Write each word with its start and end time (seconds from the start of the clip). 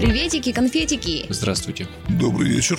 Приветики, 0.00 0.50
конфетики! 0.50 1.26
Здравствуйте. 1.28 1.86
Добрый 2.08 2.48
вечер. 2.48 2.78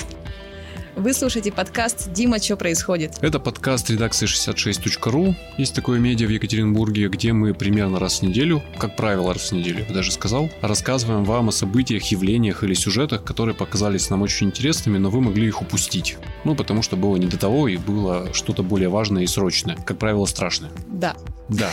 Вы 0.96 1.14
слушаете 1.14 1.54
подкаст 1.54 2.12
«Дима, 2.12 2.38
что 2.40 2.58
происходит?». 2.58 3.18
Это 3.22 3.40
подкаст 3.40 3.90
редакции 3.90 4.28
66.ru. 4.28 5.34
Есть 5.58 5.74
такое 5.74 6.00
медиа 6.00 6.28
в 6.28 6.32
Екатеринбурге, 6.32 7.08
где 7.08 7.32
мы 7.32 7.54
примерно 7.54 7.98
раз 7.98 8.20
в 8.20 8.24
неделю, 8.24 8.62
как 8.78 8.98
правило 8.98 9.34
раз 9.34 9.52
в 9.52 9.52
неделю, 9.54 9.80
я 9.80 9.86
бы 9.86 9.94
даже 9.94 10.12
сказал, 10.12 10.50
рассказываем 10.62 11.24
вам 11.24 11.48
о 11.48 11.52
событиях, 11.54 12.04
явлениях 12.06 12.66
или 12.66 12.74
сюжетах, 12.74 13.24
которые 13.24 13.56
показались 13.56 14.10
нам 14.10 14.22
очень 14.22 14.48
интересными, 14.48 14.98
но 14.98 15.10
вы 15.10 15.22
могли 15.22 15.48
их 15.48 15.62
упустить. 15.62 16.18
Ну, 16.44 16.56
потому 16.56 16.82
что 16.82 16.98
было 16.98 17.16
не 17.16 17.28
до 17.28 17.38
того 17.38 17.70
и 17.70 17.78
было 17.78 18.34
что-то 18.34 18.62
более 18.62 18.90
важное 18.90 19.24
и 19.24 19.28
срочное. 19.28 19.78
Как 19.78 19.98
правило, 19.98 20.26
страшное. 20.26 20.72
Да. 20.88 21.16
Да. 21.52 21.70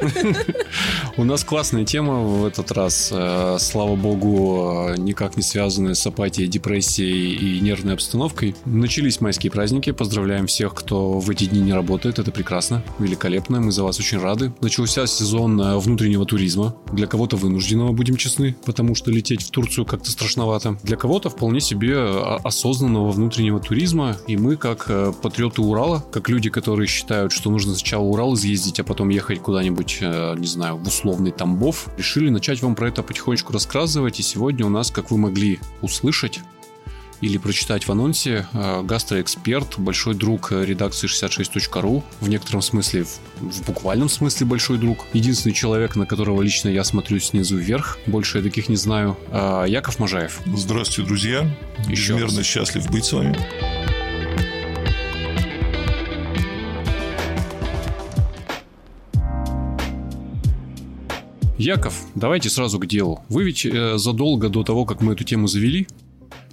У 1.18 1.24
нас 1.24 1.44
классная 1.44 1.84
тема 1.84 2.20
в 2.20 2.46
этот 2.46 2.72
раз. 2.72 3.10
Э, 3.12 3.56
слава 3.60 3.94
богу, 3.94 4.94
никак 4.96 5.36
не 5.36 5.42
связанная 5.42 5.94
с 5.94 6.06
апатией, 6.06 6.48
депрессией 6.48 7.34
и 7.34 7.60
нервной 7.60 7.94
обстановкой. 7.94 8.41
Начались 8.64 9.20
майские 9.20 9.52
праздники. 9.52 9.92
Поздравляем 9.92 10.46
всех, 10.46 10.74
кто 10.74 11.18
в 11.18 11.30
эти 11.30 11.44
дни 11.44 11.60
не 11.60 11.72
работает. 11.72 12.18
Это 12.18 12.30
прекрасно, 12.30 12.82
великолепно. 12.98 13.60
Мы 13.60 13.72
за 13.72 13.84
вас 13.84 13.98
очень 13.98 14.18
рады. 14.18 14.52
Начался 14.60 15.06
сезон 15.06 15.60
э, 15.60 15.78
внутреннего 15.78 16.26
туризма. 16.26 16.74
Для 16.92 17.06
кого-то 17.06 17.36
вынужденного, 17.36 17.92
будем 17.92 18.16
честны, 18.16 18.56
потому 18.64 18.94
что 18.94 19.10
лететь 19.10 19.42
в 19.42 19.50
Турцию 19.50 19.86
как-то 19.86 20.10
страшновато. 20.10 20.78
Для 20.82 20.96
кого-то 20.96 21.30
вполне 21.30 21.60
себе 21.60 21.98
осознанного 22.44 23.10
внутреннего 23.12 23.60
туризма. 23.60 24.16
И 24.26 24.36
мы, 24.36 24.56
как 24.56 24.90
патриоты 25.22 25.62
Урала, 25.62 26.04
как 26.10 26.28
люди, 26.28 26.50
которые 26.50 26.86
считают, 26.86 27.32
что 27.32 27.50
нужно 27.50 27.74
сначала 27.74 28.02
Урал 28.02 28.34
изъездить, 28.34 28.80
а 28.80 28.84
потом 28.84 29.08
ехать 29.08 29.40
куда-нибудь, 29.40 29.98
э, 30.00 30.34
не 30.38 30.46
знаю, 30.46 30.76
в 30.76 30.86
условный 30.86 31.30
Тамбов, 31.30 31.88
решили 31.96 32.28
начать 32.28 32.62
вам 32.62 32.74
про 32.74 32.88
это 32.88 33.02
потихонечку 33.02 33.52
рассказывать. 33.52 34.20
И 34.20 34.22
сегодня 34.22 34.66
у 34.66 34.70
нас, 34.70 34.90
как 34.90 35.10
вы 35.10 35.18
могли 35.18 35.60
услышать, 35.80 36.40
или 37.22 37.38
прочитать 37.38 37.86
в 37.86 37.92
анонсе, 37.92 38.46
э, 38.52 38.82
гастроэксперт, 38.82 39.78
большой 39.78 40.14
друг 40.14 40.50
редакции 40.52 41.08
66.ru, 41.08 42.02
в 42.20 42.28
некотором 42.28 42.60
смысле, 42.60 43.04
в, 43.04 43.20
в 43.40 43.64
буквальном 43.64 44.08
смысле 44.08 44.46
большой 44.46 44.76
друг, 44.76 45.06
единственный 45.12 45.52
человек, 45.52 45.96
на 45.96 46.04
которого 46.04 46.42
лично 46.42 46.68
я 46.68 46.82
смотрю 46.84 47.20
снизу 47.20 47.56
вверх, 47.56 47.98
больше 48.06 48.38
я 48.38 48.44
таких 48.44 48.68
не 48.68 48.76
знаю, 48.76 49.16
э, 49.30 49.64
Яков 49.68 50.00
Можаев. 50.00 50.40
Здравствуйте, 50.54 51.08
друзья. 51.08 51.56
Еще 51.88 52.14
Безмерно 52.14 52.38
раз. 52.38 52.46
счастлив 52.46 52.90
быть 52.90 53.04
с 53.04 53.12
вами. 53.12 53.38
Яков, 61.56 61.94
давайте 62.16 62.50
сразу 62.50 62.80
к 62.80 62.86
делу. 62.86 63.22
Вы 63.28 63.44
ведь 63.44 63.64
э, 63.64 63.96
задолго 63.96 64.48
до 64.48 64.64
того, 64.64 64.84
как 64.84 65.00
мы 65.00 65.12
эту 65.12 65.22
тему 65.22 65.46
завели, 65.46 65.86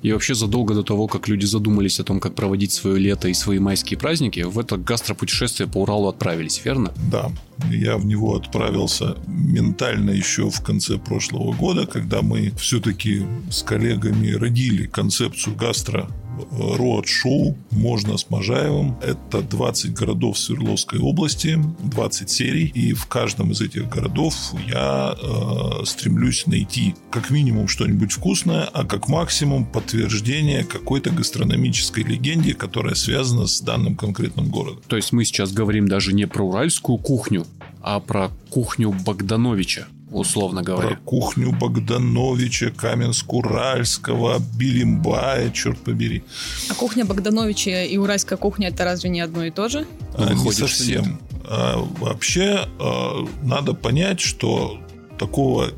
и 0.01 0.11
вообще 0.11 0.35
задолго 0.35 0.73
до 0.73 0.83
того, 0.83 1.07
как 1.07 1.27
люди 1.27 1.45
задумались 1.45 1.99
о 1.99 2.03
том, 2.03 2.19
как 2.19 2.35
проводить 2.35 2.71
свое 2.71 2.99
лето 2.99 3.27
и 3.27 3.33
свои 3.33 3.59
майские 3.59 3.97
праздники, 3.97 4.41
в 4.41 4.57
это 4.59 4.77
гастропутешествие 4.77 5.67
по 5.67 5.79
Уралу 5.79 6.07
отправились, 6.07 6.61
верно? 6.63 6.93
Да, 7.11 7.31
я 7.69 7.97
в 7.97 8.05
него 8.05 8.35
отправился 8.35 9.17
ментально 9.27 10.11
еще 10.11 10.49
в 10.49 10.61
конце 10.61 10.97
прошлого 10.97 11.53
года, 11.53 11.85
когда 11.85 12.21
мы 12.21 12.51
все-таки 12.57 13.23
с 13.49 13.63
коллегами 13.63 14.31
родили 14.31 14.87
концепцию 14.87 15.55
гастро 15.55 16.09
роад-шоу 16.51 17.57
«Можно 17.71 18.17
с 18.17 18.29
Можаевым». 18.29 18.97
Это 19.01 19.41
20 19.41 19.93
городов 19.93 20.37
Свердловской 20.37 20.99
области, 20.99 21.59
20 21.83 22.29
серий. 22.29 22.67
И 22.67 22.93
в 22.93 23.05
каждом 23.07 23.51
из 23.51 23.61
этих 23.61 23.89
городов 23.89 24.35
я 24.67 25.15
э, 25.15 25.85
стремлюсь 25.85 26.45
найти 26.47 26.95
как 27.11 27.29
минимум 27.29 27.67
что-нибудь 27.67 28.11
вкусное, 28.11 28.63
а 28.65 28.85
как 28.85 29.07
максимум 29.07 29.65
подтверждение 29.65 30.63
какой-то 30.63 31.11
гастрономической 31.11 32.03
легенде, 32.03 32.53
которая 32.53 32.95
связана 32.95 33.47
с 33.47 33.61
данным 33.61 33.95
конкретным 33.95 34.49
городом. 34.49 34.81
То 34.87 34.95
есть 34.95 35.11
мы 35.11 35.25
сейчас 35.25 35.51
говорим 35.51 35.87
даже 35.87 36.13
не 36.13 36.27
про 36.27 36.43
уральскую 36.43 36.97
кухню, 36.97 37.45
а 37.81 37.99
про 37.99 38.29
кухню 38.49 38.91
Богдановича 38.91 39.87
условно 40.11 40.61
говоря. 40.61 40.89
Про 40.89 40.97
кухню 40.97 41.51
Богдановича, 41.51 42.67
Каменск-Уральского, 42.67 44.41
Билимбая, 44.57 45.51
черт 45.51 45.79
побери. 45.79 46.23
А 46.69 46.73
кухня 46.73 47.05
Богдановича 47.05 47.83
и 47.83 47.97
уральская 47.97 48.37
кухня 48.37 48.69
это 48.69 48.83
разве 48.83 49.09
не 49.09 49.21
одно 49.21 49.45
и 49.45 49.51
то 49.51 49.69
же? 49.69 49.85
А, 50.15 50.33
не 50.33 50.51
совсем. 50.51 51.19
А, 51.45 51.77
вообще 51.99 52.67
а, 52.79 53.27
надо 53.43 53.73
понять, 53.73 54.19
что 54.19 54.79
такого 55.17 55.71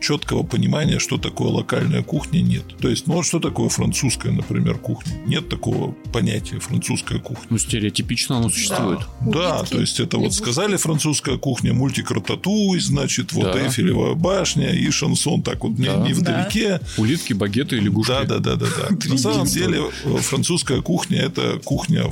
четкого 0.00 0.42
понимания, 0.42 0.98
что 0.98 1.18
такое 1.18 1.48
локальная 1.48 2.02
кухня, 2.02 2.40
нет. 2.40 2.64
То 2.80 2.88
есть, 2.88 3.06
ну 3.06 3.14
вот 3.14 3.26
что 3.26 3.40
такое 3.40 3.68
французская, 3.68 4.32
например, 4.32 4.78
кухня? 4.78 5.12
Нет 5.26 5.48
такого 5.48 5.92
понятия 6.12 6.58
французская 6.58 7.18
кухня. 7.18 7.46
Ну, 7.50 7.58
стереотипично 7.58 8.38
оно 8.38 8.50
существует. 8.50 9.00
Да, 9.20 9.60
да 9.60 9.62
то 9.64 9.80
есть, 9.80 10.00
это 10.00 10.18
вот 10.18 10.34
сказали 10.34 10.76
французская 10.76 11.38
кухня, 11.38 11.72
мультик 11.72 12.10
Рататуй, 12.10 12.80
значит, 12.80 13.32
вот 13.32 13.52
да. 13.52 13.64
Эйфелева 13.64 14.14
башня 14.14 14.70
и 14.70 14.90
шансон 14.90 15.42
так 15.42 15.64
вот 15.64 15.74
да. 15.76 15.96
не, 15.96 16.08
не 16.08 16.12
вдалеке. 16.14 16.78
Да. 16.78 17.02
Улитки, 17.02 17.32
багеты 17.32 17.76
и 17.76 17.80
лягушки. 17.80 18.10
Да, 18.10 18.24
да, 18.24 18.38
да, 18.38 18.56
да. 18.56 18.66
да. 18.90 19.08
На 19.08 19.18
самом 19.18 19.46
деле, 19.46 19.90
э, 20.04 20.16
французская 20.18 20.80
кухня– 20.82 21.20
это 21.22 21.60
кухня 21.64 22.04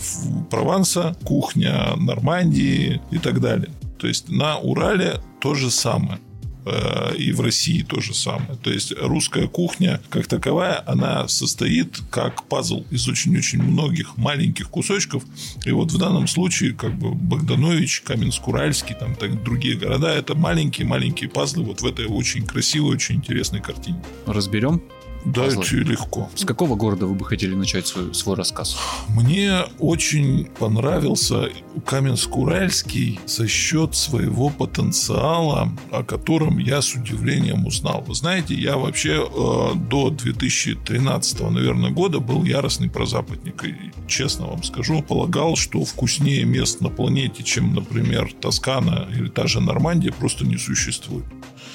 Прованса, 0.51 1.17
кухня 1.25 1.95
Нормандии 1.97 3.01
и 3.11 3.19
так 3.19 3.41
далее. 3.41 3.71
То 3.99 4.07
есть, 4.07 4.29
на 4.29 4.59
Урале 4.59 5.21
то 5.41 5.55
же 5.55 5.71
самое. 5.71 6.21
Э, 6.67 7.15
и 7.17 7.33
в 7.33 7.41
России 7.41 7.83
то 7.83 8.01
же 8.01 8.15
самое. 8.15 8.57
То 8.63 8.71
есть 8.71 8.93
русская 9.01 9.47
кухня 9.47 10.01
как 10.11 10.27
таковая, 10.27 10.83
она 10.87 11.27
состоит 11.29 12.01
как 12.11 12.45
пазл 12.45 12.85
из 12.91 13.09
очень-очень 13.09 13.63
многих 13.63 14.17
маленьких 14.17 14.69
кусочков. 14.69 15.25
И 15.65 15.73
вот 15.73 15.91
в 15.91 15.99
данном 15.99 16.27
случае 16.27 16.73
как 16.73 16.99
бы 16.99 17.13
Богданович, 17.15 18.03
Каменск-Уральский, 18.05 18.95
там 18.99 19.15
так, 19.15 19.43
другие 19.43 19.77
города, 19.77 20.09
это 20.09 20.35
маленькие-маленькие 20.35 21.31
пазлы 21.31 21.65
вот 21.65 21.81
в 21.81 21.87
этой 21.87 22.07
очень 22.07 22.45
красивой, 22.45 22.95
очень 22.95 23.17
интересной 23.17 23.61
картине. 23.61 24.03
Разберем? 24.27 24.83
Да, 25.25 25.45
это 25.47 25.61
легко. 25.77 26.31
С 26.35 26.45
какого 26.45 26.77
города 26.77 27.07
вы 27.07 27.15
бы 27.15 27.25
хотели 27.25 27.55
начать 27.55 27.87
свой, 27.87 28.15
свой 28.15 28.37
рассказ? 28.37 28.77
Мне 29.09 29.65
очень 29.79 30.47
понравился 30.59 31.51
Каменск-Уральский 31.87 33.21
за 33.27 33.47
счет 33.47 33.95
своего 33.95 34.49
потенциала, 34.49 35.71
о 35.91 36.03
котором 36.03 36.59
я 36.59 36.81
с 36.81 36.95
удивлением 36.95 37.67
узнал. 37.67 38.03
Вы 38.07 38.15
знаете, 38.15 38.55
я 38.55 38.77
вообще 38.77 39.27
э, 39.27 39.75
до 39.75 40.11
2013, 40.11 41.41
наверное, 41.41 41.91
года 41.91 42.21
был 42.21 42.45
яростный 42.45 42.89
прозападник. 42.89 43.65
И, 43.65 43.75
честно 44.09 44.47
вам 44.47 44.63
скажу, 44.63 45.03
полагал, 45.03 45.57
что 45.57 45.85
вкуснее 45.85 46.45
мест 46.45 46.81
на 46.81 46.89
планете, 46.89 47.43
чем, 47.43 47.75
например, 47.75 48.33
Тоскана 48.41 49.09
или 49.15 49.29
та 49.29 49.47
же 49.47 49.61
Нормандия, 49.61 50.13
просто 50.13 50.47
не 50.47 50.57
существует. 50.57 51.25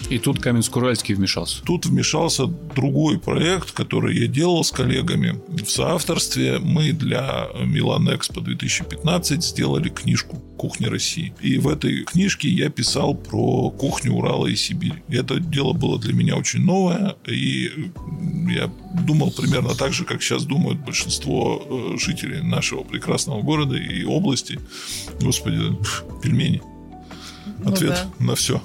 И 0.10 0.20
тут 0.20 0.40
Каменск-Уральский 0.40 1.16
вмешался. 1.16 1.64
Тут 1.64 1.88
вмешался 1.88 2.46
другой 2.46 3.20
проект, 3.20 3.72
который 3.72 4.18
я 4.18 4.28
делал 4.28 4.64
с 4.64 4.72
коллегами. 4.72 5.42
В 5.48 5.70
соавторстве 5.70 6.60
мы 6.60 6.92
для 6.92 7.48
Милан 7.60 8.14
Экспо 8.16 8.42
2015 8.42 9.44
сделали 9.44 9.90
книжку 9.90 10.38
«Кухня 10.58 10.90
России». 10.90 11.34
И 11.42 11.58
в 11.58 11.68
этой 11.68 12.04
книжке 12.04 12.50
я 12.50 12.70
писал 12.70 13.16
про 13.16 13.72
кухню 13.72 14.14
Урала 14.14 14.46
и 14.46 14.56
Сибири. 14.56 15.04
Это 15.10 15.40
дело 15.40 15.74
было 15.74 15.98
для 15.98 16.14
меня 16.14 16.36
очень 16.36 16.62
новое, 16.62 17.16
и 17.26 17.92
я 18.50 18.72
думал 19.06 19.32
примерно 19.32 19.74
так 19.74 19.92
же, 19.94 20.06
как 20.06 20.22
сейчас 20.22 20.46
думают 20.46 20.80
большинство 20.80 21.66
э, 21.68 21.98
жителей 21.98 22.42
нашего 22.42 22.84
прекрасного 22.84 23.42
города 23.42 23.76
и 23.76 24.04
области. 24.04 24.60
Господи, 25.20 25.60
пельмени. 26.22 26.62
Ну 27.60 27.72
Ответ 27.72 27.98
ну, 28.06 28.14
да. 28.20 28.26
на 28.26 28.36
все. 28.36 28.62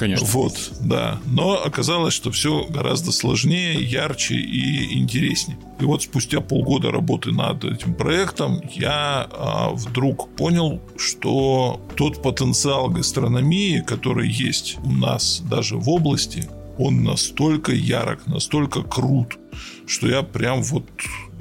Конечно. 0.00 0.26
Вот, 0.28 0.72
да. 0.80 1.20
Но 1.26 1.62
оказалось, 1.62 2.14
что 2.14 2.30
все 2.30 2.64
гораздо 2.70 3.12
сложнее, 3.12 3.74
ярче 3.74 4.34
и 4.34 4.98
интереснее. 4.98 5.58
И 5.78 5.84
вот 5.84 6.02
спустя 6.02 6.40
полгода 6.40 6.90
работы 6.90 7.32
над 7.32 7.66
этим 7.66 7.92
проектом 7.92 8.62
я 8.72 9.28
а, 9.30 9.68
вдруг 9.74 10.34
понял, 10.36 10.80
что 10.96 11.82
тот 11.96 12.22
потенциал 12.22 12.88
гастрономии, 12.88 13.84
который 13.86 14.26
есть 14.26 14.78
у 14.82 14.90
нас 14.90 15.42
даже 15.50 15.76
в 15.76 15.90
области, 15.90 16.48
он 16.78 17.04
настолько 17.04 17.72
ярок, 17.72 18.26
настолько 18.26 18.80
крут, 18.80 19.38
что 19.86 20.08
я 20.08 20.22
прям 20.22 20.62
вот 20.62 20.88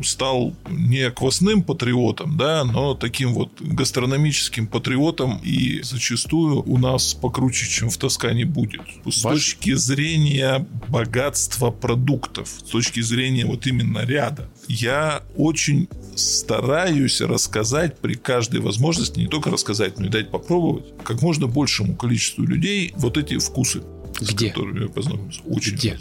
стал 0.03 0.55
не 0.69 1.09
квасным 1.11 1.63
патриотом, 1.63 2.37
да, 2.37 2.63
но 2.63 2.93
таким 2.93 3.33
вот 3.33 3.61
гастрономическим 3.61 4.67
патриотом 4.67 5.39
и 5.43 5.81
зачастую 5.81 6.63
у 6.63 6.77
нас 6.77 7.13
покруче, 7.13 7.67
чем 7.67 7.89
в 7.89 7.97
Тоскане 7.97 8.45
будет. 8.45 8.81
С 9.05 9.23
Ваш... 9.23 9.35
точки 9.35 9.73
зрения 9.73 10.65
богатства 10.87 11.71
продуктов, 11.71 12.49
с 12.49 12.69
точки 12.69 13.01
зрения 13.01 13.45
вот 13.45 13.67
именно 13.67 13.99
ряда, 13.99 14.49
я 14.67 15.23
очень 15.35 15.87
стараюсь 16.15 17.21
рассказать 17.21 17.97
при 17.99 18.15
каждой 18.15 18.59
возможности, 18.59 19.19
не 19.19 19.27
только 19.27 19.49
рассказать, 19.49 19.97
но 19.99 20.05
и 20.05 20.09
дать 20.09 20.31
попробовать 20.31 20.85
как 21.03 21.21
можно 21.21 21.47
большему 21.47 21.95
количеству 21.95 22.43
людей 22.43 22.93
вот 22.95 23.17
эти 23.17 23.37
вкусы, 23.37 23.83
Где? 24.19 24.47
с 24.47 24.49
которыми 24.49 24.83
я 24.83 24.89
познакомился. 24.89 25.41
Очень 25.45 25.75
Где? 25.75 25.99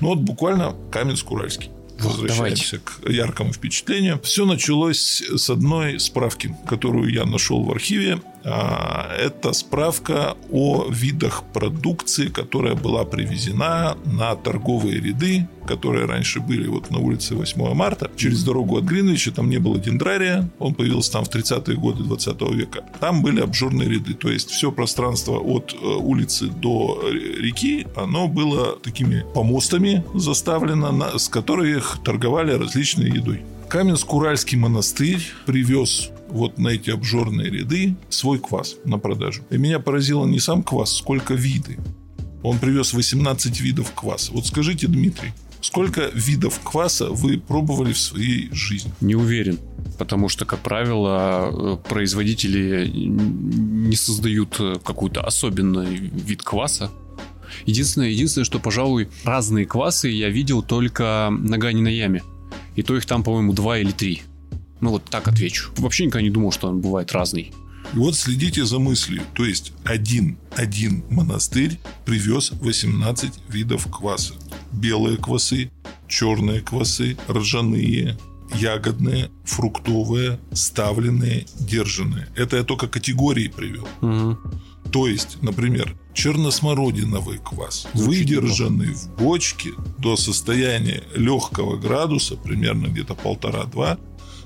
Ну 0.00 0.08
вот 0.08 0.18
буквально 0.18 0.74
Каменск-Уральский. 0.90 1.70
Возвращаемся 1.98 2.78
к 2.78 3.08
яркому 3.08 3.52
впечатлению. 3.52 4.20
Все 4.22 4.44
началось 4.44 5.22
с 5.22 5.50
одной 5.50 5.98
справки, 6.00 6.54
которую 6.66 7.12
я 7.12 7.24
нашел 7.24 7.62
в 7.62 7.70
архиве. 7.70 8.20
А, 8.48 9.12
это 9.18 9.52
справка 9.52 10.36
о 10.52 10.86
видах 10.88 11.42
продукции, 11.52 12.28
которая 12.28 12.76
была 12.76 13.04
привезена 13.04 13.96
на 14.04 14.36
торговые 14.36 15.00
ряды, 15.00 15.48
которые 15.66 16.06
раньше 16.06 16.38
были 16.38 16.68
вот 16.68 16.90
на 16.92 16.98
улице 17.00 17.34
8 17.34 17.74
марта. 17.74 18.08
Через 18.16 18.44
дорогу 18.44 18.78
от 18.78 18.84
Гринвича 18.84 19.32
там 19.32 19.50
не 19.50 19.58
было 19.58 19.78
дендрария. 19.78 20.48
Он 20.60 20.74
появился 20.74 21.12
там 21.12 21.24
в 21.24 21.28
30-е 21.28 21.76
годы 21.76 22.04
20 22.04 22.40
века. 22.52 22.84
Там 23.00 23.20
были 23.20 23.40
обжорные 23.40 23.88
ряды. 23.88 24.14
То 24.14 24.30
есть 24.30 24.50
все 24.50 24.70
пространство 24.70 25.38
от 25.38 25.74
э, 25.74 25.84
улицы 25.84 26.46
до 26.46 27.02
реки, 27.10 27.84
оно 27.96 28.28
было 28.28 28.78
такими 28.78 29.24
помостами 29.34 30.04
заставлено, 30.14 31.18
с 31.18 31.28
которых 31.28 31.98
торговали 32.04 32.52
различной 32.52 33.10
едой. 33.10 33.42
Каменск-Уральский 33.68 34.56
монастырь 34.56 35.20
привез 35.44 36.12
вот 36.28 36.58
на 36.58 36.68
эти 36.68 36.90
обжорные 36.90 37.50
ряды 37.50 37.96
свой 38.08 38.38
квас 38.38 38.76
на 38.84 38.98
продажу. 38.98 39.42
И 39.50 39.58
меня 39.58 39.78
поразило 39.78 40.26
не 40.26 40.38
сам 40.38 40.62
квас, 40.62 40.96
сколько 40.96 41.34
виды. 41.34 41.78
Он 42.42 42.58
привез 42.58 42.92
18 42.92 43.60
видов 43.60 43.92
кваса. 43.92 44.32
Вот 44.32 44.46
скажите, 44.46 44.86
Дмитрий, 44.86 45.32
сколько 45.60 46.10
видов 46.14 46.60
кваса 46.62 47.10
вы 47.10 47.38
пробовали 47.38 47.92
в 47.92 47.98
своей 47.98 48.48
жизни? 48.52 48.92
Не 49.00 49.14
уверен. 49.14 49.58
Потому 49.98 50.28
что, 50.28 50.44
как 50.44 50.60
правило, 50.60 51.80
производители 51.88 52.88
не 52.88 53.96
создают 53.96 54.60
какой-то 54.84 55.22
особенный 55.22 55.96
вид 55.96 56.42
кваса. 56.42 56.90
Единственное, 57.64 58.10
единственное, 58.10 58.44
что, 58.44 58.58
пожалуй, 58.58 59.08
разные 59.24 59.64
квасы 59.64 60.08
я 60.08 60.28
видел 60.28 60.62
только 60.62 61.28
на 61.30 61.58
Гане 61.58 61.82
на 61.82 61.88
Яме. 61.88 62.22
И 62.74 62.82
то 62.82 62.96
их 62.96 63.06
там, 63.06 63.22
по-моему, 63.22 63.54
два 63.54 63.78
или 63.78 63.90
три. 63.90 64.22
Ну, 64.80 64.90
вот 64.90 65.04
так 65.04 65.28
отвечу. 65.28 65.70
Вообще 65.76 66.06
никогда 66.06 66.22
не 66.22 66.30
думал, 66.30 66.52
что 66.52 66.68
он 66.68 66.80
бывает 66.80 67.12
разный. 67.12 67.52
И 67.94 67.98
вот 67.98 68.16
следите 68.16 68.64
за 68.64 68.78
мыслью. 68.78 69.22
То 69.34 69.44
есть, 69.44 69.72
один, 69.84 70.38
один 70.54 71.04
монастырь 71.10 71.78
привез 72.04 72.52
18 72.52 73.32
видов 73.48 73.86
кваса. 73.90 74.34
Белые 74.72 75.16
квасы, 75.16 75.70
черные 76.08 76.60
квасы, 76.60 77.16
ржаные, 77.28 78.18
ягодные, 78.54 79.30
фруктовые, 79.44 80.38
ставленные, 80.52 81.46
держанные. 81.58 82.28
Это 82.36 82.56
я 82.56 82.62
только 82.64 82.88
категории 82.88 83.48
привел. 83.48 83.88
Угу. 84.00 84.38
То 84.92 85.08
есть, 85.08 85.42
например, 85.42 85.96
черносмородиновый 86.14 87.38
квас, 87.38 87.88
выдержанный 87.92 88.94
в 88.94 89.16
бочке 89.16 89.70
до 89.98 90.16
состояния 90.16 91.02
легкого 91.14 91.76
градуса, 91.76 92.36
примерно 92.36 92.86
где-то 92.86 93.14
полтора-два, 93.14 93.98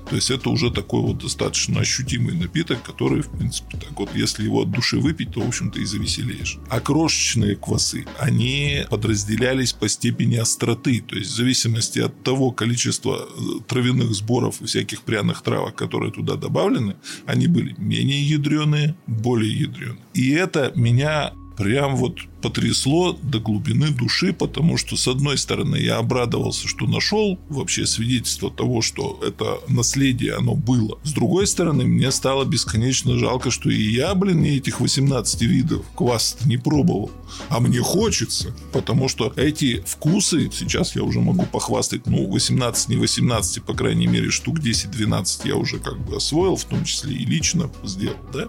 то 0.09 0.15
есть 0.15 0.31
это 0.31 0.49
уже 0.49 0.71
такой 0.71 1.01
вот 1.01 1.19
достаточно 1.19 1.79
ощутимый 1.79 2.35
напиток, 2.35 2.83
который, 2.83 3.21
в 3.21 3.29
принципе, 3.29 3.77
так 3.77 3.97
вот, 3.99 4.09
если 4.15 4.43
его 4.43 4.61
от 4.61 4.71
души 4.71 4.97
выпить, 4.97 5.31
то, 5.31 5.41
в 5.41 5.47
общем-то, 5.47 5.79
и 5.79 5.85
завеселеешь. 5.85 6.57
А 6.69 6.79
крошечные 6.79 7.55
квасы, 7.55 8.05
они 8.19 8.83
подразделялись 8.89 9.73
по 9.73 9.87
степени 9.87 10.35
остроты. 10.35 11.01
То 11.01 11.15
есть 11.15 11.31
в 11.31 11.35
зависимости 11.35 11.99
от 11.99 12.23
того 12.23 12.51
количества 12.51 13.27
э, 13.27 13.41
травяных 13.67 14.13
сборов 14.13 14.61
и 14.61 14.65
всяких 14.65 15.01
пряных 15.01 15.41
травок, 15.41 15.75
которые 15.75 16.11
туда 16.11 16.35
добавлены, 16.35 16.95
они 17.25 17.47
были 17.47 17.75
менее 17.77 18.21
ядреные, 18.21 18.95
более 19.07 19.53
ядреные. 19.53 19.99
И 20.13 20.31
это 20.31 20.71
меня 20.75 21.33
прям 21.57 21.95
вот 21.95 22.19
потрясло 22.41 23.13
до 23.21 23.39
глубины 23.39 23.89
души, 23.89 24.33
потому 24.33 24.77
что, 24.77 24.97
с 24.97 25.07
одной 25.07 25.37
стороны, 25.37 25.77
я 25.77 25.97
обрадовался, 25.97 26.67
что 26.67 26.85
нашел 26.85 27.39
вообще 27.49 27.85
свидетельство 27.85 28.51
того, 28.51 28.81
что 28.81 29.19
это 29.25 29.59
наследие, 29.67 30.35
оно 30.35 30.55
было. 30.55 30.99
С 31.03 31.13
другой 31.13 31.47
стороны, 31.47 31.85
мне 31.85 32.11
стало 32.11 32.43
бесконечно 32.45 33.17
жалко, 33.17 33.51
что 33.51 33.69
и 33.69 33.81
я, 33.81 34.13
блин, 34.15 34.41
не 34.41 34.57
этих 34.57 34.79
18 34.79 35.41
видов 35.41 35.85
кваса 35.95 36.37
не 36.45 36.57
пробовал. 36.57 37.11
А 37.49 37.59
мне 37.59 37.79
хочется, 37.79 38.55
потому 38.73 39.07
что 39.07 39.31
эти 39.35 39.83
вкусы, 39.85 40.49
сейчас 40.51 40.95
я 40.95 41.03
уже 41.03 41.19
могу 41.19 41.45
похвастать, 41.45 42.05
ну, 42.07 42.29
18, 42.29 42.89
не 42.89 42.97
18, 42.97 43.63
по 43.63 43.73
крайней 43.73 44.07
мере, 44.07 44.29
штук 44.31 44.59
10-12 44.59 45.47
я 45.47 45.55
уже 45.55 45.79
как 45.79 45.99
бы 46.05 46.17
освоил, 46.17 46.55
в 46.55 46.65
том 46.65 46.83
числе 46.83 47.15
и 47.15 47.25
лично 47.25 47.71
сделал, 47.83 48.17
да. 48.33 48.47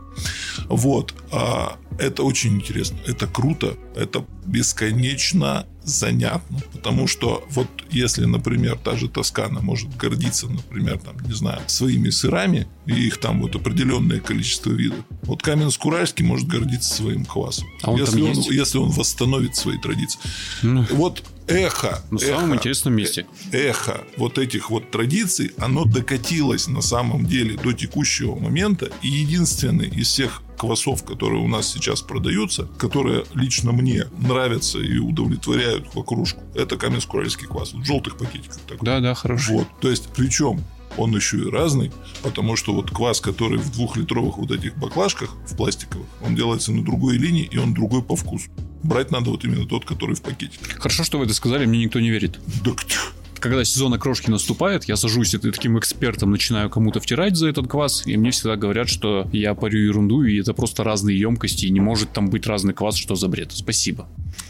Вот. 0.68 1.14
А 1.30 1.76
это 1.98 2.22
очень 2.22 2.56
интересно, 2.56 2.98
это 3.06 3.26
круто, 3.26 3.76
это 3.94 4.26
бесконечно 4.44 5.66
занятно, 5.84 6.60
потому 6.72 7.06
что 7.06 7.44
вот 7.50 7.68
если, 7.90 8.24
например, 8.24 8.78
та 8.82 8.96
же 8.96 9.08
Тоскана 9.08 9.60
может 9.60 9.96
гордиться, 9.96 10.48
например, 10.48 10.98
там, 10.98 11.16
не 11.26 11.34
знаю, 11.34 11.60
своими 11.66 12.10
сырами, 12.10 12.68
и 12.86 13.06
их 13.06 13.18
там 13.18 13.42
вот 13.42 13.54
определенное 13.54 14.20
количество 14.20 14.70
видов, 14.70 15.04
вот 15.22 15.42
Каменск-Уральский 15.42 16.24
может 16.24 16.48
гордиться 16.48 16.94
своим 16.94 17.24
квасом. 17.24 17.66
А 17.82 17.90
он 17.90 17.98
если, 17.98 18.20
он, 18.22 18.28
есть? 18.28 18.50
если 18.50 18.78
он 18.78 18.90
восстановит 18.90 19.56
свои 19.56 19.78
традиции. 19.78 20.18
Ну. 20.62 20.86
Вот 20.90 21.22
эхо. 21.46 22.02
На 22.10 22.16
эхо, 22.16 22.26
самом 22.26 22.54
интересном 22.54 22.94
месте. 22.94 23.26
Эхо 23.52 24.00
вот 24.16 24.38
этих 24.38 24.70
вот 24.70 24.90
традиций, 24.90 25.52
оно 25.58 25.84
докатилось 25.84 26.68
на 26.68 26.82
самом 26.82 27.26
деле 27.26 27.56
до 27.56 27.72
текущего 27.72 28.34
момента. 28.34 28.90
И 29.02 29.08
единственный 29.08 29.88
из 29.88 30.08
всех 30.08 30.42
квасов, 30.62 31.04
которые 31.04 31.42
у 31.42 31.48
нас 31.48 31.72
сейчас 31.72 32.02
продаются, 32.02 32.68
которые 32.78 33.24
лично 33.34 33.72
мне 33.72 34.06
нравятся 34.18 34.78
и 34.78 34.98
удовлетворяют 34.98 35.71
вокружку, 35.94 36.40
это 36.54 36.76
каменск-уральский 36.76 37.46
квас. 37.46 37.72
В 37.72 37.84
желтых 37.84 38.16
пакетиках. 38.16 38.58
Так. 38.66 38.82
Да, 38.82 39.00
да, 39.00 39.14
хорошо. 39.14 39.52
Вот. 39.52 39.68
То 39.80 39.90
есть, 39.90 40.08
причем 40.14 40.64
он 40.96 41.14
еще 41.14 41.38
и 41.38 41.50
разный, 41.50 41.90
потому 42.22 42.56
что 42.56 42.74
вот 42.74 42.90
квас, 42.90 43.20
который 43.20 43.58
в 43.58 43.72
двухлитровых 43.72 44.38
вот 44.38 44.50
этих 44.50 44.76
баклажках, 44.76 45.34
в 45.46 45.56
пластиковых, 45.56 46.06
он 46.22 46.34
делается 46.34 46.72
на 46.72 46.84
другой 46.84 47.16
линии, 47.16 47.44
и 47.44 47.58
он 47.58 47.74
другой 47.74 48.02
по 48.02 48.16
вкусу. 48.16 48.50
Брать 48.82 49.10
надо 49.10 49.30
вот 49.30 49.44
именно 49.44 49.66
тот, 49.66 49.84
который 49.84 50.14
в 50.14 50.22
пакете. 50.22 50.58
Хорошо, 50.76 51.04
что 51.04 51.18
вы 51.18 51.24
это 51.24 51.34
сказали, 51.34 51.66
мне 51.66 51.84
никто 51.84 52.00
не 52.00 52.10
верит. 52.10 52.38
Да 52.64 52.72
когда 53.42 53.64
сезон 53.64 53.92
окрошки 53.92 54.30
наступает, 54.30 54.84
я 54.84 54.96
сажусь 54.96 55.34
и 55.34 55.38
таким 55.38 55.78
экспертом 55.78 56.30
начинаю 56.30 56.70
кому-то 56.70 57.00
втирать 57.00 57.36
за 57.36 57.48
этот 57.48 57.66
квас, 57.66 58.06
и 58.06 58.16
мне 58.16 58.30
всегда 58.30 58.56
говорят, 58.56 58.88
что 58.88 59.28
я 59.32 59.54
парю 59.54 59.80
ерунду, 59.80 60.22
и 60.22 60.40
это 60.40 60.54
просто 60.54 60.84
разные 60.84 61.18
емкости, 61.18 61.66
и 61.66 61.70
не 61.70 61.80
может 61.80 62.12
там 62.12 62.30
быть 62.30 62.46
разный 62.46 62.72
квас, 62.72 62.96
что 62.96 63.16
за 63.16 63.28
бред. 63.28 63.50
Спасибо. 63.52 64.08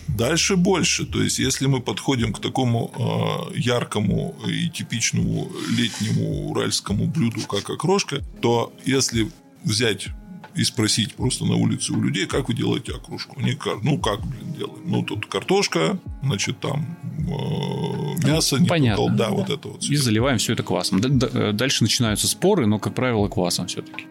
Дальше 0.08 0.56
больше. 0.56 1.06
То 1.06 1.22
есть, 1.22 1.38
если 1.38 1.66
мы 1.66 1.80
подходим 1.80 2.34
к 2.34 2.40
такому 2.40 3.50
э, 3.54 3.58
яркому 3.58 4.36
и 4.46 4.68
типичному 4.68 5.50
летнему 5.70 6.50
уральскому 6.50 7.06
блюду, 7.06 7.40
как 7.48 7.70
окрошка, 7.70 8.22
то 8.42 8.72
если 8.84 9.30
взять 9.64 10.08
и 10.54 10.64
спросить 10.64 11.14
просто 11.14 11.44
на 11.44 11.56
улице 11.56 11.92
у 11.92 12.00
людей, 12.00 12.26
как 12.26 12.48
вы 12.48 12.54
делаете 12.54 12.92
окружку. 12.92 13.36
Они 13.38 13.52
скажут, 13.52 13.84
ну 13.84 13.98
как, 13.98 14.20
блин, 14.20 14.52
делаем? 14.52 14.82
Ну, 14.84 15.02
тут 15.02 15.26
картошка, 15.26 15.98
значит, 16.22 16.60
там 16.60 16.96
э, 17.18 18.26
мясо, 18.26 18.58
ну, 18.58 18.66
Понятно. 18.66 19.08
да, 19.10 19.30
вот 19.30 19.50
это 19.50 19.68
вот. 19.68 19.82
И 19.84 19.96
заливаем 19.96 20.38
все 20.38 20.52
это 20.52 20.62
квасом. 20.62 21.00
Дальше 21.00 21.84
начинаются 21.84 22.28
споры, 22.28 22.66
но, 22.66 22.78
как 22.78 22.94
правило, 22.94 23.28
квасом 23.28 23.66
все-таки 23.66 24.06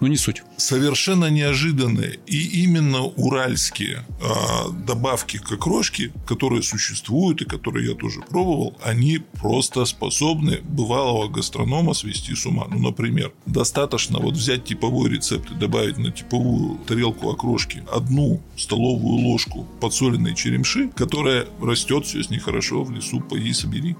но 0.00 0.08
не 0.08 0.16
суть. 0.16 0.42
Совершенно 0.56 1.30
неожиданные 1.30 2.18
и 2.26 2.62
именно 2.64 3.02
уральские 3.02 4.04
э, 4.20 4.70
добавки 4.86 5.38
к 5.38 5.52
окрошке, 5.52 6.12
которые 6.26 6.62
существуют 6.62 7.42
и 7.42 7.44
которые 7.44 7.90
я 7.90 7.94
тоже 7.94 8.20
пробовал, 8.20 8.76
они 8.82 9.18
просто 9.40 9.84
способны 9.84 10.60
бывалого 10.62 11.28
гастронома 11.28 11.94
свести 11.94 12.34
с 12.34 12.46
ума. 12.46 12.66
Ну, 12.70 12.78
например, 12.78 13.32
достаточно 13.46 14.18
вот 14.18 14.34
взять 14.34 14.64
типовой 14.64 15.10
рецепт 15.10 15.50
и 15.50 15.54
добавить 15.54 15.98
на 15.98 16.10
типовую 16.10 16.78
тарелку 16.86 17.30
окрошки 17.30 17.82
одну 17.92 18.40
столовую 18.56 19.26
ложку 19.26 19.66
подсоленной 19.80 20.34
черемши, 20.34 20.88
которая 20.88 21.46
растет, 21.60 22.06
все 22.06 22.22
с 22.22 22.30
ней 22.30 22.38
хорошо, 22.38 22.84
в 22.84 22.90
лесу 22.90 23.20
поди 23.20 23.52
собери. 23.52 23.96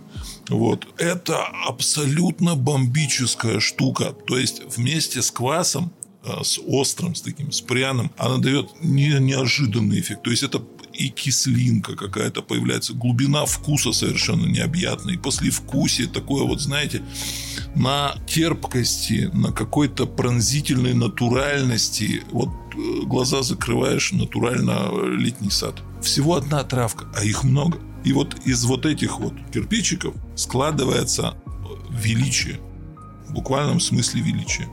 Вот. 0.51 0.87
Это 0.99 1.43
абсолютно 1.67 2.55
бомбическая 2.57 3.61
штука. 3.61 4.13
То 4.27 4.37
есть 4.37 4.63
вместе 4.77 5.23
с 5.23 5.31
квасом 5.31 5.93
Э, 6.23 6.45
с 6.45 6.61
острым, 6.67 7.15
с 7.15 7.23
таким, 7.23 7.51
с 7.51 7.63
пряным, 7.63 8.11
она 8.19 8.37
дает 8.37 8.69
не, 8.83 9.09
неожиданный 9.21 10.01
эффект. 10.01 10.23
То 10.23 10.31
есть 10.31 10.43
это 10.43 10.63
и 10.93 11.09
кислинка 11.09 11.97
какая-то 11.97 12.43
появляется, 12.43 12.93
глубина 12.93 13.47
вкуса 13.47 13.93
совершенно 13.93 14.45
необъятная, 14.45 15.15
и 15.15 15.17
послевкусие 15.17 16.09
такое 16.09 16.43
вот, 16.43 16.61
знаете, 16.61 17.03
на 17.75 18.17
терпкости, 18.27 19.31
на 19.33 19.53
какой-то 19.53 20.05
пронзительной 20.05 20.93
натуральности. 20.93 22.23
Вот 22.33 22.51
э, 22.75 23.07
глаза 23.07 23.43
закрываешь, 23.43 24.13
натурально 24.13 24.91
летний 25.17 25.51
сад. 25.51 25.77
Всего 26.03 26.37
одна 26.37 26.65
травка, 26.65 27.07
а 27.17 27.25
их 27.25 27.45
много. 27.45 27.79
И 28.05 28.13
вот 28.13 28.47
из 28.47 28.65
вот 28.65 28.87
этих 28.87 29.19
вот 29.19 29.35
кирпичиков 29.53 30.15
складывается 30.35 31.35
величие, 31.91 32.61
в 33.27 33.35
буквальном 33.35 33.81
смысле 33.81 34.23
величие. 34.23 34.69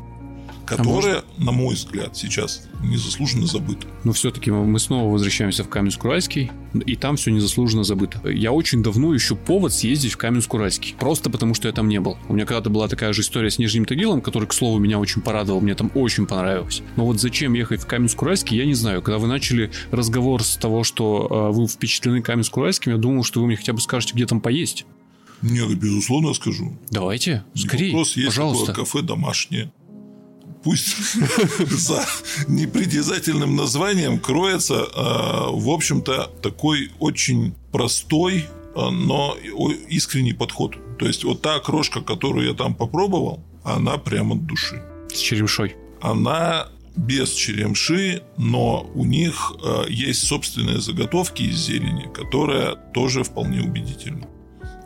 Которая, 0.67 1.24
на 1.38 1.51
мой 1.51 1.75
взгляд, 1.75 2.15
сейчас 2.15 2.67
незаслуженно 2.83 3.47
забыта. 3.47 3.88
Но 4.03 4.12
все-таки 4.12 4.51
мы 4.51 4.79
снова 4.79 5.12
возвращаемся 5.12 5.63
в 5.63 5.69
Каменск-Уральский, 5.69 6.51
и 6.86 6.95
там 6.95 7.15
все 7.15 7.31
незаслуженно 7.31 7.83
забыто. 7.83 8.27
Я 8.29 8.51
очень 8.51 8.83
давно 8.83 9.15
ищу 9.15 9.36
повод 9.36 9.74
съездить 9.74 10.13
в 10.13 10.17
Каменск-Уральский, 10.17 10.95
просто 11.00 11.29
потому 11.29 11.53
что 11.53 11.67
я 11.67 11.74
там 11.74 11.88
не 11.88 12.00
был. 12.00 12.17
У 12.27 12.33
меня 12.33 12.45
когда-то 12.45 12.69
была 12.69 12.88
такая 12.88 13.13
же 13.13 13.21
история 13.21 13.50
с 13.50 13.57
Нижним 13.57 13.86
Тагилом, 13.86 14.21
который, 14.21 14.47
к 14.47 14.53
слову, 14.53 14.79
меня 14.79 15.00
очень 15.00 15.21
порадовал, 15.21 15.62
мне 15.62 15.75
там 15.75 15.91
очень 15.95 16.25
понравилось. 16.27 16.81
Но 16.95 17.05
вот 17.05 17.19
зачем 17.19 17.53
ехать 17.53 17.81
в 17.81 17.88
Каменск-Уральский, 17.88 18.57
я 18.57 18.65
не 18.65 18.74
знаю. 18.74 19.01
Когда 19.01 19.17
вы 19.17 19.27
начали 19.27 19.71
разговор 19.91 20.43
с 20.43 20.57
того, 20.57 20.83
что 20.83 21.50
э, 21.51 21.55
вы 21.55 21.67
впечатлены 21.67 22.19
Каменск-Уральским, 22.19 22.91
я 22.91 22.97
думал, 22.97 23.24
что 23.24 23.41
вы 23.41 23.47
мне 23.47 23.55
хотя 23.55 23.74
бы 23.74 23.81
скажете, 23.81 24.13
где 24.13 24.25
там 24.25 24.41
поесть. 24.41 24.86
Нет, 25.41 25.77
безусловно, 25.77 26.33
скажу. 26.33 26.75
Давайте, 26.89 27.43
скорее, 27.53 27.91
Вопрос 27.91 28.15
есть 28.15 28.27
пожалуйста. 28.29 28.74
кафе 28.74 29.01
домашнее. 29.01 29.71
Пусть 30.64 30.96
за 31.70 32.06
непритязательным 32.48 33.56
названием 33.56 34.20
кроется, 34.20 34.76
э, 34.76 35.52
в 35.52 35.70
общем-то, 35.70 36.32
такой 36.42 36.92
очень 37.00 37.54
простой, 37.72 38.46
э, 38.76 38.90
но 38.90 39.36
искренний 39.90 40.34
подход. 40.34 40.76
То 40.98 41.06
есть 41.06 41.24
вот 41.24 41.42
та 41.42 41.60
крошка, 41.60 42.02
которую 42.02 42.48
я 42.48 42.54
там 42.54 42.74
попробовал, 42.74 43.44
она 43.64 43.98
прямо 43.98 44.36
от 44.36 44.46
души. 44.46 44.82
С 45.14 45.20
черемшой. 45.20 45.76
Она 46.02 46.68
без 46.96 47.32
черемши, 47.34 48.24
но 48.38 48.90
у 48.96 49.06
них 49.06 49.54
э, 49.64 49.86
есть 49.90 50.26
собственные 50.26 50.82
заготовки 50.82 51.44
из 51.44 51.58
зелени, 51.58 52.10
которая 52.14 52.76
тоже 52.94 53.24
вполне 53.24 53.62
убедительна. 53.62 54.28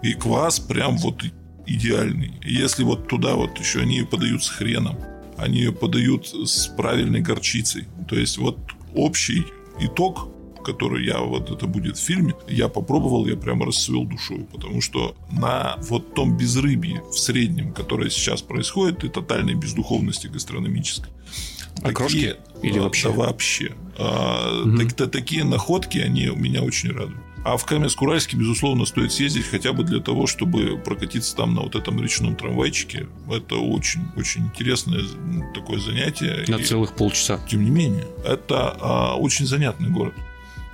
И 0.03 0.13
квас 0.13 0.59
прям 0.59 0.97
вот 0.97 1.23
идеальный. 1.65 2.33
Если 2.43 2.83
вот 2.83 3.07
туда 3.07 3.35
вот 3.35 3.57
еще 3.59 3.81
они 3.81 4.03
подают 4.03 4.43
с 4.43 4.49
хреном, 4.49 4.97
они 5.41 5.59
ее 5.59 5.71
подают 5.71 6.27
с 6.27 6.67
правильной 6.67 7.21
горчицей. 7.21 7.87
То 8.07 8.15
есть 8.15 8.37
вот 8.37 8.57
общий 8.93 9.45
итог 9.79 10.29
который 10.63 11.05
я 11.05 11.19
вот 11.19 11.49
это 11.49 11.65
будет 11.65 11.97
в 11.97 11.99
фильме, 11.99 12.35
я 12.47 12.67
попробовал, 12.67 13.25
я 13.25 13.35
прямо 13.35 13.65
расцвел 13.65 14.05
душой, 14.05 14.45
потому 14.51 14.79
что 14.79 15.15
на 15.31 15.75
вот 15.89 16.13
том 16.13 16.37
безрыбье 16.37 17.01
в 17.11 17.17
среднем, 17.17 17.73
которое 17.73 18.11
сейчас 18.11 18.43
происходит, 18.43 19.03
и 19.03 19.09
тотальной 19.09 19.55
бездуховности 19.55 20.27
гастрономической, 20.27 21.11
а 21.81 21.91
крошки? 21.93 22.35
Или 22.61 22.75
да, 22.75 22.81
вообще? 22.81 23.07
Да, 23.07 23.13
вообще. 23.15 23.75
А, 23.97 24.61
угу. 24.63 24.87
так, 24.95 25.11
такие 25.11 25.43
находки, 25.43 25.97
они 25.97 26.27
меня 26.27 26.61
очень 26.61 26.91
радуют. 26.91 27.19
А 27.43 27.57
в 27.57 27.65
Каменск-Уральске, 27.65 28.37
безусловно, 28.37 28.85
стоит 28.85 29.11
съездить 29.11 29.47
хотя 29.47 29.73
бы 29.73 29.83
для 29.83 29.99
того, 29.99 30.27
чтобы 30.27 30.77
прокатиться 30.77 31.35
там 31.35 31.55
на 31.55 31.61
вот 31.61 31.75
этом 31.75 32.01
речном 32.01 32.35
трамвайчике. 32.35 33.07
Это 33.29 33.55
очень-очень 33.55 34.45
интересное 34.45 35.03
такое 35.53 35.79
занятие. 35.79 36.45
На 36.47 36.57
и, 36.57 36.63
целых 36.63 36.95
полчаса. 36.95 37.39
Тем 37.49 37.63
не 37.63 37.71
менее, 37.71 38.05
это 38.23 38.77
а, 38.79 39.15
очень 39.15 39.47
занятный 39.47 39.89
город. 39.89 40.13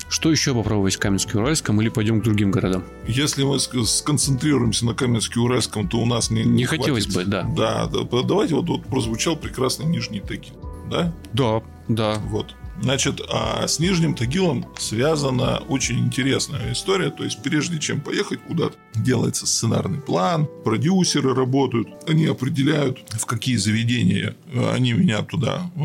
Что 0.09 0.31
еще 0.31 0.53
попробовать 0.53 0.95
в 0.95 0.99
Каменске-Уральском 0.99 1.81
или 1.81 1.89
пойдем 1.89 2.21
к 2.21 2.23
другим 2.23 2.51
городам? 2.51 2.83
Если 3.07 3.43
мы 3.43 3.59
сконцентрируемся 3.59 4.85
на 4.85 4.91
Каменске-Уральском, 4.91 5.87
то 5.87 5.97
у 5.99 6.05
нас 6.05 6.29
не, 6.29 6.43
не, 6.43 6.51
не 6.51 6.65
хотелось 6.65 7.07
бы, 7.07 7.25
да. 7.25 7.43
Да, 7.43 7.87
да. 7.87 8.23
Давайте 8.23 8.55
вот, 8.55 8.67
вот 8.67 8.85
прозвучал 8.85 9.35
прекрасный 9.35 9.85
Нижний 9.85 10.21
Тагил, 10.21 10.53
да? 10.89 11.13
Да, 11.33 11.61
да. 11.89 12.15
Вот. 12.25 12.55
Значит, 12.81 13.21
а 13.29 13.67
с 13.67 13.79
Нижним 13.79 14.13
Тагилом 14.13 14.65
связана 14.77 15.57
очень 15.67 15.99
интересная 15.99 16.73
история. 16.73 17.09
То 17.09 17.23
есть, 17.23 17.41
прежде 17.41 17.79
чем 17.79 18.01
поехать 18.01 18.39
куда-то, 18.47 18.75
делается 18.95 19.47
сценарный 19.47 19.99
план, 19.99 20.47
продюсеры 20.63 21.33
работают, 21.33 21.87
они 22.07 22.25
определяют, 22.25 22.99
в 23.09 23.25
какие 23.25 23.55
заведения 23.55 24.35
э, 24.53 24.71
они 24.73 24.93
меня 24.93 25.23
туда 25.23 25.71
э, 25.75 25.79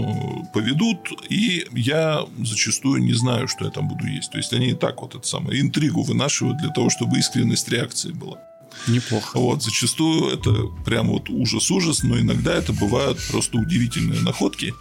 поведут, 0.53 0.99
и 1.29 1.67
я 1.73 2.25
зачастую 2.39 3.03
не 3.03 3.15
знаю, 3.15 3.49
что 3.49 3.65
я 3.65 3.71
там 3.71 3.89
буду 3.89 4.07
есть. 4.07 4.31
То 4.31 4.39
есть, 4.39 4.53
они 4.53 4.71
и 4.71 4.75
так 4.75 5.03
вот 5.03 5.15
это 5.15 5.27
самое 5.27 5.61
интригу 5.61 6.03
вынашивают 6.03 6.59
для 6.59 6.71
того, 6.71 6.91
чтобы 6.91 7.19
искренность 7.19 7.69
реакции 7.69 8.13
была. 8.13 8.39
Неплохо. 8.89 9.39
Вот, 9.39 9.63
зачастую 9.63 10.33
это 10.33 10.53
прям 10.85 11.09
вот 11.09 11.31
ужас-ужас, 11.31 12.03
но 12.03 12.19
иногда 12.19 12.55
это 12.55 12.73
бывают 12.73 13.19
просто 13.31 13.59
удивительные 13.59 14.21
находки. 14.21 14.75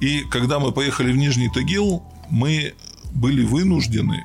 И 0.00 0.20
когда 0.30 0.58
мы 0.58 0.72
поехали 0.72 1.12
в 1.12 1.16
Нижний 1.16 1.48
Тагил, 1.48 2.02
мы 2.30 2.74
были 3.12 3.44
вынуждены 3.44 4.22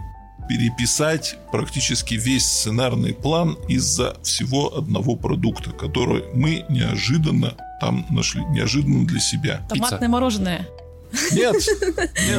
переписать 0.48 1.38
практически 1.52 2.16
весь 2.16 2.46
сценарный 2.46 3.14
план 3.14 3.58
из-за 3.68 4.18
всего 4.24 4.78
одного 4.78 5.16
продукта, 5.16 5.72
который 5.72 6.24
мы 6.34 6.66
неожиданно 6.70 7.56
там 7.80 8.06
нашли, 8.10 8.44
неожиданно 8.46 9.06
для 9.06 9.20
себя. 9.20 9.66
Томатное 9.70 10.00
Пицца. 10.00 10.10
мороженое. 10.10 10.68
Нет, 11.32 11.56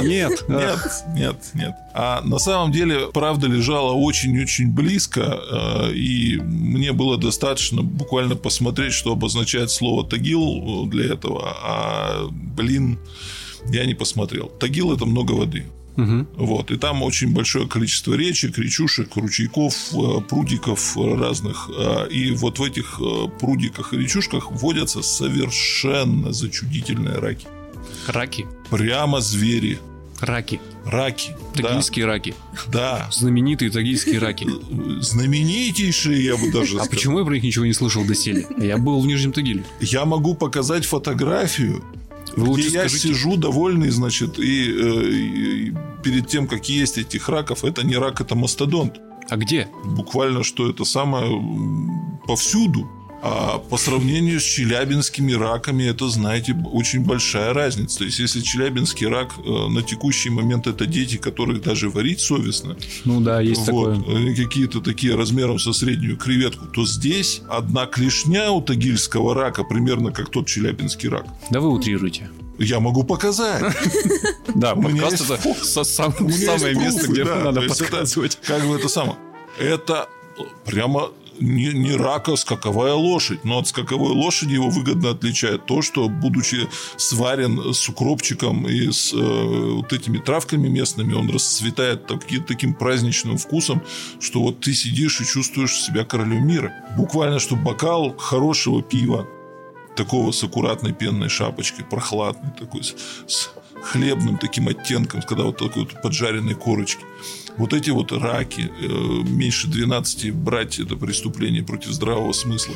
нет, 0.03 0.49
нет, 0.49 1.05
нет, 1.15 1.37
нет. 1.55 1.75
А 1.95 2.23
на 2.23 2.39
самом 2.39 2.73
деле 2.73 3.09
правда 3.13 3.47
лежала 3.47 3.93
очень-очень 3.93 4.73
близко, 4.73 5.21
э, 5.21 5.93
и 5.93 6.39
мне 6.39 6.93
было 6.93 7.17
достаточно 7.17 7.83
буквально 7.83 8.35
посмотреть, 8.35 8.93
что 8.93 9.13
обозначает 9.13 9.71
слово 9.71 10.05
«тагил» 10.05 10.87
для 10.87 11.15
этого, 11.15 11.57
а, 11.63 12.29
блин, 12.31 12.99
я 13.69 13.85
не 13.85 13.95
посмотрел. 13.95 14.49
Тагил– 14.49 14.93
это 14.95 15.07
много 15.07 15.33
воды. 15.33 15.65
Угу. 15.97 16.27
Вот. 16.39 16.73
И 16.73 16.77
там 16.77 17.05
очень 17.05 17.33
большое 17.33 17.69
количество 17.69 18.15
речек, 18.15 18.59
речушек, 18.59 19.15
ручейков, 19.15 19.95
э, 19.95 20.21
прудиков 20.29 20.97
разных. 20.97 21.71
Э, 21.79 22.09
и 22.09 22.33
вот 22.33 22.59
в 22.59 22.63
этих 22.65 23.01
прудиках 23.39 23.95
и 23.95 23.99
речушках 23.99 24.51
водятся 24.51 25.03
совершенно 25.03 26.33
зачудительные 26.33 27.19
раки. 27.19 27.47
Раки? 28.09 28.47
Прямо 28.71 29.21
звери. 29.21 29.79
Раки. 30.21 30.61
Раки. 30.85 31.37
Тагильские 31.55 32.07
да. 32.07 32.13
раки. 32.13 32.35
Да. 32.69 33.09
Знаменитые 33.11 33.71
тагильские 33.71 34.19
раки. 34.19 34.47
Знаменитейшие, 35.01 36.25
я 36.25 36.37
бы 36.37 36.51
даже 36.51 36.69
сказал. 36.69 36.87
А 36.87 36.91
почему 36.91 37.19
я 37.19 37.25
про 37.25 37.35
них 37.35 37.43
ничего 37.43 37.65
не 37.65 37.73
слышал 37.73 38.05
доселе? 38.05 38.47
Я 38.59 38.79
был 38.79 39.01
в 39.01 39.07
Нижнем 39.07 39.33
Тагиле. 39.33 39.65
Я 39.81 40.05
могу 40.05 40.35
показать 40.35 40.85
фотографию, 40.85 41.83
Вы 42.37 42.61
где 42.61 42.69
я 42.69 42.81
скажите... 42.81 43.09
сижу 43.09 43.37
довольный, 43.37 43.91
значит, 43.91 44.39
и, 44.39 44.71
э, 44.71 45.11
и 45.11 45.75
перед 46.03 46.29
тем, 46.29 46.47
как 46.47 46.69
есть 46.69 46.99
этих 46.99 47.29
раков, 47.29 47.65
это 47.65 47.85
не 47.85 47.97
рак, 47.97 48.21
это 48.21 48.35
мастодонт. 48.35 49.01
А 49.29 49.37
где? 49.37 49.69
Буквально, 49.85 50.43
что 50.43 50.69
это 50.69 50.85
самое 50.85 51.41
повсюду. 52.27 52.89
А 53.27 53.59
по 53.59 53.79
сравнению 53.79 54.39
с 54.39 54.43
челябинскими 54.43 55.33
раками, 55.33 55.85
это, 55.85 56.11
знаете, 56.11 56.55
очень 56.71 57.01
большая 57.01 57.55
разница. 57.55 58.01
То 58.01 58.05
есть, 58.05 58.19
если 58.19 58.43
челябинский 58.43 59.07
рак 59.07 59.33
э, 59.39 59.69
на 59.69 59.83
текущий 59.83 60.29
момент 60.29 60.67
это 60.67 60.85
дети, 60.85 61.17
которых 61.17 61.63
даже 61.63 61.89
варить 61.89 62.21
совестно. 62.21 62.77
Ну 63.07 63.23
да, 63.23 63.41
есть 63.41 63.67
вот, 63.67 63.95
такое. 63.95 64.37
Какие-то 64.37 64.83
такие 64.83 65.17
размером 65.17 65.59
со 65.59 65.73
среднюю 65.73 66.19
креветку. 66.19 66.67
То 66.67 66.85
здесь 66.85 67.41
одна 67.49 67.87
клешня 67.87 68.53
у 68.53 68.61
тагильского 68.61 69.35
рака 69.35 69.65
примерно 69.65 70.13
как 70.13 70.29
тот 70.29 70.47
челябинский 70.47 71.09
рак. 71.09 71.25
Да 71.51 71.61
вы 71.61 71.71
утрируете. 71.71 72.29
Я 72.59 72.79
могу 72.79 73.05
показать. 73.05 73.65
Да, 74.55 74.77
подкаст 74.77 75.25
это 75.31 75.85
самое 75.85 76.75
место, 76.77 77.09
где 77.09 77.25
надо 77.25 77.63
показывать. 77.63 78.39
Как 78.47 78.65
бы 78.65 78.77
это 78.77 78.89
самое. 78.89 79.17
Это 79.59 80.09
прямо 80.65 81.11
не, 81.41 81.73
не 81.73 81.97
рака, 81.97 82.33
а 82.33 82.37
скаковая 82.37 82.95
лошадь. 82.95 83.45
Но 83.45 83.59
от 83.59 83.69
скаковой 83.69 84.13
лошади 84.13 84.55
его 84.55 84.71
выгодно 84.71 85.11
отличает 85.11 85.67
то, 85.67 85.83
что, 85.83 86.09
будучи 86.09 86.69
сварен 86.97 87.73
с 87.73 87.89
укропчиком 87.89 88.69
и 88.69 88.91
с 88.91 89.13
э, 89.13 89.17
вот 89.17 89.93
этими 89.93 90.19
травками 90.19 90.69
местными, 90.69 91.15
он 91.15 91.31
расцветает 91.31 92.07
таки, 92.07 92.39
таким 92.39 92.75
праздничным 92.75 93.39
вкусом, 93.39 93.83
что 94.21 94.41
вот 94.41 94.61
ты 94.61 94.75
сидишь 94.75 95.21
и 95.21 95.25
чувствуешь 95.25 95.75
себя 95.75 96.05
королем 96.05 96.47
мира. 96.47 96.73
Буквально, 96.97 97.39
что 97.39 97.57
бокал 97.57 98.17
хорошего 98.17 98.83
пива, 98.83 99.27
такого 99.97 100.33
с 100.33 100.43
аккуратной 100.43 100.93
пенной 100.93 101.29
шапочкой, 101.29 101.85
прохладный 101.85 102.53
такой, 102.59 102.83
с, 102.83 102.95
с 103.27 103.51
хлебным 103.83 104.39
таким 104.39 104.69
оттенком, 104.69 105.23
когда 105.23 105.45
вот 105.45 105.59
такой 105.59 105.83
вот 105.85 106.03
поджаренной 106.03 106.55
корочки. 106.55 107.05
Вот 107.57 107.73
эти 107.73 107.91
вот 107.91 108.11
раки, 108.13 108.71
э, 108.81 108.87
меньше 109.29 109.69
12 109.69 110.33
брать 110.33 110.79
это 110.81 110.97
преступление 110.97 111.63
против 111.63 111.93
здравого 111.93 112.33
смысла. 112.33 112.75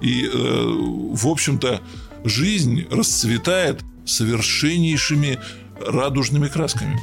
И, 0.00 0.24
э, 0.24 0.28
в 0.32 1.26
общем-то, 1.28 1.80
жизнь 2.24 2.86
расцветает 2.90 3.82
совершеннейшими 4.04 5.38
радужными 5.80 6.48
красками. 6.48 6.98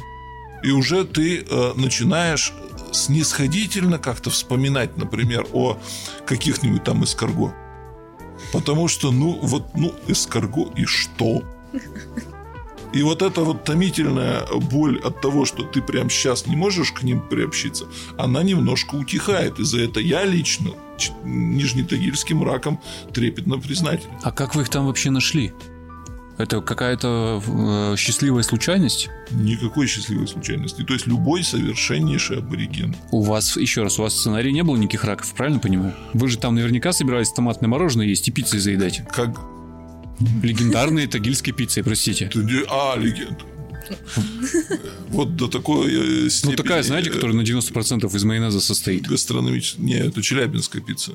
И 0.62 0.70
уже 0.70 1.04
ты 1.04 1.44
э, 1.48 1.72
начинаешь 1.76 2.52
снисходительно 2.92 3.98
как-то 3.98 4.30
вспоминать, 4.30 4.96
например, 4.96 5.46
о 5.52 5.78
каких-нибудь 6.26 6.84
там 6.84 7.04
эскарго. 7.04 7.54
Потому 8.52 8.88
что, 8.88 9.10
ну, 9.10 9.38
вот, 9.42 9.74
ну, 9.74 9.94
эскарго 10.08 10.70
и 10.76 10.84
что? 10.84 11.42
И 12.94 13.02
вот 13.02 13.22
эта 13.22 13.40
вот 13.40 13.64
томительная 13.64 14.46
боль 14.70 15.00
от 15.00 15.20
того, 15.20 15.44
что 15.44 15.64
ты 15.64 15.82
прямо 15.82 16.08
сейчас 16.08 16.46
не 16.46 16.54
можешь 16.54 16.92
к 16.92 17.02
ним 17.02 17.20
приобщиться, 17.20 17.86
она 18.16 18.42
немножко 18.44 18.94
утихает. 18.94 19.58
И 19.58 19.64
за 19.64 19.80
это 19.80 19.98
я 19.98 20.24
лично 20.24 20.70
нижнетагильским 21.24 22.44
раком 22.44 22.80
трепетно 23.12 23.58
признателен. 23.58 24.12
А 24.22 24.30
как 24.30 24.54
вы 24.54 24.62
их 24.62 24.68
там 24.68 24.86
вообще 24.86 25.10
нашли? 25.10 25.52
Это 26.38 26.60
какая-то 26.60 27.42
э, 27.46 27.96
счастливая 27.96 28.42
случайность? 28.42 29.08
Никакой 29.30 29.86
счастливой 29.86 30.26
случайности. 30.26 30.82
То 30.82 30.92
есть 30.92 31.06
любой 31.06 31.44
совершеннейший 31.44 32.38
абориген. 32.38 32.94
У 33.10 33.22
вас, 33.22 33.56
еще 33.56 33.82
раз, 33.82 33.98
у 33.98 34.02
вас 34.02 34.14
в 34.14 34.18
сценарии 34.18 34.50
не 34.50 34.62
было 34.62 34.76
никаких 34.76 35.04
раков, 35.04 35.32
правильно 35.34 35.60
понимаю? 35.60 35.94
Вы 36.12 36.28
же 36.28 36.38
там 36.38 36.54
наверняка 36.54 36.92
собирались 36.92 37.32
томатное 37.32 37.68
мороженое 37.68 38.06
есть 38.06 38.28
и 38.28 38.32
пиццей 38.32 38.60
заедать. 38.60 39.02
Как... 39.10 39.53
Легендарные 40.42 41.06
тагильские 41.06 41.54
пиццы, 41.54 41.82
простите. 41.82 42.30
А, 42.68 42.96
легенд. 42.96 43.44
Вот 45.08 45.36
до 45.36 45.48
такой 45.48 46.30
степени... 46.30 46.52
Ну, 46.52 46.56
такая, 46.56 46.82
знаете, 46.82 47.10
которая 47.10 47.36
на 47.36 47.42
90% 47.42 48.16
из 48.16 48.24
майонеза 48.24 48.60
состоит. 48.60 49.06
Гастрономическая. 49.06 49.84
Не, 49.84 49.98
это 49.98 50.22
челябинская 50.22 50.82
пицца. 50.82 51.12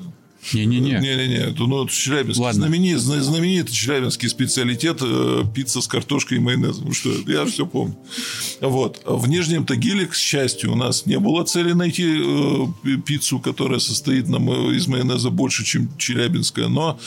Не-не-не. 0.52 0.98
Не-не-не, 1.00 1.50
это 1.50 1.64
ну, 1.64 1.86
Челябинск. 1.86 2.40
Ладно. 2.40 2.66
Знаменит, 2.66 2.98
знаменитый 2.98 3.74
челябинский 3.74 4.28
специалитет 4.28 4.98
э, 5.02 5.44
пицца 5.54 5.80
с 5.80 5.86
картошкой 5.86 6.38
и 6.38 6.40
майонезом. 6.40 6.86
Ну 6.86 6.92
что, 6.92 7.10
я 7.26 7.44
все 7.44 7.66
помню. 7.66 7.96
Вот. 8.60 9.02
В 9.04 9.28
Нижнем 9.28 9.66
Тагиле, 9.66 10.06
к 10.06 10.14
счастью, 10.14 10.72
у 10.72 10.76
нас 10.76 11.06
не 11.06 11.18
было 11.18 11.44
цели 11.44 11.72
найти 11.72 12.22
э, 12.22 12.96
пиццу, 13.04 13.38
которая 13.38 13.80
состоит 13.80 14.28
на, 14.28 14.38
из 14.72 14.86
майонеза 14.88 15.30
больше, 15.30 15.64
чем 15.64 15.90
челябинская. 15.98 16.68
Но 16.68 16.98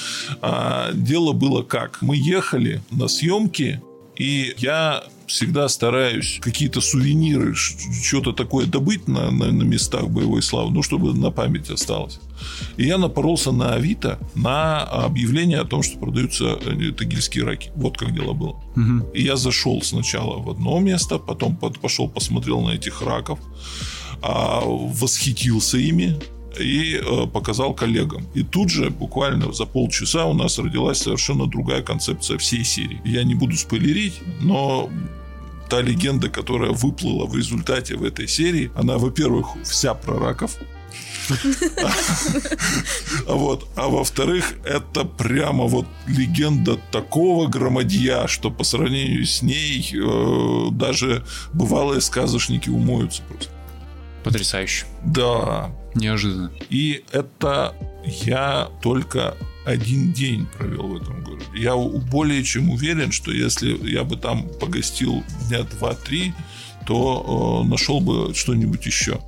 а, 0.42 0.92
дело 0.94 1.34
было 1.34 1.64
как? 1.64 2.02
Мы 2.02 2.16
ехали 2.18 2.82
на 2.92 3.08
съемки, 3.08 3.82
и 4.16 4.54
я 4.58 5.04
всегда 5.26 5.68
стараюсь 5.70 6.40
какие-то 6.42 6.82
сувениры, 6.82 7.56
что-то 7.56 8.34
такое 8.34 8.66
добыть 8.66 9.08
на, 9.08 9.32
на, 9.32 9.52
на 9.52 9.64
местах 9.64 10.10
боевой 10.10 10.44
славы, 10.44 10.72
ну, 10.72 10.84
чтобы 10.84 11.14
на 11.14 11.32
память 11.32 11.70
осталось. 11.70 12.20
И 12.78 12.86
я 12.86 12.98
напоролся 12.98 13.52
на 13.52 13.74
Авито 13.74 14.20
на 14.36 14.82
объявление 14.82 15.60
о 15.60 15.66
том, 15.66 15.84
что 15.84 15.98
продаются 16.00 16.46
э, 16.46 16.92
тагильские 16.92 17.46
раки. 17.46 17.72
Вот 17.76 17.98
как 17.98 18.14
дело 18.14 18.34
было. 18.34 18.62
Угу. 18.76 19.12
И 19.14 19.24
я 19.24 19.36
зашел 19.36 19.82
сначала 19.82 20.40
в 20.40 20.50
одно 20.50 20.80
место, 20.80 21.20
потом 21.20 21.56
пошел 21.56 22.10
посмотрел 22.10 22.62
на 22.62 22.72
этих 22.72 23.02
раков, 23.02 23.40
а, 24.22 24.62
восхитился 24.64 25.78
ими, 25.78 26.20
и 26.60 26.96
э, 26.96 27.28
показал 27.28 27.74
коллегам. 27.74 28.28
И 28.36 28.44
тут 28.44 28.70
же, 28.70 28.90
буквально 28.90 29.52
за 29.54 29.66
полчаса, 29.66 30.26
у 30.26 30.34
нас 30.34 30.60
родилась 30.60 31.00
совершенно 31.00 31.48
другая 31.48 31.82
концепция 31.82 32.38
всей 32.38 32.64
серии. 32.64 33.02
Я 33.06 33.24
не 33.24 33.36
буду 33.36 33.56
спойлерить, 33.58 34.22
но 34.42 34.90
та 35.70 35.82
легенда, 35.82 36.30
которая 36.30 36.72
выплыла 36.72 37.26
в 37.26 37.36
результате 37.36 37.96
в 37.96 38.04
этой 38.04 38.28
серии, 38.28 38.72
она, 38.76 38.98
во-первых, 38.98 39.48
вся 39.64 39.94
про 39.94 40.20
раков, 40.20 40.58
вот. 43.28 43.68
А 43.76 43.88
во-вторых, 43.88 44.54
это 44.66 45.06
прямо 45.06 45.66
вот 45.66 45.88
легенда 46.08 46.78
такого 46.92 47.48
громадья, 47.48 48.28
что 48.28 48.52
по 48.52 48.64
сравнению 48.64 49.26
с 49.26 49.42
ней 49.42 49.94
э, 49.94 50.70
даже 50.72 51.24
бывалые 51.54 52.02
сказочники 52.02 52.70
умоются 52.70 53.22
просто. 53.24 53.52
Потрясающе. 54.24 54.86
Да. 55.06 55.72
Неожиданно. 55.96 56.52
И 56.70 57.04
это 57.12 57.76
я 58.06 58.70
только 58.82 59.36
один 59.66 60.12
день 60.12 60.48
провел 60.58 60.88
в 60.88 61.02
этом 61.02 61.24
городе. 61.24 61.46
Я 61.56 61.76
более 61.76 62.44
чем 62.44 62.70
уверен, 62.70 63.12
что 63.12 63.32
если 63.32 63.78
я 63.90 64.04
бы 64.04 64.18
там 64.18 64.50
погостил 64.60 65.24
дня 65.48 65.64
два-три, 65.64 66.34
то 66.86 67.64
э, 67.64 67.70
нашел 67.70 68.00
бы 68.00 68.34
что-нибудь 68.34 68.86
еще. 68.86 69.20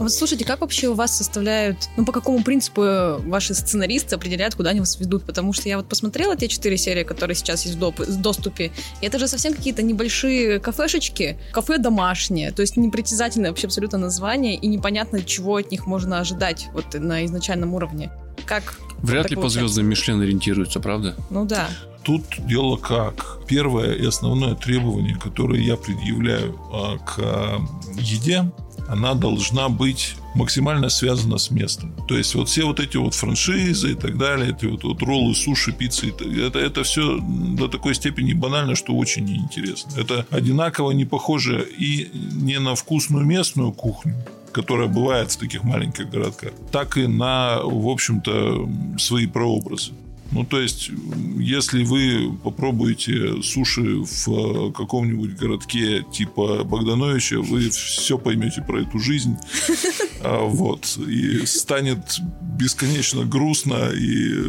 Вот 0.00 0.10
слушайте, 0.12 0.46
как 0.46 0.62
вообще 0.62 0.88
у 0.88 0.94
вас 0.94 1.14
составляют, 1.14 1.90
ну 1.98 2.06
по 2.06 2.12
какому 2.12 2.42
принципу 2.42 2.80
ваши 3.26 3.54
сценаристы 3.54 4.14
определяют, 4.14 4.54
куда 4.54 4.70
они 4.70 4.80
вас 4.80 4.98
ведут? 4.98 5.24
Потому 5.24 5.52
что 5.52 5.68
я 5.68 5.76
вот 5.76 5.88
посмотрела 5.90 6.36
те 6.36 6.48
четыре 6.48 6.78
серии, 6.78 7.04
которые 7.04 7.34
сейчас 7.34 7.66
есть 7.66 7.76
в, 7.76 7.78
доп- 7.78 8.10
в 8.10 8.20
доступе, 8.20 8.72
и 9.02 9.06
это 9.06 9.18
же 9.18 9.28
совсем 9.28 9.52
какие-то 9.52 9.82
небольшие 9.82 10.58
кафешечки, 10.58 11.38
кафе 11.52 11.76
домашнее, 11.76 12.50
то 12.50 12.62
есть 12.62 12.78
непритязательное 12.78 13.50
вообще 13.50 13.66
абсолютно 13.66 13.98
название, 13.98 14.56
и 14.56 14.66
непонятно, 14.68 15.22
чего 15.22 15.56
от 15.56 15.70
них 15.70 15.86
можно 15.86 16.18
ожидать 16.18 16.68
вот 16.72 16.94
на 16.94 17.26
изначальном 17.26 17.74
уровне. 17.74 18.10
Как 18.46 18.78
Вряд 19.02 19.28
ли 19.28 19.36
по 19.36 19.50
звездам 19.50 19.84
Мишлен 19.86 20.22
ориентируются, 20.22 20.80
правда? 20.80 21.14
Ну 21.28 21.44
да. 21.44 21.68
Тут 22.02 22.22
дело 22.38 22.76
как. 22.76 23.38
Первое 23.46 23.92
и 23.92 24.06
основное 24.06 24.54
требование, 24.54 25.16
которое 25.16 25.60
я 25.60 25.76
предъявляю 25.76 26.58
а, 26.72 26.96
к 26.96 28.00
еде, 28.00 28.50
она 28.90 29.14
должна 29.14 29.68
быть 29.68 30.16
максимально 30.34 30.88
связана 30.88 31.38
с 31.38 31.50
местом. 31.50 31.94
То 32.08 32.16
есть 32.16 32.34
вот 32.34 32.48
все 32.48 32.64
вот 32.64 32.80
эти 32.80 32.96
вот 32.96 33.14
франшизы 33.14 33.92
и 33.92 33.94
так 33.94 34.18
далее, 34.18 34.50
эти 34.50 34.66
вот, 34.66 34.82
вот 34.82 35.02
роллы, 35.02 35.34
суши, 35.34 35.72
пиццы, 35.72 36.12
это, 36.46 36.58
это 36.58 36.82
все 36.82 37.20
до 37.20 37.68
такой 37.68 37.94
степени 37.94 38.32
банально, 38.32 38.74
что 38.74 38.96
очень 38.96 39.24
неинтересно. 39.24 39.92
Это 39.96 40.26
одинаково 40.30 40.90
не 40.90 41.04
похоже 41.04 41.68
и 41.78 42.10
не 42.12 42.58
на 42.58 42.74
вкусную 42.74 43.24
местную 43.24 43.72
кухню, 43.72 44.16
которая 44.50 44.88
бывает 44.88 45.30
в 45.30 45.36
таких 45.36 45.62
маленьких 45.62 46.10
городках, 46.10 46.52
так 46.72 46.96
и 46.96 47.06
на, 47.06 47.60
в 47.62 47.88
общем-то, 47.88 48.68
свои 48.98 49.26
прообразы. 49.26 49.92
Ну, 50.32 50.44
то 50.44 50.60
есть, 50.60 50.90
если 51.38 51.82
вы 51.82 52.32
попробуете 52.44 53.42
суши 53.42 54.02
в 54.04 54.28
э, 54.28 54.72
каком-нибудь 54.72 55.34
городке 55.34 56.04
типа 56.12 56.62
Богдановича, 56.62 57.40
вы 57.40 57.68
все 57.70 58.16
поймете 58.16 58.62
про 58.62 58.82
эту 58.82 58.98
жизнь. 58.98 59.36
А, 60.22 60.44
вот. 60.44 60.98
И 60.98 61.46
станет 61.46 62.20
бесконечно 62.42 63.24
грустно, 63.24 63.88
и, 63.90 64.34
э, 64.34 64.42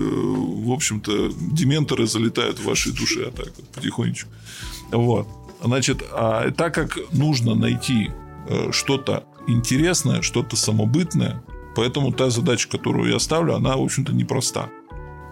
в 0.65 0.69
общем-то, 0.73 1.31
дементоры 1.53 2.07
залетают 2.07 2.59
в 2.59 2.65
ваши 2.65 2.91
души, 2.91 3.21
а 3.21 3.31
так 3.31 3.55
вот, 3.55 3.69
потихонечку. 3.69 4.29
Вот. 4.91 5.29
Значит, 5.63 6.03
а 6.11 6.51
так 6.51 6.73
как 6.73 6.99
нужно 7.13 7.55
найти 7.55 8.11
э, 8.49 8.71
что-то 8.73 9.23
интересное, 9.47 10.21
что-то 10.21 10.57
самобытное, 10.57 11.41
поэтому 11.73 12.11
та 12.11 12.29
задача, 12.29 12.67
которую 12.67 13.09
я 13.09 13.19
ставлю, 13.19 13.55
она, 13.55 13.77
в 13.77 13.81
общем-то, 13.81 14.11
непроста. 14.11 14.69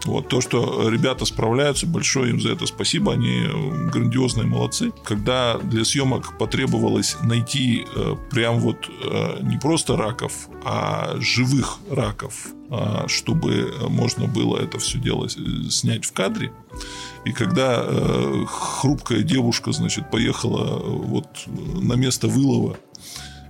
Вот 0.05 0.27
то, 0.27 0.41
что 0.41 0.89
ребята 0.89 1.25
справляются, 1.25 1.85
большое 1.85 2.31
им 2.31 2.41
за 2.41 2.51
это 2.51 2.65
спасибо, 2.65 3.13
они 3.13 3.47
грандиозные 3.91 4.45
молодцы. 4.45 4.91
Когда 5.03 5.57
для 5.57 5.83
съемок 5.83 6.37
потребовалось 6.37 7.17
найти 7.21 7.85
э, 7.95 8.15
прям 8.31 8.59
вот 8.59 8.89
э, 8.89 9.39
не 9.41 9.57
просто 9.57 9.97
раков, 9.97 10.49
а 10.63 11.15
живых 11.19 11.79
раков, 11.91 12.47
э, 12.69 13.07
чтобы 13.07 13.73
можно 13.89 14.27
было 14.27 14.57
это 14.57 14.79
все 14.79 14.99
дело 14.99 15.25
э, 15.25 15.69
снять 15.69 16.05
в 16.05 16.13
кадре. 16.13 16.51
И 17.25 17.31
когда 17.31 17.83
э, 17.83 18.45
хрупкая 18.47 19.21
девушка, 19.23 19.71
значит, 19.71 20.09
поехала 20.09 20.79
э, 20.79 20.81
вот 20.83 21.27
на 21.47 21.93
место 21.93 22.27
вылова 22.27 22.77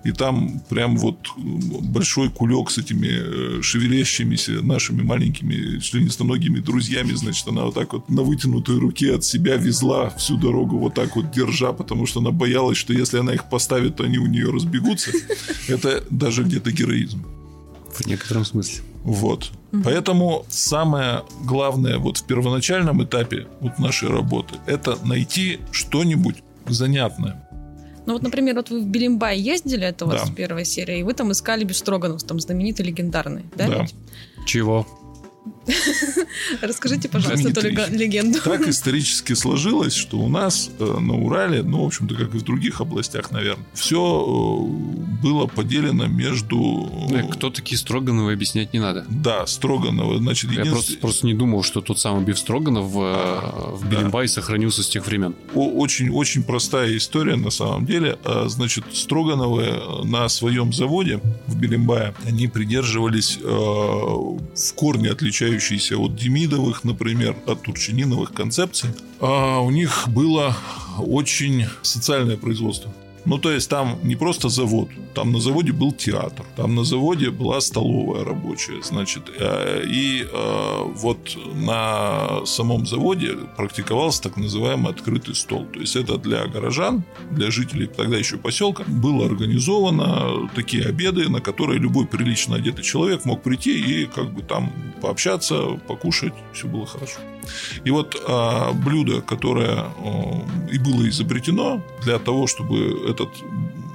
и 0.03 0.11
там 0.11 0.61
прям 0.69 0.97
вот 0.97 1.17
большой 1.37 2.29
кулек 2.29 2.71
с 2.71 2.77
этими 2.77 3.59
э, 3.59 3.61
шевелящимися 3.61 4.61
нашими 4.61 5.01
маленькими 5.01 5.79
членистоногими 5.79 6.59
друзьями, 6.59 7.13
значит, 7.13 7.47
она 7.47 7.65
вот 7.65 7.75
так 7.75 7.93
вот 7.93 8.09
на 8.09 8.21
вытянутой 8.21 8.79
руке 8.79 9.15
от 9.15 9.23
себя 9.23 9.55
везла 9.55 10.09
всю 10.09 10.37
дорогу 10.37 10.77
вот 10.77 10.93
так 10.93 11.15
вот 11.15 11.31
держа, 11.31 11.73
потому 11.73 12.05
что 12.05 12.19
она 12.19 12.31
боялась, 12.31 12.77
что 12.77 12.93
если 12.93 13.19
она 13.19 13.33
их 13.33 13.49
поставит, 13.49 13.97
то 13.97 14.03
они 14.03 14.17
у 14.17 14.27
нее 14.27 14.51
разбегутся. 14.51 15.11
Это 15.67 16.03
даже 16.09 16.43
где-то 16.43 16.71
героизм. 16.71 17.25
В 17.93 18.05
некотором 18.05 18.45
смысле. 18.45 18.83
Вот. 19.03 19.51
Поэтому 19.83 20.45
самое 20.49 21.23
главное 21.43 21.97
вот 21.97 22.17
в 22.17 22.23
первоначальном 22.25 23.03
этапе 23.03 23.47
вот 23.59 23.79
нашей 23.79 24.09
работы 24.09 24.55
это 24.65 24.97
найти 25.05 25.59
что-нибудь 25.71 26.43
занятное. 26.67 27.47
Ну 28.09 28.13
вот, 28.13 28.23
например, 28.23 28.55
вот 28.55 28.71
вы 28.71 28.81
в 28.81 28.87
Белимбай 28.87 29.37
ездили, 29.37 29.85
это 29.85 30.05
у 30.05 30.07
вас 30.07 30.27
да. 30.27 30.35
первая 30.35 30.63
серия, 30.63 30.99
и 30.99 31.03
вы 31.03 31.13
там 31.13 31.31
искали 31.31 31.63
Бестроганов, 31.63 32.23
там 32.23 32.39
знаменитый, 32.39 32.83
легендарный, 32.83 33.43
да? 33.55 33.67
Да. 33.67 33.81
Ведь? 33.83 33.93
Чего? 34.47 34.87
Расскажите, 36.61 37.09
пожалуйста, 37.09 37.49
эту 37.49 37.61
легенду. 37.61 38.39
Так 38.41 38.61
исторически 38.67 39.33
сложилось, 39.33 39.93
что 39.93 40.19
у 40.19 40.29
нас 40.29 40.69
э, 40.79 40.83
на 40.99 41.15
Урале, 41.15 41.63
ну, 41.63 41.83
в 41.83 41.87
общем-то, 41.87 42.15
как 42.15 42.33
и 42.33 42.37
в 42.37 42.43
других 42.43 42.81
областях, 42.81 43.31
наверное, 43.31 43.65
все 43.73 43.97
э, 43.97 45.21
было 45.21 45.47
поделено 45.47 46.07
между... 46.07 46.89
Э, 47.11 47.23
кто 47.29 47.49
такие 47.49 47.77
Строгановы, 47.77 48.33
объяснять 48.33 48.73
не 48.73 48.79
надо. 48.79 49.05
Да, 49.09 49.45
Строгановы, 49.47 50.17
значит... 50.17 50.51
Я 50.51 50.65
просто, 50.65 50.97
просто 50.97 51.25
не 51.25 51.33
думал, 51.33 51.63
что 51.63 51.81
тот 51.81 51.99
самый 51.99 52.23
Биф 52.23 52.39
Строганов 52.39 52.85
в, 52.85 53.77
в 53.77 53.89
Белимбае 53.89 54.27
сохранился 54.27 54.83
с 54.83 54.89
тех 54.89 55.05
времен. 55.05 55.35
Очень-очень 55.53 56.43
простая 56.43 56.95
история 56.97 57.35
на 57.35 57.49
самом 57.49 57.85
деле. 57.85 58.17
Значит, 58.47 58.85
Строгановы 58.93 60.05
на 60.05 60.27
своем 60.29 60.73
заводе 60.73 61.19
в 61.47 61.57
Белимбае, 61.57 62.13
они 62.25 62.47
придерживались 62.47 63.37
в 63.37 64.73
корне 64.75 65.09
отличающихся 65.09 65.58
отличающиеся 65.59 65.97
от 65.97 66.15
Демидовых, 66.15 66.83
например, 66.83 67.35
от 67.45 67.63
Турчининовых 67.63 68.33
концепций. 68.33 68.89
А 69.19 69.59
у 69.59 69.71
них 69.71 70.07
было 70.07 70.55
очень 70.97 71.65
социальное 71.81 72.37
производство. 72.37 72.91
Ну, 73.29 73.37
то 73.37 73.51
есть 73.51 73.69
там 73.69 73.99
не 74.01 74.15
просто 74.15 74.49
завод, 74.49 74.89
там 75.13 75.31
на 75.31 75.39
заводе 75.39 75.71
был 75.71 75.91
театр, 75.91 76.43
там 76.55 76.73
на 76.73 76.83
заводе 76.83 77.29
была 77.29 77.61
столовая 77.61 78.25
рабочая, 78.25 78.81
значит, 78.81 79.29
э, 79.37 79.83
и 79.85 80.23
э, 80.23 80.83
вот 80.95 81.37
на 81.53 82.43
самом 82.47 82.87
заводе 82.87 83.37
практиковался 83.55 84.23
так 84.23 84.37
называемый 84.37 84.91
открытый 84.91 85.35
стол. 85.35 85.67
То 85.71 85.79
есть 85.79 85.95
это 85.95 86.17
для 86.17 86.47
горожан, 86.47 87.03
для 87.29 87.51
жителей 87.51 87.85
тогда 87.85 88.17
еще 88.17 88.37
поселка 88.37 88.83
было 88.87 89.27
организовано 89.27 90.49
такие 90.55 90.85
обеды, 90.85 91.29
на 91.29 91.39
которые 91.39 91.77
любой 91.79 92.07
прилично 92.07 92.55
одетый 92.55 92.83
человек 92.83 93.25
мог 93.25 93.43
прийти 93.43 93.79
и 93.79 94.05
как 94.07 94.33
бы 94.33 94.41
там 94.41 94.73
пообщаться, 95.03 95.79
покушать, 95.87 96.33
все 96.51 96.67
было 96.67 96.87
хорошо. 96.87 97.19
И 97.83 97.91
вот 97.91 98.21
а, 98.27 98.71
блюдо, 98.73 99.21
которое 99.21 99.85
и 100.71 100.77
было 100.77 101.07
изобретено 101.09 101.81
для 102.03 102.19
того, 102.19 102.47
чтобы 102.47 103.09
этот 103.09 103.29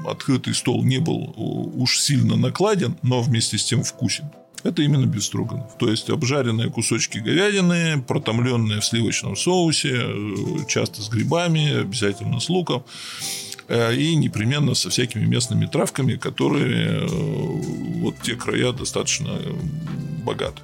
открытый 0.06 0.54
стол 0.54 0.84
не 0.84 0.98
был 0.98 1.32
уж 1.36 1.98
сильно 1.98 2.36
накладен, 2.36 2.96
но 3.02 3.22
вместе 3.22 3.58
с 3.58 3.64
тем 3.64 3.82
вкусен. 3.82 4.30
Это 4.62 4.80
именно 4.82 5.04
бестроганов. 5.04 5.76
То 5.78 5.90
есть 5.90 6.08
обжаренные 6.08 6.70
кусочки 6.70 7.18
говядины, 7.18 8.02
протомленные 8.02 8.80
в 8.80 8.84
сливочном 8.84 9.36
соусе, 9.36 9.94
э, 9.94 10.34
часто 10.68 11.02
с 11.02 11.10
грибами, 11.10 11.80
обязательно 11.80 12.40
с 12.40 12.48
луком 12.48 12.82
э, 13.68 13.94
и 13.94 14.16
непременно 14.16 14.74
со 14.74 14.88
всякими 14.88 15.26
местными 15.26 15.66
травками, 15.66 16.16
которые 16.16 17.02
э, 17.02 17.06
вот 17.06 18.14
те 18.22 18.36
края 18.36 18.72
достаточно 18.72 19.38
богаты 20.24 20.62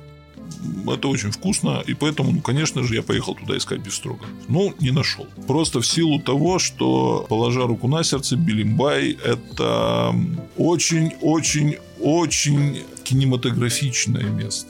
это 0.87 1.09
очень 1.09 1.31
вкусно, 1.31 1.83
и 1.87 1.94
поэтому, 1.94 2.33
ну, 2.33 2.40
конечно 2.40 2.83
же, 2.83 2.94
я 2.94 3.03
поехал 3.03 3.35
туда 3.35 3.57
искать 3.57 3.81
бифстроган. 3.81 4.29
Ну, 4.49 4.75
не 4.81 4.90
нашел. 4.90 5.27
Просто 5.46 5.81
в 5.81 5.87
силу 5.87 6.20
того, 6.20 6.59
что, 6.59 7.25
положа 7.29 7.66
руку 7.66 7.88
на 7.88 8.05
сердце, 8.05 8.37
Билимбай– 8.37 9.16
это 9.25 10.14
очень-очень-очень 10.57 12.83
кинематографичное 13.05 14.25
место. 14.25 14.68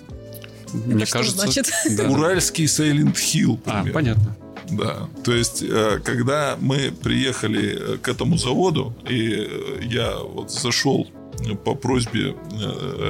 Мне 0.73 1.03
это 1.03 1.13
кажется, 1.13 1.41
значит? 1.41 1.69
Да. 1.97 2.09
Уральский 2.09 2.67
Silent 2.67 3.15
Hill. 3.15 3.59
А, 3.67 3.85
понятно. 3.93 4.37
Да, 4.71 5.09
то 5.25 5.33
есть, 5.33 5.63
э, 5.63 6.01
когда 6.05 6.57
мы 6.61 6.93
приехали 6.93 7.95
э, 7.95 7.97
к 7.99 8.09
этому 8.09 8.39
заводу, 8.39 8.95
и 9.09 9.33
э, 9.33 9.81
я 9.83 10.19
вот 10.19 10.53
зашел 10.53 11.09
по 11.65 11.75
просьбе 11.75 12.37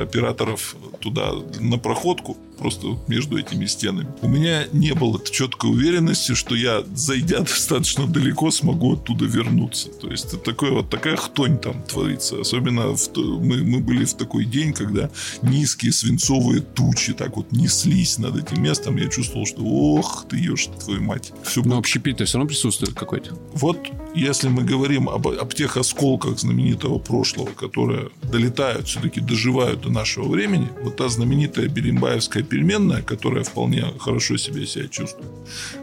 операторов 0.02 0.76
туда 1.00 1.32
на 1.58 1.78
проходку, 1.78 2.36
просто 2.60 2.98
между 3.08 3.38
этими 3.38 3.66
стенами. 3.66 4.08
У 4.20 4.28
меня 4.28 4.66
не 4.72 4.92
было 4.94 5.20
четкой 5.24 5.70
уверенности, 5.70 6.34
что 6.34 6.54
я, 6.54 6.84
зайдя 6.94 7.38
достаточно 7.40 8.06
далеко, 8.06 8.50
смогу 8.50 8.94
оттуда 8.94 9.24
вернуться. 9.24 9.88
То 9.88 10.10
есть, 10.10 10.26
это 10.26 10.36
такое, 10.36 10.72
вот 10.72 10.90
такая 10.90 11.16
хтонь 11.16 11.58
там 11.58 11.82
творится. 11.82 12.40
Особенно 12.40 12.94
в, 12.94 13.16
мы, 13.16 13.64
мы 13.64 13.80
были 13.80 14.04
в 14.04 14.14
такой 14.14 14.44
день, 14.44 14.72
когда 14.72 15.10
низкие 15.42 15.92
свинцовые 15.92 16.60
тучи 16.60 17.14
так 17.14 17.36
вот 17.36 17.50
неслись 17.52 18.18
над 18.18 18.36
этим 18.36 18.62
местом. 18.62 18.96
Я 18.96 19.08
чувствовал, 19.08 19.46
что 19.46 19.62
ох 19.62 20.26
ты, 20.28 20.36
ешь 20.36 20.68
твою 20.84 21.02
мать. 21.02 21.32
Все 21.42 21.62
Но 21.62 21.78
общепит-то 21.78 22.24
все 22.26 22.38
равно 22.38 22.48
присутствует 22.48 22.94
какой-то. 22.94 23.34
Вот 23.54 23.78
если 24.14 24.48
мы 24.48 24.62
говорим 24.62 25.08
об, 25.08 25.28
об 25.28 25.54
тех 25.54 25.76
осколках 25.76 26.38
знаменитого 26.38 26.98
прошлого, 26.98 27.50
которые 27.50 28.10
долетают, 28.22 28.88
все-таки 28.88 29.20
доживают 29.20 29.82
до 29.82 29.90
нашего 29.90 30.28
времени, 30.28 30.68
вот 30.82 30.96
та 30.96 31.08
знаменитая 31.08 31.68
Беримбаевская 31.68 32.42
пельменная, 32.42 33.02
которая 33.02 33.44
вполне 33.44 33.84
хорошо 33.98 34.36
себе 34.36 34.66
себя 34.66 34.88
чувствует, 34.88 35.30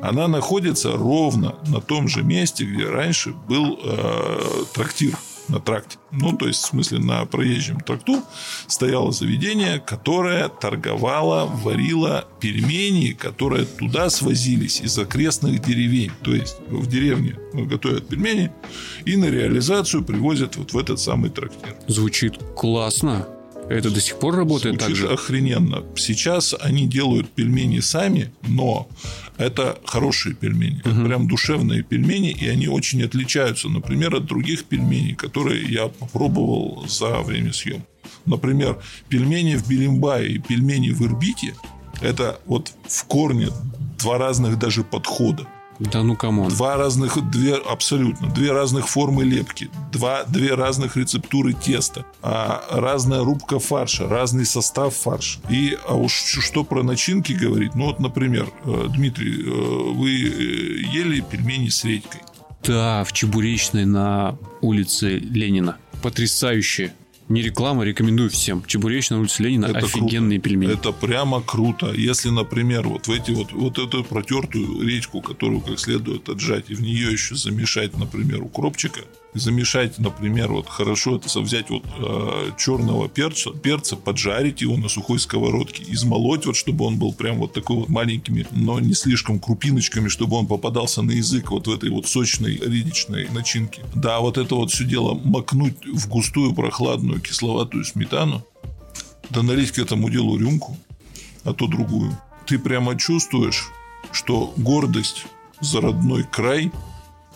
она 0.01 0.27
находится 0.27 0.91
ровно 0.91 1.55
на 1.67 1.81
том 1.81 2.07
же 2.07 2.23
месте, 2.23 2.65
где 2.65 2.85
раньше 2.89 3.33
был 3.47 3.79
э, 3.83 4.39
трактир 4.73 5.17
на 5.49 5.59
тракте. 5.59 5.97
Ну, 6.11 6.33
то 6.33 6.47
есть, 6.47 6.63
в 6.63 6.67
смысле, 6.67 6.99
на 6.99 7.25
проезжем 7.25 7.79
тракту 7.79 8.23
стояло 8.67 9.11
заведение, 9.11 9.79
которое 9.79 10.49
торговало, 10.49 11.45
варило 11.45 12.25
пельмени, 12.39 13.11
которые 13.11 13.65
туда 13.65 14.09
свозились 14.09 14.81
из 14.81 14.97
окрестных 14.97 15.61
деревень. 15.61 16.11
То 16.23 16.33
есть, 16.33 16.57
в 16.69 16.87
деревне 16.87 17.37
готовят 17.53 18.07
пельмени 18.07 18.51
и 19.05 19.15
на 19.15 19.25
реализацию 19.25 20.03
привозят 20.03 20.57
вот 20.57 20.73
в 20.73 20.77
этот 20.77 20.99
самый 20.99 21.29
трактир. 21.29 21.75
Звучит 21.87 22.37
классно. 22.55 23.27
Это 23.69 23.91
до 23.91 23.99
сих 23.99 24.19
пор 24.19 24.35
работает 24.35 24.81
Звучит 24.81 24.97
так 25.01 25.09
же? 25.09 25.13
охрененно. 25.13 25.83
Сейчас 25.95 26.55
они 26.59 26.87
делают 26.87 27.29
пельмени 27.29 27.79
сами, 27.79 28.31
но 28.47 28.87
это 29.37 29.77
хорошие 29.85 30.35
пельмени. 30.35 30.81
Угу. 30.81 30.89
Это 30.89 31.05
прям 31.05 31.27
душевные 31.27 31.83
пельмени, 31.83 32.31
и 32.31 32.47
они 32.47 32.67
очень 32.67 33.03
отличаются, 33.03 33.67
например, 33.69 34.15
от 34.15 34.25
других 34.25 34.65
пельменей, 34.65 35.15
которые 35.15 35.65
я 35.65 35.87
попробовал 35.87 36.85
за 36.87 37.19
время 37.19 37.53
съемки. 37.53 37.85
Например, 38.25 38.79
пельмени 39.09 39.55
в 39.55 39.67
Билимбае 39.67 40.33
и 40.33 40.37
пельмени 40.37 40.91
в 40.91 41.01
Ирбите– 41.01 41.53
это 42.01 42.39
вот 42.45 42.71
в 42.87 43.03
корне 43.05 43.49
два 43.97 44.17
разных 44.17 44.59
даже 44.59 44.83
подхода. 44.83 45.47
Да 45.79 46.03
ну 46.03 46.15
come 46.15 46.35
on. 46.35 46.49
Два 46.49 46.75
разных, 46.75 47.17
две, 47.29 47.55
абсолютно, 47.55 48.29
две 48.29 48.51
разных 48.51 48.87
формы 48.87 49.23
лепки, 49.23 49.69
два, 49.91 50.23
две 50.23 50.55
разных 50.55 50.97
рецептуры 50.97 51.53
теста, 51.53 52.05
а, 52.21 52.63
разная 52.71 53.23
рубка 53.23 53.59
фарша, 53.59 54.07
разный 54.07 54.45
состав 54.45 54.95
фарша. 54.95 55.39
И 55.49 55.77
а 55.87 55.95
уж 55.95 56.13
что 56.13 56.63
про 56.63 56.83
начинки 56.83 57.33
говорить, 57.33 57.75
ну 57.75 57.85
вот, 57.85 57.99
например, 57.99 58.49
э, 58.65 58.87
Дмитрий, 58.89 59.43
э, 59.43 59.93
вы 59.93 60.09
э, 60.09 60.97
ели 60.97 61.21
пельмени 61.21 61.69
с 61.69 61.83
редькой? 61.83 62.21
Да, 62.63 63.03
в 63.03 63.13
Чебуречной 63.13 63.85
на 63.85 64.37
улице 64.61 65.19
Ленина. 65.19 65.77
Потрясающие. 66.01 66.93
Не 67.29 67.41
реклама, 67.41 67.83
рекомендую 67.83 68.29
всем. 68.29 68.63
Чебуречная 68.65 69.19
улица 69.19 69.43
Ленина 69.43 69.65
это 69.65 69.79
офигенные 69.79 70.39
круто. 70.39 70.49
пельмени. 70.49 70.73
Это 70.73 70.91
прямо 70.93 71.41
круто. 71.41 71.91
Если, 71.93 72.29
например, 72.29 72.87
вот 72.87 73.07
в 73.07 73.11
эти 73.11 73.31
вот, 73.31 73.51
вот 73.51 73.77
эту 73.77 74.03
протертую 74.03 74.81
речку, 74.87 75.21
которую 75.21 75.61
как 75.61 75.77
следует 75.79 76.29
отжать, 76.29 76.69
и 76.69 76.75
в 76.75 76.81
нее 76.81 77.11
еще 77.11 77.35
замешать, 77.35 77.97
например, 77.97 78.43
укропчика, 78.43 79.01
замешать, 79.37 79.99
например, 79.99 80.51
вот 80.51 80.67
хорошо 80.67 81.17
это 81.17 81.39
взять 81.39 81.69
вот 81.69 81.83
э, 81.99 82.51
черного 82.57 83.07
перца, 83.09 83.51
перца, 83.51 83.95
поджарить 83.95 84.61
его 84.61 84.77
на 84.77 84.89
сухой 84.89 85.19
сковородке, 85.19 85.83
измолоть 85.87 86.45
вот, 86.45 86.55
чтобы 86.55 86.85
он 86.85 86.97
был 86.97 87.13
прям 87.13 87.37
вот 87.37 87.53
такой 87.53 87.77
вот 87.77 87.89
маленькими, 87.89 88.45
но 88.51 88.79
не 88.79 88.93
слишком 88.93 89.39
крупиночками, 89.39 90.07
чтобы 90.07 90.37
он 90.37 90.47
попадался 90.47 91.01
на 91.01 91.11
язык 91.11 91.51
вот 91.51 91.67
в 91.67 91.71
этой 91.71 91.89
вот 91.89 92.07
сочной 92.07 92.57
редичной 92.57 93.29
начинке. 93.29 93.81
Да, 93.95 94.19
вот 94.19 94.37
это 94.37 94.55
вот 94.55 94.71
все 94.71 94.83
дело 94.83 95.13
макнуть 95.13 95.85
в 95.85 96.07
густую 96.07 96.53
прохладную 96.53 97.21
кисловатую 97.21 97.85
сметану, 97.85 98.45
да 99.29 99.43
налить 99.43 99.71
к 99.71 99.79
этому 99.79 100.09
делу 100.09 100.37
рюмку, 100.37 100.77
а 101.43 101.53
то 101.53 101.67
другую. 101.67 102.17
Ты 102.45 102.59
прямо 102.59 102.97
чувствуешь, 102.97 103.67
что 104.11 104.53
гордость 104.57 105.25
за 105.61 105.81
родной 105.81 106.23
край– 106.23 106.71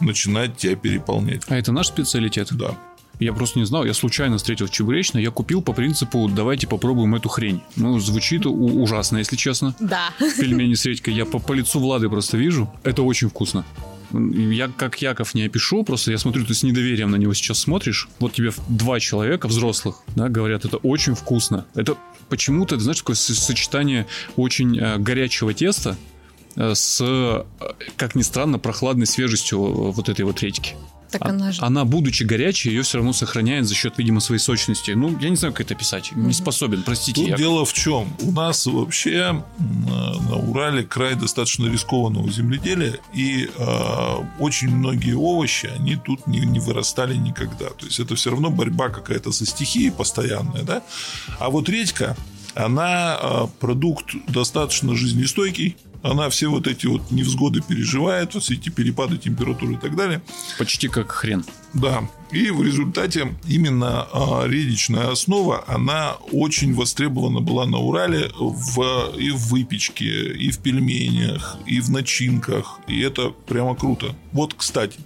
начинает 0.02 0.58
тебя 0.58 0.76
переполнять. 0.76 1.44
А 1.48 1.56
это 1.58 1.72
наш 1.72 1.88
специалитет? 1.88 2.50
Да. 2.52 2.76
Я 3.20 3.34
просто 3.34 3.60
не 3.60 3.66
знал, 3.66 3.86
я 3.86 3.94
случайно 3.94 4.38
встретил 4.38 4.66
в 4.66 4.72
Чебуречной, 4.72 5.22
я 5.22 5.30
купил 5.30 5.62
по 5.62 5.74
принципу 5.74 6.28
«давайте 6.28 6.66
попробуем 6.66 7.14
эту 7.14 7.30
хрень». 7.30 7.62
Ну, 7.76 8.00
звучит 8.00 8.48
у- 8.48 8.82
ужасно, 8.82 9.18
если 9.18 9.36
честно. 9.36 9.76
Да. 9.80 10.10
Пельмени 10.40 10.74
с 10.74 10.86
редькой 10.86 11.14
я 11.14 11.26
по, 11.26 11.38
по 11.38 11.54
лицу 11.54 11.80
Влады 11.80 12.10
просто 12.10 12.38
вижу. 12.38 12.74
Это 12.84 13.04
очень 13.04 13.30
вкусно. 13.30 13.64
Я 14.12 14.70
как 14.76 15.02
Яков 15.02 15.36
не 15.36 15.44
опишу, 15.44 15.84
просто 15.84 16.12
я 16.12 16.18
смотрю, 16.18 16.46
ты 16.46 16.54
с 16.56 16.64
недоверием 16.64 17.12
на 17.12 17.16
него 17.16 17.34
сейчас 17.36 17.60
смотришь. 17.60 18.10
Вот 18.20 18.34
тебе 18.34 18.52
два 18.68 19.00
человека 19.00 19.48
взрослых, 19.48 19.98
да, 20.16 20.28
говорят, 20.28 20.66
это 20.66 20.78
очень 20.78 21.14
вкусно. 21.14 21.66
Это 21.76 21.96
почему-то, 22.28 22.76
ты 22.76 22.82
знаешь, 22.82 22.98
такое 22.98 23.16
сочетание 23.16 24.08
очень 24.36 24.78
э, 24.78 24.98
горячего 24.98 25.54
теста 25.54 25.96
с, 26.56 27.00
э, 27.02 27.44
как 27.98 28.16
ни 28.16 28.22
странно, 28.22 28.60
прохладной 28.60 29.08
свежестью 29.08 29.60
э, 29.60 29.92
вот 29.92 30.10
этой 30.10 30.26
вот 30.26 30.42
редьки. 30.42 30.76
Так 31.12 31.26
она 31.26 31.52
же. 31.52 31.62
Она, 31.62 31.84
будучи 31.84 32.24
горячей, 32.24 32.70
ее 32.70 32.84
все 32.84 33.00
равно 33.00 33.12
сохраняет 33.12 33.66
за 33.66 33.76
счет, 33.76 33.98
видимо, 33.98 34.22
своей 34.22 34.40
сочности. 34.40 34.92
Ну, 34.92 35.18
я 35.20 35.30
не 35.30 35.36
знаю, 35.36 35.54
как 35.54 35.66
это 35.66 35.76
писать. 35.76 36.14
Не 36.16 36.34
способен, 36.34 36.84
простите. 36.84 37.20
Тут 37.20 37.30
я... 37.32 37.36
дело 37.36 37.66
в 37.66 37.74
чем? 37.74 38.08
У 38.22 38.32
нас 38.32 38.66
вообще 38.66 39.44
на 39.60 40.36
Урале 40.38 40.84
край 40.84 41.16
достаточно 41.16 41.68
рискованного 41.68 42.32
земледелия, 42.32 42.98
и 43.14 43.50
э, 43.54 44.16
очень 44.40 44.70
многие 44.70 45.16
овощи, 45.16 45.70
они 45.78 45.98
тут 45.98 46.28
не, 46.28 46.40
не 46.40 46.60
вырастали 46.60 47.16
никогда. 47.16 47.72
То 47.72 47.86
есть, 47.86 48.00
это 48.00 48.16
все 48.16 48.32
равно 48.32 48.50
борьба 48.50 48.88
какая-то 48.88 49.34
со 49.34 49.46
стихией 49.46 49.92
постоянная, 49.92 50.64
да? 50.64 50.82
А 51.40 51.50
вот 51.50 51.68
редька, 51.68 52.16
она 52.56 53.20
э, 53.22 53.48
продукт 53.60 54.16
достаточно 54.30 54.96
жизнестойкий, 54.96 55.76
она 56.02 56.30
все 56.30 56.48
вот 56.48 56.68
эти 56.68 56.88
вот 56.88 57.12
невзгоды 57.12 57.62
переживает, 57.62 58.34
вот 58.34 58.44
все 58.44 58.56
эти 58.56 58.70
перепады 58.70 59.18
температуры 59.18 59.74
и 59.74 59.78
так 59.78 59.96
далее. 59.96 60.22
Почти 60.58 60.88
как 60.88 61.12
хрен. 61.12 61.46
Да. 61.74 62.04
И 62.32 62.50
в 62.50 62.64
результате 62.64 63.34
именно 63.48 64.08
а, 64.12 64.46
редичная 64.48 65.12
основа, 65.12 65.64
она 65.68 66.14
очень 66.32 66.74
востребована 66.74 67.42
была 67.42 67.66
на 67.66 67.78
Урале 67.78 68.32
в, 68.38 69.16
и 69.18 69.32
в 69.32 69.48
выпечке, 69.50 70.34
и 70.34 70.52
в 70.52 70.60
пельменях, 70.60 71.58
и 71.66 71.80
в 71.80 71.90
начинках. 71.90 72.80
И 72.88 73.00
это 73.02 73.30
прямо 73.30 73.76
круто. 73.76 74.16
Вот, 74.32 74.54
кстати, 74.54 75.00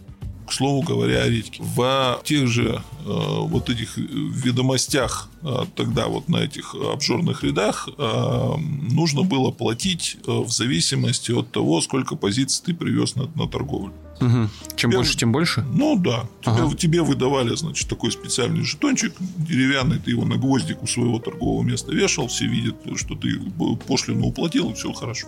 к 0.46 0.54
слову 0.54 0.82
говоря, 0.82 1.24
о 1.24 1.30
редьке. 1.30 1.62
В 1.62 2.22
тех 2.24 2.48
же 2.48 2.76
э, 2.76 2.82
вот 3.06 3.70
этих 3.70 3.98
ведомостях 3.98 5.30
э, 5.42 5.66
тогда 5.76 6.08
вот 6.08 6.30
на 6.30 6.38
этих 6.38 6.76
обжорных 6.76 7.44
рядах 7.44 7.90
э, 7.98 8.54
нужно 8.92 9.24
было 9.24 9.52
платить 9.52 10.18
э, 10.26 10.32
в 10.32 10.50
зависимости 10.50 11.32
от 11.32 11.52
того, 11.52 11.82
сколько 11.82 12.16
позиций 12.16 12.64
ты 12.66 12.74
привез 12.74 13.16
на, 13.16 13.28
на 13.36 13.48
торговлю. 13.48 13.94
Угу. 14.22 14.50
Чем 14.76 14.92
тебе, 14.92 14.98
больше, 14.98 15.18
тем 15.18 15.32
больше? 15.32 15.66
Ну 15.74 15.98
да. 15.98 16.28
Ага. 16.44 16.68
Тебе, 16.68 16.78
тебе 16.78 17.02
выдавали, 17.02 17.56
значит, 17.56 17.88
такой 17.90 18.12
специальный 18.12 18.64
жетончик 18.64 19.14
деревянный, 19.20 20.00
ты 20.00 20.12
его 20.12 20.26
на 20.26 20.38
гвоздик 20.38 20.82
у 20.84 20.88
своего 20.88 21.20
торгового 21.20 21.64
места 21.64 21.92
вешал, 21.92 22.28
все 22.28 22.46
видят, 22.46 22.76
что 22.96 23.16
ты 23.16 23.40
пошлину 23.88 24.28
уплатил, 24.28 24.72
и 24.72 24.74
все 24.74 24.94
хорошо. 24.94 25.28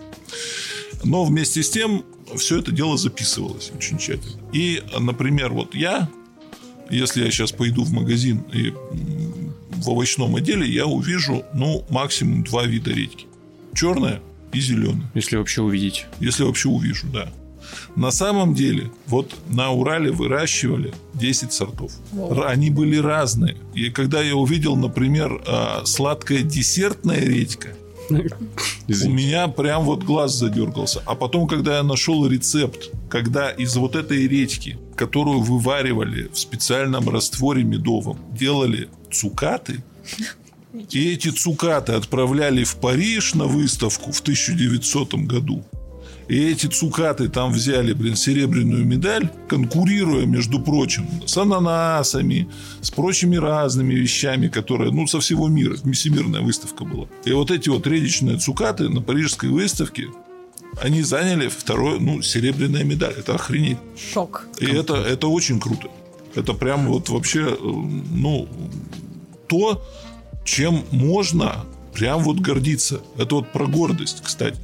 Но 1.03 1.25
вместе 1.25 1.63
с 1.63 1.69
тем 1.69 2.03
все 2.35 2.59
это 2.59 2.71
дело 2.71 2.97
записывалось 2.97 3.71
очень 3.75 3.97
тщательно. 3.97 4.39
И, 4.53 4.83
например, 4.99 5.53
вот 5.53 5.75
я, 5.75 6.09
если 6.89 7.23
я 7.23 7.31
сейчас 7.31 7.51
пойду 7.51 7.83
в 7.83 7.91
магазин 7.91 8.43
и 8.53 8.73
в 9.71 9.89
овощном 9.89 10.35
отделе, 10.35 10.67
я 10.67 10.85
увижу, 10.85 11.43
ну, 11.53 11.85
максимум 11.89 12.43
два 12.43 12.65
вида 12.65 12.91
редьки. 12.91 13.27
Черная 13.75 14.21
и 14.53 14.59
зеленая. 14.59 15.11
Если 15.13 15.35
вообще 15.35 15.61
увидеть. 15.61 16.05
Если 16.19 16.43
вообще 16.43 16.69
увижу, 16.69 17.07
да. 17.07 17.31
На 17.95 18.11
самом 18.11 18.53
деле, 18.53 18.91
вот 19.07 19.35
на 19.49 19.71
Урале 19.71 20.11
выращивали 20.11 20.93
10 21.15 21.51
сортов. 21.51 21.91
Wow. 22.13 22.45
Они 22.45 22.69
были 22.69 22.97
разные. 22.97 23.57
И 23.73 23.89
когда 23.89 24.21
я 24.21 24.35
увидел, 24.35 24.75
например, 24.75 25.41
а, 25.47 25.81
сладкая 25.85 26.43
десертная 26.43 27.21
редька, 27.21 27.69
у 28.09 29.09
меня 29.09 29.47
прям 29.47 29.83
вот 29.83 30.03
глаз 30.03 30.33
задергался. 30.35 31.01
А 31.05 31.15
потом, 31.15 31.47
когда 31.47 31.77
я 31.77 31.83
нашел 31.83 32.25
рецепт, 32.27 32.91
когда 33.09 33.49
из 33.49 33.75
вот 33.75 33.95
этой 33.95 34.27
редьки, 34.27 34.77
которую 34.95 35.41
вываривали 35.41 36.29
в 36.31 36.37
специальном 36.37 37.09
растворе 37.09 37.63
медовом, 37.63 38.19
делали 38.31 38.89
цукаты, 39.11 39.83
и 40.91 41.13
эти 41.13 41.29
цукаты 41.29 41.93
отправляли 41.93 42.63
в 42.63 42.75
Париж 42.77 43.33
на 43.33 43.45
выставку 43.45 44.11
в 44.11 44.21
1900 44.21 45.15
году. 45.15 45.63
И 46.27 46.51
эти 46.51 46.67
цукаты 46.67 47.29
там 47.29 47.51
взяли, 47.51 47.93
блин, 47.93 48.15
серебряную 48.15 48.85
медаль, 48.85 49.29
конкурируя, 49.47 50.25
между 50.25 50.59
прочим, 50.59 51.07
с 51.25 51.37
ананасами, 51.37 52.49
с 52.81 52.91
прочими 52.91 53.37
разными 53.37 53.93
вещами, 53.93 54.47
которые, 54.49 54.91
ну, 54.91 55.07
со 55.07 55.19
всего 55.19 55.47
мира. 55.47 55.75
Всемирная 55.93 56.41
выставка 56.41 56.83
была. 56.83 57.07
И 57.23 57.31
вот 57.31 57.49
эти 57.51 57.69
вот 57.69 57.87
редичные 57.87 58.37
цукаты 58.37 58.89
на 58.89 59.01
парижской 59.01 59.49
выставке 59.49 60.07
они 60.81 61.01
заняли 61.01 61.47
второе, 61.47 61.99
ну, 61.99 62.21
серебряная 62.21 62.83
медаль. 62.83 63.13
Это 63.17 63.35
охренеть. 63.35 63.77
Шок. 64.13 64.47
И 64.59 64.65
это, 64.65 64.95
это 64.95 65.27
очень 65.27 65.59
круто. 65.59 65.87
Это 66.35 66.53
прям 66.53 66.87
вот 66.87 67.09
вообще, 67.09 67.47
э, 67.49 67.57
ну, 67.57 68.47
то, 69.47 69.81
чем 70.43 70.83
можно 70.91 71.65
прям 71.93 72.19
вот 72.23 72.39
гордиться. 72.39 73.01
Это 73.17 73.35
вот 73.35 73.51
про 73.51 73.65
гордость, 73.65 74.21
кстати. 74.23 74.57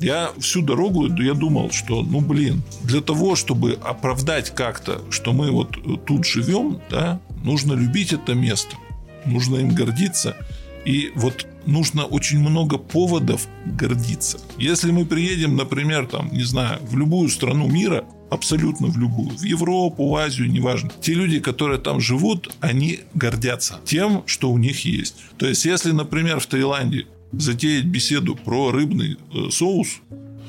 Я 0.00 0.32
всю 0.38 0.62
дорогу 0.62 1.06
я 1.22 1.34
думал, 1.34 1.70
что, 1.70 2.02
ну, 2.02 2.20
блин, 2.20 2.62
для 2.82 3.00
того, 3.00 3.36
чтобы 3.36 3.78
оправдать 3.82 4.54
как-то, 4.54 5.00
что 5.10 5.32
мы 5.32 5.50
вот 5.50 5.78
тут 6.06 6.26
живем, 6.26 6.80
да, 6.90 7.20
нужно 7.42 7.74
любить 7.74 8.12
это 8.12 8.34
место, 8.34 8.76
нужно 9.24 9.56
им 9.56 9.74
гордиться. 9.74 10.36
И 10.84 11.12
вот 11.14 11.46
нужно 11.64 12.04
очень 12.04 12.40
много 12.40 12.76
поводов 12.76 13.46
гордиться. 13.64 14.38
Если 14.58 14.90
мы 14.90 15.06
приедем, 15.06 15.56
например, 15.56 16.06
там, 16.06 16.30
не 16.30 16.44
знаю, 16.44 16.78
в 16.82 16.96
любую 16.96 17.30
страну 17.30 17.66
мира, 17.68 18.04
абсолютно 18.30 18.88
в 18.88 18.98
любую, 18.98 19.30
в 19.30 19.42
Европу, 19.42 20.08
в 20.08 20.16
Азию, 20.16 20.50
неважно. 20.50 20.90
Те 21.00 21.14
люди, 21.14 21.40
которые 21.40 21.78
там 21.78 22.00
живут, 22.00 22.52
они 22.60 23.00
гордятся 23.14 23.80
тем, 23.84 24.24
что 24.26 24.50
у 24.50 24.58
них 24.58 24.84
есть. 24.84 25.16
То 25.38 25.46
есть, 25.46 25.64
если, 25.64 25.92
например, 25.92 26.40
в 26.40 26.46
Таиланде 26.46 27.06
затеять 27.38 27.86
беседу 27.86 28.36
про 28.36 28.70
рыбный 28.70 29.16
э, 29.34 29.50
соус, 29.50 30.00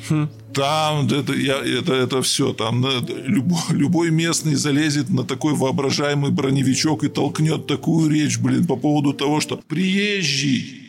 хм. 0.10 0.28
там 0.54 1.08
это, 1.08 1.34
я, 1.34 1.58
это, 1.58 1.94
это 1.94 2.22
все, 2.22 2.54
там 2.54 2.86
любой, 3.26 3.60
любой 3.70 4.12
местный 4.12 4.56
залезет 4.56 5.10
на 5.10 5.24
такой 5.24 5.54
воображаемый 5.54 6.32
броневичок 6.32 7.04
и 7.04 7.08
толкнет 7.08 7.68
такую 7.68 8.10
речь, 8.10 8.40
блин, 8.40 8.66
по 8.66 8.76
поводу 8.76 9.14
того, 9.14 9.40
что 9.40 9.58
приезжий 9.58 10.86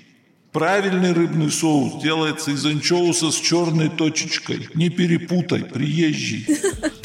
Правильный 0.56 1.12
рыбный 1.12 1.50
соус 1.50 2.02
делается 2.02 2.50
из 2.50 2.64
анчоуса 2.64 3.30
с 3.30 3.34
черной 3.34 3.90
точечкой. 3.90 4.70
Не 4.72 4.88
перепутай, 4.88 5.62
приезжий. 5.62 6.46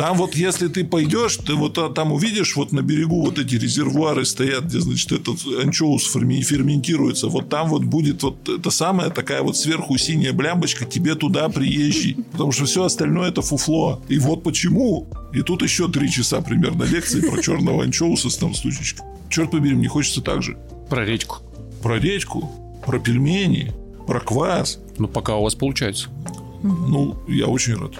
Там 0.01 0.17
вот, 0.17 0.33
если 0.33 0.67
ты 0.67 0.83
пойдешь, 0.83 1.37
ты 1.37 1.53
вот 1.53 1.77
а, 1.77 1.89
там 1.89 2.11
увидишь, 2.11 2.55
вот 2.55 2.71
на 2.71 2.81
берегу 2.81 3.21
вот 3.21 3.37
эти 3.37 3.53
резервуары 3.53 4.25
стоят, 4.25 4.63
где, 4.63 4.79
значит, 4.79 5.11
этот 5.11 5.45
анчоус 5.63 6.11
ферментируется. 6.11 7.27
Вот 7.27 7.49
там 7.49 7.69
вот 7.69 7.83
будет 7.83 8.23
вот 8.23 8.49
эта 8.49 8.71
самая 8.71 9.11
такая 9.11 9.43
вот 9.43 9.57
сверху 9.57 9.95
синяя 9.99 10.33
блямбочка, 10.33 10.85
тебе 10.85 11.13
туда 11.13 11.49
приезжий. 11.49 12.17
Потому 12.31 12.51
что 12.51 12.65
все 12.65 12.83
остальное 12.83 13.29
это 13.29 13.43
фуфло. 13.43 14.01
И 14.09 14.17
вот 14.17 14.41
почему. 14.41 15.07
И 15.33 15.43
тут 15.43 15.61
еще 15.61 15.87
три 15.87 16.09
часа 16.09 16.41
примерно 16.41 16.81
лекции 16.81 17.21
про 17.21 17.39
черного 17.39 17.83
анчоуса 17.83 18.31
с 18.31 18.37
там 18.37 18.55
стучечкой. 18.55 19.05
Черт 19.29 19.51
побери, 19.51 19.75
мне 19.75 19.87
хочется 19.87 20.21
так 20.21 20.41
же. 20.41 20.57
Про 20.89 21.05
редьку. 21.05 21.41
Про 21.83 21.99
редьку 21.99 22.49
про 22.85 22.99
пельмени, 22.99 23.71
про 24.07 24.19
квас. 24.19 24.79
Ну, 24.97 25.07
пока 25.07 25.35
у 25.35 25.43
вас 25.43 25.55
получается. 25.55 26.09
Ну, 26.63 27.17
я 27.27 27.47
очень 27.47 27.75
рад. 27.75 27.93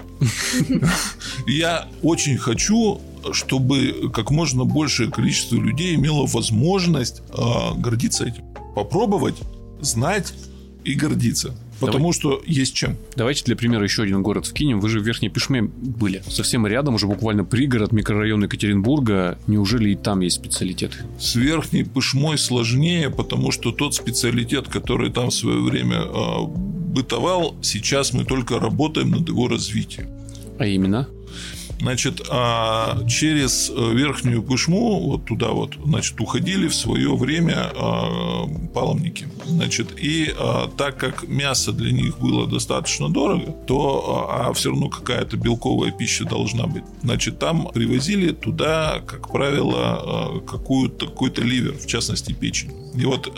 Я 1.46 1.88
очень 2.02 2.36
хочу, 2.36 3.00
чтобы 3.32 4.10
как 4.12 4.30
можно 4.30 4.64
большее 4.64 5.10
количество 5.10 5.56
людей 5.56 5.96
имело 5.96 6.26
возможность 6.26 7.22
а, 7.30 7.74
гордиться 7.74 8.24
этим. 8.24 8.44
Попробовать, 8.74 9.36
знать 9.80 10.32
и 10.84 10.94
гордиться. 10.94 11.56
Потому 11.86 12.12
Давай. 12.12 12.12
что 12.12 12.42
есть 12.46 12.74
чем. 12.74 12.96
Давайте 13.16 13.44
для 13.44 13.56
примера 13.56 13.82
еще 13.82 14.02
один 14.02 14.22
город 14.22 14.46
вкинем. 14.46 14.80
Вы 14.80 14.88
же 14.88 15.00
в 15.00 15.02
Верхней 15.02 15.28
Пешме 15.28 15.62
были. 15.62 16.22
Совсем 16.28 16.66
рядом, 16.66 16.94
уже 16.94 17.06
буквально 17.06 17.44
пригород, 17.44 17.92
микрорайон 17.92 18.44
Екатеринбурга. 18.44 19.38
Неужели 19.46 19.90
и 19.90 19.96
там 19.96 20.20
есть 20.20 20.36
специалитет? 20.36 20.92
С 21.18 21.34
Верхней 21.34 21.84
Пышмой 21.84 22.38
сложнее, 22.38 23.10
потому 23.10 23.50
что 23.50 23.72
тот 23.72 23.94
специалитет, 23.94 24.68
который 24.68 25.10
там 25.10 25.30
в 25.30 25.34
свое 25.34 25.60
время 25.60 26.02
э, 26.02 26.46
бытовал, 26.46 27.56
сейчас 27.62 28.12
мы 28.12 28.24
только 28.24 28.58
работаем 28.58 29.10
над 29.10 29.28
его 29.28 29.48
развитием. 29.48 30.08
А 30.58 30.66
именно? 30.66 31.08
Значит, 31.82 32.22
а 32.30 33.04
через 33.08 33.68
э, 33.68 33.92
верхнюю 33.92 34.44
пышму, 34.44 35.00
вот 35.00 35.24
туда 35.24 35.48
вот, 35.48 35.74
значит, 35.84 36.20
уходили 36.20 36.68
в 36.68 36.74
свое 36.76 37.16
время 37.16 37.72
а, 37.74 38.46
паломники. 38.72 39.26
Значит, 39.46 39.88
и 40.00 40.32
а, 40.38 40.70
так 40.76 40.96
как 40.96 41.26
мясо 41.26 41.72
для 41.72 41.90
них 41.90 42.20
было 42.20 42.46
достаточно 42.46 43.08
дорого, 43.08 43.50
то 43.66 44.28
а, 44.30 44.52
все 44.52 44.70
равно 44.70 44.90
какая-то 44.90 45.36
белковая 45.36 45.90
пища 45.90 46.24
должна 46.24 46.68
быть. 46.68 46.84
Значит, 47.02 47.40
там 47.40 47.68
привозили 47.74 48.30
туда, 48.30 49.02
как 49.04 49.32
правило, 49.32 50.40
какую-то, 50.46 51.06
какой-то 51.06 51.42
ливер, 51.42 51.76
в 51.76 51.86
частности, 51.88 52.32
печень. 52.32 52.70
И 52.94 53.04
вот 53.04 53.28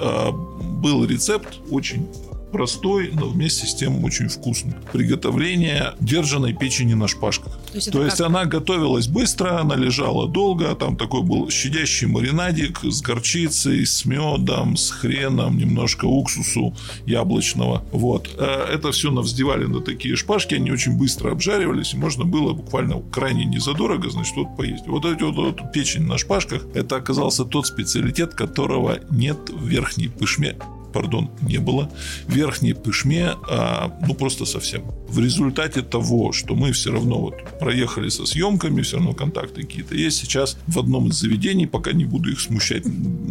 был 0.83 1.07
рецепт 1.07 1.61
очень 1.71 2.07
простой, 2.55 3.11
но 3.13 3.27
вместе 3.27 3.67
с 3.67 3.75
тем 3.75 4.05
очень 4.05 4.29
вкусный. 4.29 4.75
Приготовление 4.93 5.95
держанной 5.99 6.53
печени 6.53 6.95
на 6.95 7.09
шпажках. 7.09 7.59
То 7.75 7.79
есть, 7.79 7.91
То 7.91 8.05
есть 8.05 8.21
она 8.21 8.45
готовилась 8.45 9.09
быстро, 9.09 9.59
она 9.61 9.75
лежала 9.75 10.29
долго, 10.29 10.73
там 10.77 10.97
такой 10.97 11.23
был 11.23 11.51
щадящий 11.51 12.07
маринадик 12.07 12.79
с 12.85 13.03
горчицей, 13.03 13.85
с 13.85 14.05
медом, 14.05 14.77
с 14.77 14.91
хреном, 14.91 15.59
немножко 15.59 16.05
уксусу 16.05 16.73
яблочного. 17.05 17.85
Вот. 17.91 18.31
Э, 18.39 18.67
это 18.73 18.93
все 18.93 19.11
навздевали 19.11 19.65
на 19.65 19.81
такие 19.81 20.15
шпажки, 20.15 20.55
они 20.55 20.71
очень 20.71 20.97
быстро 20.97 21.33
обжаривались, 21.33 21.95
и 21.95 21.97
можно 21.97 22.25
было 22.25 22.53
буквально 22.53 23.03
крайне 23.11 23.45
незадорого, 23.45 24.09
значит, 24.09 24.37
вот 24.37 24.57
поесть. 24.57 24.87
Вот 24.87 25.05
эти 25.05 25.25
вот, 25.25 25.35
вот 25.35 25.73
печень 25.73 26.05
на 26.05 26.17
шпажках, 26.17 26.63
это 26.75 26.95
оказался 26.95 27.45
тот 27.45 27.67
специалитет, 27.67 28.35
которого 28.35 29.01
нет 29.11 29.51
в 29.51 29.67
верхней 29.67 30.07
пышме 30.07 30.57
пардон, 30.95 31.31
не 31.43 31.59
было, 31.59 31.91
в 32.27 32.33
верхней 32.33 32.73
пышме, 32.73 33.33
а, 33.51 33.93
ну, 34.07 34.15
просто 34.15 34.47
совсем. 34.47 34.83
В 35.09 35.19
результате 35.19 35.83
того, 35.83 36.33
что 36.33 36.55
мы 36.55 36.73
все 36.73 36.93
равно 36.93 37.21
вот 37.21 37.35
проехали 37.59 38.09
со 38.09 38.25
съемками, 38.25 38.83
все 38.83 38.97
равно 38.97 39.13
контакты 39.13 39.63
какие-то 39.63 39.95
есть, 39.95 40.19
сейчас 40.19 40.57
в 40.67 40.79
одном 40.79 41.09
из 41.09 41.21
заведений, 41.21 41.67
пока 41.67 41.93
не 41.93 42.05
буду 42.05 42.31
их 42.31 42.41
смущать, 42.41 42.85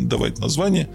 давать 0.08 0.39
название, 0.39 0.89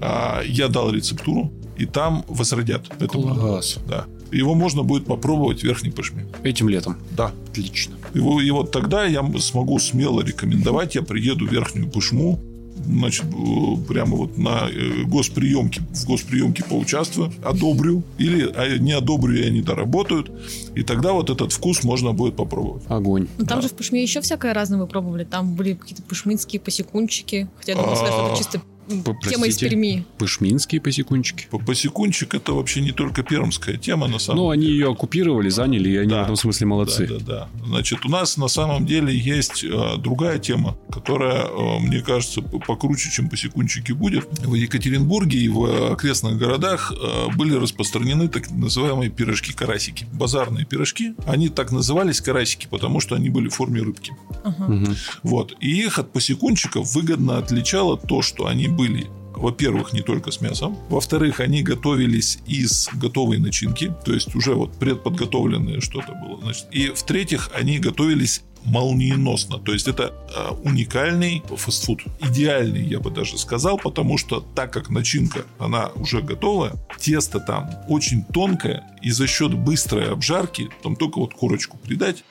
а, 0.00 0.42
я 0.44 0.68
дал 0.68 0.90
рецептуру, 0.90 1.52
и 1.78 1.86
там 1.86 2.24
возродят 2.28 2.90
это 2.98 3.08
Класс. 3.08 3.78
Да. 3.88 4.04
Его 4.32 4.54
можно 4.54 4.82
будет 4.82 5.06
попробовать 5.06 5.60
в 5.60 5.64
верхней 5.64 5.90
пышме. 5.90 6.26
Этим 6.42 6.68
летом? 6.68 6.96
Да. 7.16 7.32
Отлично. 7.48 7.96
Его, 8.14 8.40
и 8.40 8.50
вот 8.50 8.70
тогда 8.70 9.04
я 9.04 9.24
смогу 9.38 9.78
смело 9.78 10.20
рекомендовать, 10.20 10.94
я 10.94 11.02
приеду 11.02 11.46
в 11.46 11.52
верхнюю 11.52 11.90
пышму, 11.90 12.38
значит, 12.84 13.24
э, 13.26 13.88
прямо 13.88 14.16
вот 14.16 14.38
на 14.38 14.68
э, 14.70 15.04
госприемке, 15.04 15.82
в 15.92 16.06
госприемке 16.06 16.64
поучаствую, 16.64 17.32
одобрю, 17.44 18.02
или 18.18 18.50
а, 18.54 18.78
не 18.78 18.92
одобрю, 18.92 19.34
и 19.34 19.42
они 19.42 19.62
доработают, 19.62 20.30
и 20.74 20.82
тогда 20.82 21.12
вот 21.12 21.30
этот 21.30 21.52
вкус 21.52 21.84
можно 21.84 22.12
будет 22.12 22.36
попробовать. 22.36 22.82
Огонь. 22.88 23.28
Ну, 23.38 23.46
там 23.46 23.62
же 23.62 23.68
в 23.68 23.72
Пушме 23.72 24.02
еще 24.02 24.20
всякое 24.20 24.54
разное 24.54 24.78
вы 24.78 24.86
пробовали. 24.86 25.24
Там 25.24 25.54
были 25.54 25.74
какие-то 25.74 26.02
пушминские 26.02 26.60
посекунчики. 26.60 27.48
Хотя, 27.58 27.72
я 27.72 27.78
думаю, 27.78 27.96
что 27.96 28.06
это 28.06 28.32
А, 28.32 28.36
чисто 28.36 28.62
П- 29.04 29.14
тема 29.28 29.46
из 29.46 29.54
простите? 29.54 29.68
Перми. 29.70 30.04
Пышминские 30.18 30.80
посекунчики. 30.80 31.46
По- 31.50 31.58
Посекунчик 31.58 32.34
это 32.34 32.52
вообще 32.52 32.80
не 32.80 32.92
только 32.92 33.22
пермская 33.22 33.76
тема, 33.76 34.08
на 34.08 34.18
самом 34.18 34.38
Ну, 34.42 34.50
они 34.50 34.62
деле. 34.66 34.74
ее 34.78 34.90
оккупировали, 34.92 35.48
заняли, 35.48 35.88
и 35.90 35.96
они 35.96 36.10
Да. 36.10 36.20
в 36.22 36.24
этом 36.24 36.36
смысле 36.36 36.66
молодцы. 36.66 37.06
Да, 37.06 37.18
да, 37.18 37.24
да. 37.24 37.66
Значит, 37.66 38.04
у 38.04 38.08
нас 38.08 38.36
на 38.36 38.48
самом 38.48 38.86
деле 38.86 39.16
есть 39.16 39.64
э, 39.64 39.96
другая 39.98 40.38
тема, 40.38 40.76
которая, 40.90 41.46
э, 41.46 41.78
мне 41.80 42.00
кажется, 42.00 42.42
покруче, 42.42 43.10
чем 43.10 43.28
посекунчики 43.28 43.92
будет. 43.92 44.26
В 44.44 44.54
Екатеринбурге 44.54 45.38
и 45.38 45.48
в 45.48 45.92
окрестных 45.92 46.36
городах 46.38 46.92
э, 46.92 47.28
были 47.36 47.54
распространены 47.54 48.28
так 48.28 48.50
называемые 48.50 49.10
пирожки-карасики. 49.10 50.06
Базарные 50.12 50.64
пирожки. 50.64 51.14
Они 51.26 51.48
так 51.48 51.72
назывались 51.72 52.20
карасики, 52.20 52.66
потому 52.70 53.00
что 53.00 53.14
они 53.14 53.28
были 53.30 53.48
в 53.48 53.54
форме 53.54 53.82
рыбки. 53.82 54.12
Мгм. 54.44 54.96
Вот. 55.22 55.54
И 55.60 55.70
их 55.80 55.98
от 55.98 56.12
посекунчиков 56.12 56.94
выгодно 56.94 57.38
отличало 57.38 57.96
то, 57.96 58.22
что 58.22 58.46
они 58.46 58.68
были 58.80 59.06
во-первых, 59.34 59.92
не 59.92 60.02
только 60.02 60.30
с 60.30 60.40
мясом. 60.40 60.76
Во-вторых, 60.88 61.40
они 61.40 61.62
готовились 61.62 62.38
из 62.48 62.88
готовой 62.92 63.38
начинки, 63.38 63.94
то 64.04 64.12
есть 64.12 64.34
уже 64.34 64.54
вот 64.54 64.72
предподготовленное 64.78 65.80
что-то 65.80 66.12
было. 66.12 66.38
Значит. 66.42 66.66
И 66.72 66.88
в-третьих, 66.88 67.50
они 67.54 67.78
готовились 67.78 68.42
молниеносно. 68.64 69.58
То 69.58 69.72
есть 69.72 69.88
это 69.88 70.12
э, 70.36 70.68
уникальный 70.68 71.42
фастфуд. 71.56 72.02
Идеальный, 72.20 72.84
я 72.84 73.00
бы 73.00 73.10
даже 73.10 73.38
сказал, 73.38 73.78
потому 73.78 74.18
что 74.18 74.40
так 74.54 74.72
как 74.72 74.90
начинка, 74.90 75.44
она 75.58 75.90
уже 75.94 76.20
готовая, 76.20 76.72
тесто 76.98 77.40
там 77.40 77.70
очень 77.88 78.24
тонкое, 78.24 78.84
и 79.00 79.10
за 79.10 79.26
счет 79.26 79.54
быстрой 79.54 80.10
обжарки, 80.12 80.68
там 80.82 80.96
только 80.96 81.18
вот 81.18 81.32
корочку 81.34 81.78
придать, 81.78 82.24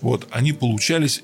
вот, 0.00 0.26
они 0.30 0.52
получались 0.52 1.22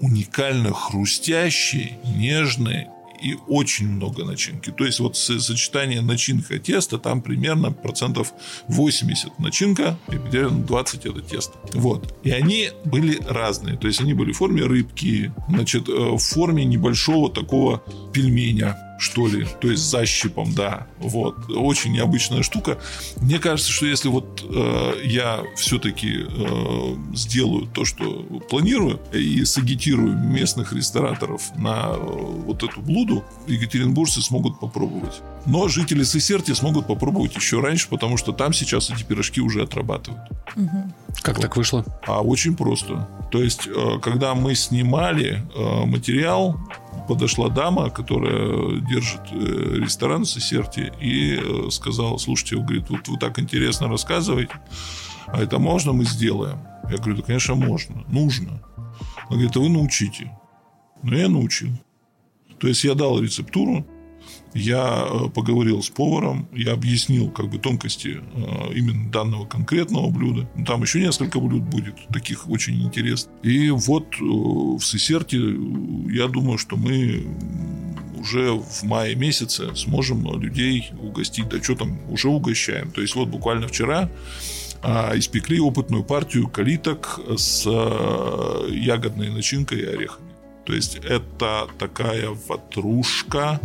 уникально 0.00 0.72
хрустящие, 0.72 1.98
нежные 2.16 2.90
и 3.22 3.36
очень 3.48 3.88
много 3.88 4.24
начинки. 4.24 4.70
То 4.70 4.84
есть 4.84 5.00
вот 5.00 5.16
со- 5.16 5.40
сочетание 5.40 6.00
начинка 6.00 6.58
теста 6.58 6.98
там 6.98 7.22
примерно 7.22 7.72
процентов 7.72 8.32
80 8.68 9.38
начинка 9.38 9.98
и 10.08 10.16
примерно 10.16 10.64
20 10.64 11.06
это 11.06 11.20
тесто. 11.20 11.58
Вот. 11.74 12.14
И 12.22 12.30
они 12.30 12.70
были 12.84 13.18
разные. 13.26 13.76
То 13.76 13.86
есть 13.86 14.00
они 14.00 14.14
были 14.14 14.32
в 14.32 14.36
форме 14.36 14.62
рыбки, 14.62 15.32
значит, 15.48 15.88
э, 15.88 15.92
в 15.92 16.18
форме 16.18 16.64
небольшого 16.64 17.30
такого 17.30 17.82
пельменя 18.12 18.76
что 18.98 19.26
ли, 19.26 19.46
то 19.60 19.70
есть 19.70 19.82
защипом, 19.82 20.54
да, 20.54 20.86
вот, 20.98 21.50
очень 21.50 21.92
необычная 21.92 22.42
штука. 22.42 22.78
Мне 23.16 23.38
кажется, 23.38 23.70
что 23.70 23.86
если 23.86 24.08
вот 24.08 24.44
э, 24.48 25.00
я 25.04 25.42
все-таки 25.56 26.26
э, 26.26 26.96
сделаю 27.14 27.66
то, 27.66 27.84
что 27.84 28.22
планирую, 28.48 29.00
и 29.12 29.44
сагитирую 29.44 30.16
местных 30.16 30.72
рестораторов 30.72 31.42
на 31.56 31.90
э, 31.90 31.96
вот 31.98 32.62
эту 32.62 32.80
блюду, 32.80 33.24
екатеринбуржцы 33.46 34.22
смогут 34.22 34.60
попробовать. 34.60 35.20
Но 35.46 35.68
жители 35.68 36.02
Сесерти 36.02 36.52
смогут 36.52 36.86
попробовать 36.86 37.36
еще 37.36 37.60
раньше, 37.60 37.88
потому 37.88 38.16
что 38.16 38.32
там 38.32 38.52
сейчас 38.52 38.90
эти 38.90 39.04
пирожки 39.04 39.40
уже 39.40 39.62
отрабатывают. 39.62 40.22
Как 41.22 41.40
так 41.40 41.56
вышло? 41.56 41.84
А 42.06 42.20
очень 42.20 42.56
просто. 42.56 43.08
То 43.30 43.42
есть, 43.42 43.66
э, 43.66 43.98
когда 44.02 44.34
мы 44.34 44.54
снимали 44.54 45.42
э, 45.54 45.84
материал, 45.86 46.58
подошла 47.06 47.48
дама, 47.48 47.90
которая 47.90 48.80
держит 48.80 49.22
э, 49.32 49.76
ресторан 49.80 50.24
в 50.24 50.28
Сесерте, 50.28 50.92
и 51.00 51.36
э, 51.36 51.70
сказала, 51.70 52.18
слушайте, 52.18 52.56
говорит, 52.56 52.90
вот 52.90 53.08
вы 53.08 53.18
так 53.18 53.38
интересно 53.38 53.88
рассказываете, 53.88 54.54
а 55.26 55.40
это 55.40 55.58
можно 55.58 55.92
мы 55.92 56.04
сделаем? 56.04 56.58
Я 56.90 56.98
говорю, 56.98 57.16
да, 57.16 57.22
конечно, 57.22 57.54
можно, 57.54 58.04
нужно. 58.08 58.62
Она 59.28 59.30
говорит, 59.30 59.56
а 59.56 59.60
вы 59.60 59.68
научите. 59.68 60.30
Ну, 61.02 61.16
я 61.16 61.28
научил. 61.28 61.70
То 62.58 62.68
есть, 62.68 62.84
я 62.84 62.94
дал 62.94 63.20
рецептуру, 63.20 63.86
я 64.56 65.06
э, 65.06 65.28
поговорил 65.28 65.82
с 65.82 65.90
поваром, 65.90 66.48
я 66.52 66.72
объяснил 66.72 67.30
как 67.30 67.48
бы 67.48 67.58
тонкости 67.58 68.20
э, 68.34 68.72
именно 68.74 69.10
данного 69.10 69.44
конкретного 69.44 70.10
блюда. 70.10 70.48
Ну, 70.56 70.64
Там 70.64 70.82
еще 70.82 71.00
несколько 71.00 71.38
блюд 71.38 71.62
будет, 71.62 71.94
таких 72.12 72.48
очень 72.48 72.82
интересных. 72.82 73.32
И 73.42 73.70
вот 73.70 74.14
э, 74.14 74.24
в 74.24 74.80
Сесерте 74.80 75.38
я 75.38 76.28
думаю, 76.28 76.58
что 76.58 76.76
мы 76.76 77.26
уже 78.18 78.52
в 78.52 78.82
мае 78.84 79.14
месяце 79.14 79.74
сможем 79.76 80.40
людей 80.40 80.90
угостить. 81.00 81.48
Да 81.48 81.62
что 81.62 81.74
там, 81.74 81.98
уже 82.10 82.28
угощаем. 82.28 82.90
То 82.90 83.02
есть 83.02 83.14
вот 83.14 83.28
буквально 83.28 83.68
вчера 83.68 84.10
а, 84.82 85.12
испекли 85.16 85.60
опытную 85.60 86.02
партию 86.02 86.48
калиток 86.48 87.20
с 87.36 87.66
ягодной 87.66 89.30
начинкой 89.30 89.80
и 89.80 89.84
орехами. 89.84 90.26
То 90.66 90.74
есть 90.74 90.96
это 90.96 91.68
такая 91.78 92.30
ватрушка 92.48 93.60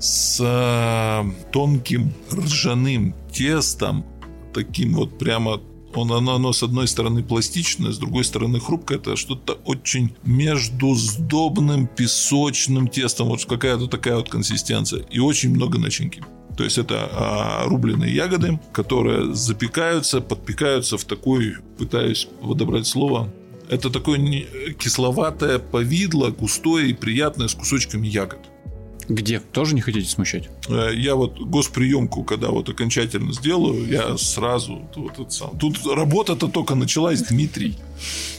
с 0.00 0.38
э, 0.40 1.50
тонким 1.52 2.12
ржаным 2.32 3.14
тестом, 3.32 4.04
таким 4.52 4.94
вот 4.94 5.18
прямо 5.18 5.60
он, 5.94 6.12
оно, 6.12 6.34
оно 6.34 6.52
с 6.52 6.62
одной 6.62 6.88
стороны 6.88 7.22
пластичное, 7.22 7.92
с 7.92 7.98
другой 7.98 8.24
стороны 8.24 8.60
хрупкое. 8.60 8.98
Это 8.98 9.16
что-то 9.16 9.54
очень 9.64 10.14
между 10.24 10.94
сдобным 10.94 11.86
песочным 11.86 12.88
тестом. 12.88 13.28
Вот 13.28 13.44
какая-то 13.44 13.86
такая 13.86 14.16
вот 14.16 14.28
консистенция. 14.28 15.04
И 15.10 15.20
очень 15.20 15.50
много 15.50 15.78
начинки. 15.78 16.22
То 16.56 16.64
есть 16.64 16.78
это 16.78 17.08
а, 17.12 17.64
рубленые 17.66 18.14
ягоды, 18.14 18.60
которые 18.72 19.34
запекаются, 19.34 20.20
подпекаются 20.20 20.98
в 20.98 21.04
такой, 21.04 21.56
пытаюсь 21.78 22.28
подобрать 22.40 22.86
слово, 22.86 23.32
это 23.68 23.90
такое 23.90 24.18
кисловатое 24.78 25.58
повидло, 25.58 26.30
густое 26.30 26.90
и 26.90 26.92
приятное 26.92 27.48
с 27.48 27.54
кусочками 27.54 28.06
ягод. 28.06 28.38
Где? 29.08 29.40
Тоже 29.40 29.74
не 29.74 29.80
хотите 29.80 30.08
смущать? 30.08 30.48
Э, 30.68 30.90
Я 30.94 31.14
вот 31.14 31.38
госприемку, 31.40 32.24
когда 32.24 32.48
вот 32.48 32.68
окончательно 32.68 33.32
сделаю, 33.32 33.86
я 33.88 34.16
сразу 34.16 34.88
вот 34.96 35.12
этот 35.12 35.32
сам. 35.32 35.58
Тут 35.58 35.78
работа-то 35.86 36.48
только 36.48 36.74
началась, 36.74 37.22
Дмитрий. 37.22 37.76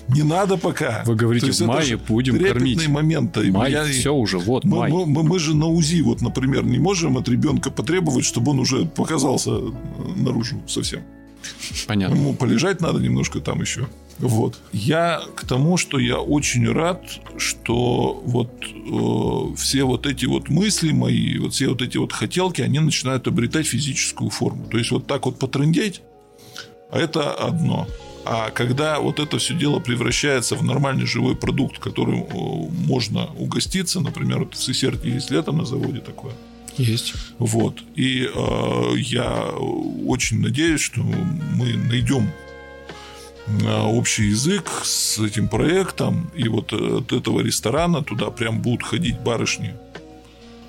Не 0.08 0.24
надо 0.24 0.58
пока. 0.58 1.04
Вы 1.06 1.16
говорите, 1.16 1.48
в 1.52 1.56
это 1.56 1.66
мае 1.66 1.98
будем 1.98 2.40
кормить. 2.44 2.88
моменты. 2.88 3.52
Май, 3.52 3.72
Я- 3.72 3.86
все 3.86 4.14
уже, 4.14 4.38
вот 4.38 4.64
мы, 4.64 4.78
май. 4.78 4.92
мы- 4.92 5.06
мы- 5.06 5.24
мы 5.24 5.40
же 5.40 5.56
на 5.56 5.66
УЗИ, 5.68 6.02
вот, 6.02 6.22
например, 6.22 6.64
не 6.66 6.78
можем 6.80 7.18
от 7.18 7.28
ребенка 7.28 7.72
потребовать, 7.72 8.26
чтобы 8.26 8.52
он 8.52 8.60
уже 8.60 8.86
показался 8.86 9.52
наружу 10.16 10.62
совсем. 10.68 11.02
Понятно. 11.88 12.16
Ему 12.16 12.34
полежать 12.34 12.82
надо 12.82 13.00
немножко 13.00 13.40
там 13.40 13.62
еще. 13.62 13.88
Вот. 14.20 14.58
Я 14.72 15.22
к 15.36 15.46
тому, 15.46 15.78
что 15.78 16.00
я 16.00 16.20
очень 16.20 16.72
рад, 16.72 17.04
что 17.38 18.22
вот 18.24 18.50
э, 18.64 19.56
все 19.58 19.84
вот 19.84 20.06
эти 20.06 20.26
вот 20.26 20.50
мысли 20.50 20.92
мои, 20.92 21.38
вот 21.38 21.54
все 21.54 21.70
вот 21.70 21.82
эти 21.82 21.98
вот 21.98 22.14
хотелки, 22.14 22.62
они 22.62 22.80
начинают 22.80 23.28
обретать 23.28 23.68
физическую 23.68 24.30
форму. 24.30 24.68
То 24.68 24.78
есть 24.78 24.92
вот 24.92 25.06
так 25.08 25.26
вот 25.26 25.38
потрындеть, 25.38 26.02
это 26.92 27.34
одно. 27.34 27.88
А 28.26 28.50
когда 28.50 29.00
вот 29.00 29.20
это 29.20 29.38
все 29.38 29.54
дело 29.54 29.80
превращается 29.80 30.56
в 30.56 30.64
нормальный 30.64 31.06
живой 31.06 31.36
продукт, 31.36 31.78
которым 31.78 32.24
э, 32.24 32.28
можно 32.88 33.28
угоститься, 33.38 34.00
например, 34.00 34.40
вот 34.40 34.56
в 34.56 34.64
Сесерте 34.64 35.12
есть 35.12 35.30
лето 35.30 35.52
на 35.52 35.66
заводе 35.66 36.00
такое, 36.00 36.34
Есть. 36.78 37.14
вот. 37.38 37.84
И 37.96 38.28
э, 38.34 38.94
я 38.98 39.44
очень 40.08 40.40
надеюсь, 40.40 40.82
что 40.82 41.02
мы 41.02 41.74
найдем 41.74 42.32
общий 43.48 44.26
язык 44.30 44.70
с 44.84 45.20
этим 45.20 45.48
проектом. 45.48 46.32
И 46.36 46.48
вот 46.48 46.74
от 46.74 47.12
этого 47.12 47.42
ресторана 47.42 48.04
туда 48.04 48.30
прям 48.30 48.62
будут 48.62 48.84
ходить 48.84 49.20
барышни 49.20 49.74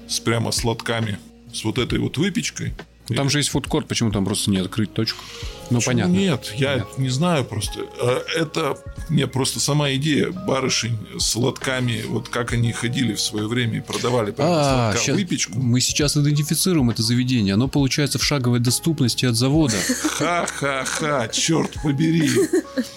с 0.09 0.21
прямо 0.21 0.53
сладками, 0.53 1.19
с 1.53 1.65
вот 1.65 1.79
этой 1.79 1.99
вот 1.99 2.19
выпечкой. 2.19 2.75
Там 3.15 3.31
же 3.31 3.39
есть 3.39 3.51
фудкорт, 3.51 3.87
почему 3.87 4.11
там 4.11 4.25
просто 4.25 4.51
не 4.51 4.59
открыть 4.59 4.93
точку? 4.93 5.23
Ну, 5.71 5.79
Почему 5.79 5.95
понятно. 5.95 6.13
Нет, 6.13 6.53
я 6.57 6.87
не 6.97 7.09
знаю 7.09 7.45
просто. 7.45 7.81
Э, 8.01 8.21
Это 8.37 8.79
мне 9.09 9.27
просто 9.27 9.59
сама 9.61 9.93
идея 9.95 10.31
барышень 10.31 10.97
с 11.19 11.27
сладками, 11.31 12.03
вот 12.07 12.29
как 12.29 12.53
они 12.53 12.73
ходили 12.73 13.15
в 13.15 13.21
свое 13.21 13.47
время 13.49 13.79
и 13.79 13.81
продавали 13.81 14.35
А, 14.39 14.95
щас- 14.97 15.17
выпечку. 15.17 15.59
мы 15.59 15.81
сейчас 15.81 16.17
идентифицируем 16.17 16.91
это 16.91 17.03
заведение. 17.03 17.55
Оно 17.55 17.67
получается 17.69 18.19
в 18.19 18.25
шаговой 18.25 18.61
доступности 18.61 19.27
от 19.27 19.35
завода. 19.37 19.77
Ха-ха-ха, 20.19 21.29
черт 21.29 21.73
побери. 21.83 22.31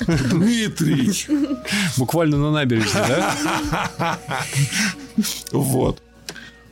Дмитрий. 0.07 1.25
Буквально 1.97 2.37
на 2.37 2.51
набережной, 2.51 3.07
да? 3.07 4.19
Вот. 5.51 6.01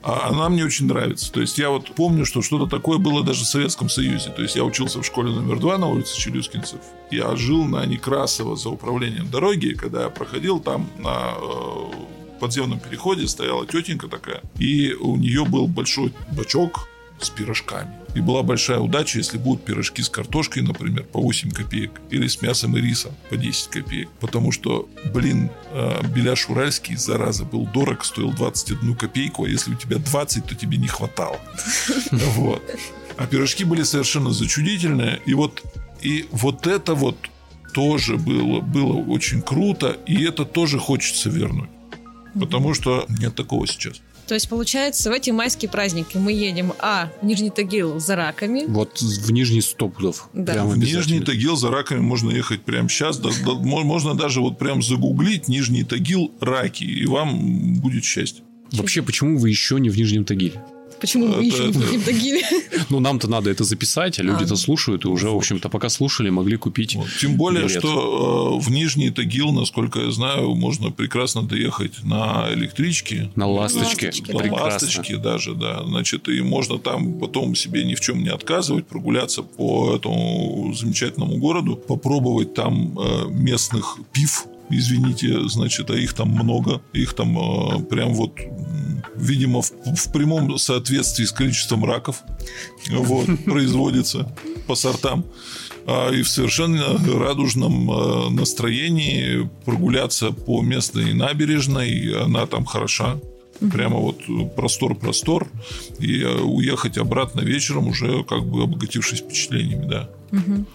А 0.07 0.29
она 0.29 0.47
мне 0.47 0.63
очень 0.63 0.85
нравится. 0.85 1.29
То 1.33 1.41
есть 1.41 1.57
я 1.57 1.69
вот 1.69 1.93
помню, 1.93 2.25
что 2.25 2.41
что-то 2.41 2.65
такое 2.65 2.97
было 2.97 3.25
даже 3.25 3.43
в 3.43 3.47
Советском 3.47 3.89
Союзе. 3.89 4.29
То 4.29 4.41
есть 4.41 4.55
я 4.55 4.63
учился 4.63 5.01
в 5.01 5.05
школе 5.05 5.31
номер 5.31 5.59
два 5.59 5.77
на 5.77 5.87
улице 5.87 6.17
Челюскинцев. 6.17 6.79
Я 7.11 7.35
жил 7.35 7.65
на 7.65 7.85
Некрасово 7.85 8.55
за 8.55 8.69
управлением 8.69 9.29
дороги. 9.29 9.73
Когда 9.73 10.03
я 10.03 10.09
проходил 10.09 10.61
там 10.61 10.89
на 10.97 11.33
э, 11.35 12.39
подземном 12.39 12.79
переходе 12.79 13.27
стояла 13.27 13.67
тетенька 13.67 14.07
такая, 14.07 14.41
и 14.57 14.93
у 14.93 15.17
нее 15.17 15.43
был 15.43 15.67
большой 15.67 16.13
бачок 16.31 16.87
с 17.19 17.29
пирожками. 17.29 17.91
И 18.15 18.21
была 18.21 18.43
большая 18.43 18.79
удача, 18.79 19.17
если 19.17 19.37
будут 19.37 19.65
пирожки 19.65 20.01
с 20.01 20.09
картошкой, 20.09 20.63
например, 20.63 21.03
по 21.03 21.21
8 21.21 21.51
копеек, 21.51 21.91
или 22.09 22.27
с 22.27 22.41
мясом 22.41 22.77
и 22.77 22.81
рисом 22.81 23.13
по 23.29 23.37
10 23.37 23.67
копеек. 23.67 24.09
Потому 24.19 24.51
что, 24.51 24.89
блин, 25.13 25.49
э, 25.71 26.01
беляш 26.15 26.49
уральский, 26.49 26.95
зараза, 26.95 27.43
был 27.45 27.65
дорог, 27.67 28.05
стоил 28.05 28.31
21 28.31 28.95
копейку, 28.95 29.45
а 29.45 29.49
если 29.49 29.73
у 29.73 29.75
тебя 29.75 29.97
20, 29.97 30.45
то 30.45 30.55
тебе 30.55 30.77
не 30.77 30.87
хватало. 30.87 31.39
Вот. 32.37 32.61
А 33.17 33.25
пирожки 33.25 33.63
были 33.63 33.83
совершенно 33.83 34.31
зачудительные. 34.31 35.19
И 35.25 35.33
вот, 35.33 35.63
и 36.01 36.27
вот 36.31 36.67
это 36.67 36.93
вот 36.93 37.17
тоже 37.73 38.17
было, 38.17 38.61
было 38.61 38.93
очень 38.93 39.41
круто, 39.41 39.97
и 40.05 40.23
это 40.23 40.45
тоже 40.45 40.79
хочется 40.79 41.29
вернуть. 41.29 41.69
Потому 42.39 42.73
что 42.73 43.05
нет 43.09 43.35
такого 43.35 43.65
сейчас. 43.67 44.01
То 44.27 44.33
есть, 44.33 44.49
получается, 44.49 45.09
в 45.09 45.13
эти 45.13 45.29
майские 45.31 45.69
праздники 45.69 46.17
мы 46.17 46.33
едем, 46.33 46.73
а, 46.79 47.09
в 47.21 47.25
Нижний 47.25 47.49
Тагил 47.49 47.99
за 47.99 48.15
раками. 48.15 48.65
Вот 48.67 48.99
в 49.01 49.31
Нижний 49.31 49.61
Стопудов. 49.61 50.29
Да. 50.33 50.53
Прям 50.53 50.69
В 50.69 50.77
Нижний. 50.77 51.21
Тагил 51.21 51.55
за 51.55 51.69
раками 51.71 51.99
можно 52.01 52.29
ехать 52.31 52.61
прямо 52.63 52.89
сейчас. 52.89 53.17
Да- 53.17 53.29
да- 53.45 53.53
мо- 53.53 53.83
можно 53.83 54.13
даже 54.15 54.41
вот 54.41 54.57
прям 54.59 54.81
загуглить 54.81 55.47
Нижний 55.47 55.83
Тагил 55.83 56.31
раки, 56.41 56.83
и 56.83 57.05
вам 57.05 57.75
будет 57.75 58.03
счастье. 58.03 58.43
Вообще, 58.73 59.01
почему 59.01 59.37
вы 59.37 59.49
еще 59.49 59.79
не 59.79 59.89
в 59.89 59.97
Нижнем 59.97 60.25
Тагиле? 60.25 60.61
Почему 60.99 61.27
мы 61.27 61.33
в 61.33 61.37
это- 61.37 61.43
Нижнем 61.43 62.01
Тагиле? 62.01 62.41
Ну, 62.89 62.99
нам-то 62.99 63.27
надо 63.27 63.49
это 63.49 63.63
записать, 63.63 64.19
а 64.19 64.23
люди-то 64.23 64.53
А. 64.53 64.57
слушают, 64.57 65.05
и 65.05 65.07
уже, 65.07 65.29
в 65.29 65.35
общем-то, 65.35 65.69
пока 65.69 65.89
слушали, 65.89 66.29
могли 66.29 66.57
купить. 66.57 66.97
Тем 67.21 67.35
более, 67.35 67.67
что 67.67 68.57
э, 68.59 68.63
в 68.63 68.71
Нижний 68.71 69.09
Тагил, 69.11 69.51
насколько 69.51 69.99
я 69.99 70.11
знаю, 70.11 70.55
можно 70.55 70.91
прекрасно 70.91 71.43
доехать 71.43 72.03
на 72.03 72.47
электричке. 72.53 73.29
На 73.35 73.47
ласточке. 73.47 74.11
На 74.27 74.53
ласточке 74.53 75.17
даже, 75.17 75.53
да. 75.55 75.83
Значит, 75.85 76.27
и 76.29 76.41
можно 76.41 76.77
там 76.79 77.19
потом 77.19 77.55
себе 77.55 77.83
ни 77.83 77.95
в 77.95 77.99
чем 77.99 78.23
не 78.23 78.29
отказывать, 78.29 78.87
прогуляться 78.87 79.43
по 79.43 79.95
этому 79.95 80.73
замечательному 80.75 81.37
городу, 81.37 81.75
попробовать 81.75 82.53
там 82.53 82.97
э, 82.99 83.27
местных 83.29 83.97
пив. 84.13 84.45
Извините, 84.69 85.47
значит, 85.47 85.89
а 85.89 85.95
их 85.95 86.13
там 86.13 86.29
много. 86.29 86.81
Их 86.93 87.13
там 87.13 87.37
э, 87.37 87.83
прям 87.83 88.13
вот, 88.13 88.33
видимо, 89.15 89.61
в, 89.61 89.71
в 89.71 90.11
прямом 90.11 90.57
соответствии 90.57 91.25
с 91.25 91.31
количеством 91.31 91.85
раков 91.85 92.23
вот, 92.89 93.27
производится 93.45 94.31
по 94.67 94.75
сортам. 94.75 95.25
А, 95.85 96.11
И 96.11 96.21
в 96.21 96.29
совершенно 96.29 96.97
радужном 97.17 97.89
э, 97.89 98.29
настроении 98.29 99.49
прогуляться 99.65 100.31
по 100.31 100.61
местной 100.61 101.13
набережной. 101.13 102.23
Она 102.23 102.45
там 102.45 102.65
хороша. 102.65 103.19
Прямо 103.71 103.97
вот 103.97 104.19
простор-простор. 104.55 105.47
И 105.99 106.21
э, 106.21 106.41
уехать 106.41 106.97
обратно 106.97 107.39
вечером 107.39 107.87
уже 107.87 108.23
как 108.25 108.45
бы 108.45 108.63
обогатившись 108.63 109.19
впечатлениями, 109.19 109.87
да. 109.87 110.09
Мгм. 110.31 110.65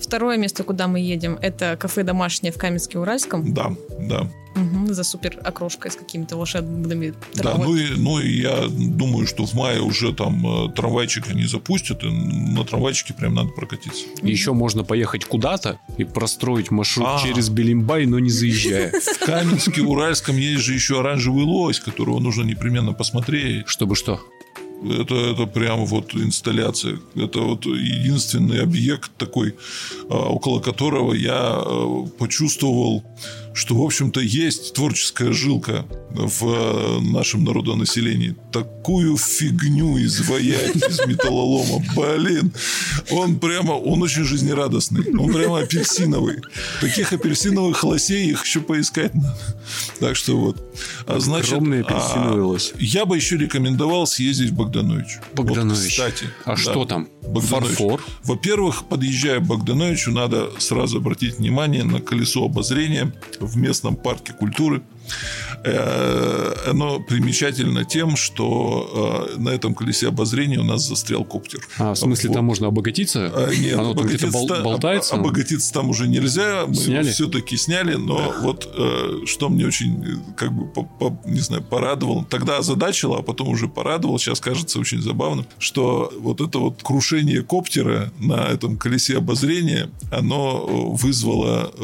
Второе 0.00 0.36
место, 0.38 0.62
куда 0.64 0.86
мы 0.88 1.00
едем, 1.00 1.38
это 1.40 1.76
кафе 1.78 2.02
домашнее 2.02 2.52
в 2.52 2.56
Каменске-Уральском. 2.56 3.52
Да, 3.52 3.74
да. 3.98 4.28
Мгм, 4.54 4.92
За 4.92 5.02
супер 5.02 5.38
окрошкой 5.42 5.90
с 5.90 5.96
какими-то 5.96 6.36
волшебными 6.36 7.14
Да, 7.34 7.42
травой. 7.42 7.66
ну 7.66 7.76
и, 7.76 7.96
ну 7.96 8.20
и 8.20 8.40
я 8.42 8.66
думаю, 8.68 9.26
что 9.26 9.46
в 9.46 9.54
мае 9.54 9.80
уже 9.80 10.12
там 10.12 10.66
э, 10.66 10.72
трамвайчик 10.74 11.32
не 11.34 11.44
запустят, 11.46 12.02
и 12.04 12.08
на 12.10 12.62
трамвайчике 12.62 13.14
прям 13.14 13.34
надо 13.34 13.48
прокатиться. 13.48 14.04
Еще 14.22 14.52
можно 14.52 14.84
поехать 14.84 15.24
куда-то 15.24 15.78
и 15.96 16.04
простроить 16.04 16.70
маршрут 16.70 17.06
А. 17.08 17.22
через 17.22 17.48
Белимбай, 17.48 18.04
но 18.04 18.18
не 18.18 18.28
заезжая. 18.40 18.92
В 18.92 19.24
Каменске, 19.24 19.80
Уральском 19.80 20.36
есть 20.36 20.62
же 20.64 20.74
еще 20.74 21.00
оранжевый 21.00 21.44
лось, 21.44 21.80
которого 21.80 22.18
нужно 22.20 22.42
непременно 22.42 22.92
посмотреть. 22.92 23.66
Чтобы 23.68 23.96
что? 23.96 24.20
Это, 24.84 25.14
это 25.14 25.46
прям 25.46 25.86
вот 25.86 26.14
инсталляция. 26.14 26.98
Это 27.14 27.40
вот 27.40 27.66
единственный 27.66 28.62
объект 28.62 29.10
такой, 29.16 29.54
а, 30.08 30.28
около 30.28 30.60
которого 30.60 31.14
я 31.14 31.32
а, 31.34 32.06
почувствовал, 32.18 33.04
что, 33.54 33.76
в 33.76 33.82
общем-то, 33.82 34.20
есть 34.20 34.74
творческая 34.74 35.32
жилка 35.32 35.84
в 36.10 36.42
а, 36.44 37.00
нашем 37.00 37.44
народонаселении. 37.44 38.36
Такую 38.50 39.16
фигню 39.16 40.02
изваять 40.02 40.76
из 40.76 41.06
металлолома. 41.06 41.84
Блин, 41.94 42.52
он 43.10 43.38
прямо, 43.38 43.72
он 43.72 44.02
очень 44.02 44.24
жизнерадостный. 44.24 45.14
Он 45.16 45.32
прямо 45.32 45.60
апельсиновый. 45.60 46.38
Таких 46.80 47.12
апельсиновых 47.12 47.82
лосей 47.84 48.30
их 48.30 48.44
еще 48.44 48.60
поискать 48.60 49.14
надо. 49.14 49.36
Так 50.00 50.16
что 50.16 50.36
вот. 50.36 50.62
А 51.06 51.20
значит, 51.20 51.52
Огромный 51.52 51.82
а, 51.82 51.86
апельсиновый 51.86 52.42
лось. 52.42 52.72
я 52.78 53.04
бы 53.06 53.16
еще 53.16 53.36
рекомендовал 53.36 54.06
съездить 54.06 54.50
в 54.50 54.54
Богданович. 54.54 55.18
Богданович. 55.34 55.78
Вот, 55.78 55.88
кстати. 55.88 56.26
А 56.44 56.50
да. 56.50 56.56
что 56.56 56.84
там? 56.84 57.08
Богданович. 57.22 57.76
Фарфор? 57.76 58.04
Во-первых, 58.24 58.84
подъезжая 58.88 59.40
к 59.40 59.46
Богдановичу, 59.46 60.10
надо 60.10 60.50
сразу 60.58 60.98
обратить 60.98 61.38
внимание 61.38 61.84
на 61.84 62.00
колесо 62.00 62.44
обозрения 62.44 63.12
в 63.46 63.56
местном 63.56 63.96
парке 63.96 64.32
культуры. 64.32 64.82
Э, 65.64 66.54
Оно 66.66 67.00
примечательно 67.00 67.84
тем, 67.84 68.16
что 68.16 69.28
э, 69.34 69.38
на 69.38 69.50
этом 69.50 69.74
колесе 69.74 70.08
обозрения 70.08 70.58
у 70.58 70.64
нас 70.64 70.86
застрял 70.86 71.24
коптер. 71.24 71.60
А, 71.78 71.92
в 71.94 71.98
смысле, 71.98 72.28
Вот. 72.30 72.34
там 72.36 72.44
можно 72.44 72.68
обогатиться? 72.68 73.30
А, 73.34 73.50
Нет, 73.54 73.74
Оно 73.74 73.94
там 73.94 74.02
обогатиться 74.04 74.30
бол- 74.30 74.46
та- 74.48 74.60
болтается? 74.62 75.14
об- 75.14 75.20
Обогатиться 75.22 75.72
там 75.72 75.90
уже 75.90 76.08
нельзя. 76.08 76.64
Мы 76.66 76.74
Сняли? 76.74 77.10
все-таки 77.10 77.56
сняли, 77.56 77.94
но 77.94 78.32
вот 78.42 78.68
э, 78.76 79.24
что 79.26 79.48
мне 79.48 79.66
очень, 79.66 80.04
э, 80.04 80.16
как 80.36 80.52
бы, 80.52 80.66
по- 80.66 80.82
по- 80.84 81.18
не 81.26 81.40
знаю, 81.40 81.62
порадовало. 81.62 82.24
Тогда 82.28 82.58
озадачило, 82.58 83.18
а 83.18 83.22
потом 83.22 83.48
уже 83.48 83.68
порадовало. 83.68 84.18
Сейчас 84.18 84.40
кажется 84.40 84.78
очень 84.78 85.00
забавным, 85.02 85.46
что 85.58 86.12
вот 86.18 86.40
это 86.40 86.58
вот 86.58 86.82
крушение 86.82 87.42
коптера 87.42 88.12
на 88.18 88.46
этом 88.46 88.76
колесе 88.78 89.18
обозрения, 89.18 89.90
оно 90.10 90.66
э, 90.96 91.02
вызвало 91.02 91.72
э, 91.76 91.82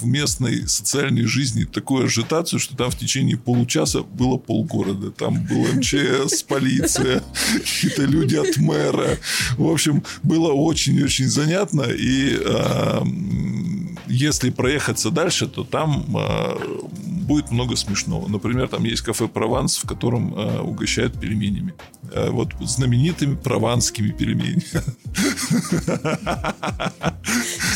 в 0.00 0.06
местной 0.06 0.68
социальной 0.68 1.24
жизни 1.24 1.64
такую 1.64 2.06
ажитацию, 2.06 2.60
что 2.66 2.76
там 2.76 2.90
в 2.90 2.96
течение 2.96 3.36
получаса 3.36 4.02
было 4.02 4.38
полгорода. 4.38 5.12
Там 5.12 5.44
был 5.44 5.64
МЧС, 5.74 6.42
полиция, 6.48 7.22
какие-то 7.54 8.02
люди 8.02 8.34
от 8.34 8.56
мэра. 8.56 9.18
В 9.56 9.70
общем, 9.70 10.02
было 10.24 10.52
очень-очень 10.52 11.28
занятно. 11.28 11.82
И 11.82 12.34
м, 12.34 13.96
если 14.08 14.50
проехаться 14.50 15.10
дальше, 15.10 15.46
то 15.46 15.62
там 15.62 16.04
а, 16.16 16.58
будет 17.04 17.52
много 17.52 17.76
смешного. 17.76 18.28
Например, 18.28 18.66
там 18.66 18.82
есть 18.84 19.02
кафе 19.02 19.28
«Прованс», 19.28 19.76
в 19.76 19.86
котором 19.86 20.34
а, 20.36 20.62
угощают 20.62 21.20
пельменями. 21.20 21.74
А, 22.12 22.30
вот 22.32 22.48
знаменитыми 22.60 23.36
прованскими 23.36 24.10
пельменями. 24.10 24.64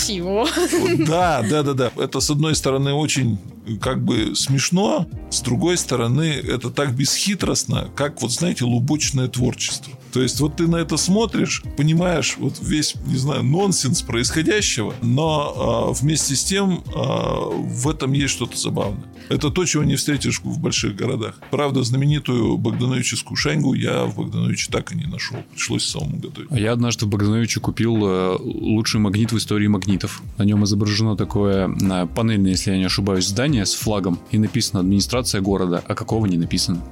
Чего? 0.06 0.48
Да, 1.06 1.42
да, 1.48 1.62
да, 1.62 1.74
да. 1.74 1.90
Это, 1.96 2.20
с 2.20 2.30
одной 2.30 2.54
стороны, 2.54 2.92
очень 2.92 3.38
как 3.80 4.02
бы 4.04 4.34
смешно, 4.34 5.06
с 5.30 5.40
другой 5.40 5.76
стороны, 5.76 6.24
это 6.24 6.70
так 6.70 6.94
бесхитростно, 6.94 7.88
как, 7.94 8.20
вот 8.22 8.32
знаете, 8.32 8.64
лубочное 8.64 9.28
творчество. 9.28 9.92
То 10.12 10.22
есть, 10.22 10.40
вот 10.40 10.56
ты 10.56 10.66
на 10.66 10.76
это 10.76 10.96
смотришь, 10.96 11.62
понимаешь 11.76 12.36
вот 12.38 12.58
весь, 12.60 12.96
не 13.06 13.16
знаю, 13.16 13.44
нонсенс 13.44 14.02
происходящего, 14.02 14.94
но 15.02 15.54
а, 15.56 15.92
вместе 15.92 16.34
с 16.34 16.44
тем 16.44 16.82
а, 16.94 17.48
в 17.48 17.88
этом 17.88 18.12
есть 18.12 18.34
что-то 18.34 18.56
забавное. 18.56 19.04
Это 19.28 19.50
то, 19.50 19.64
чего 19.64 19.84
не 19.84 19.94
встретишь 19.94 20.40
в 20.42 20.58
больших 20.58 20.96
городах. 20.96 21.40
Правда, 21.50 21.84
знаменитую 21.84 22.56
богдановическую 22.56 23.36
шаньгу 23.36 23.74
я 23.74 24.04
в 24.04 24.16
Богдановиче 24.16 24.72
так 24.72 24.92
и 24.92 24.96
не 24.96 25.04
нашел. 25.04 25.36
Пришлось 25.52 25.86
самому 25.86 26.16
готовить. 26.16 26.50
А 26.50 26.58
я 26.58 26.72
однажды 26.72 27.06
в 27.06 27.08
Богдановиче 27.08 27.60
купил 27.60 27.96
э, 28.04 28.36
лучший 28.40 28.98
магнит 28.98 29.30
в 29.30 29.38
истории 29.38 29.68
магнитов. 29.68 30.22
На 30.36 30.42
нем 30.42 30.64
изображено 30.64 31.16
такое 31.16 31.68
э, 31.68 32.06
панельное, 32.06 32.50
если 32.50 32.72
я 32.72 32.78
не 32.78 32.84
ошибаюсь, 32.86 33.28
здание 33.28 33.49
с 33.58 33.74
флагом. 33.74 34.18
И 34.30 34.38
написано 34.38 34.80
«Администрация 34.80 35.40
города». 35.40 35.82
А 35.86 35.94
какого 35.94 36.26
не 36.26 36.36
написано? 36.36 36.82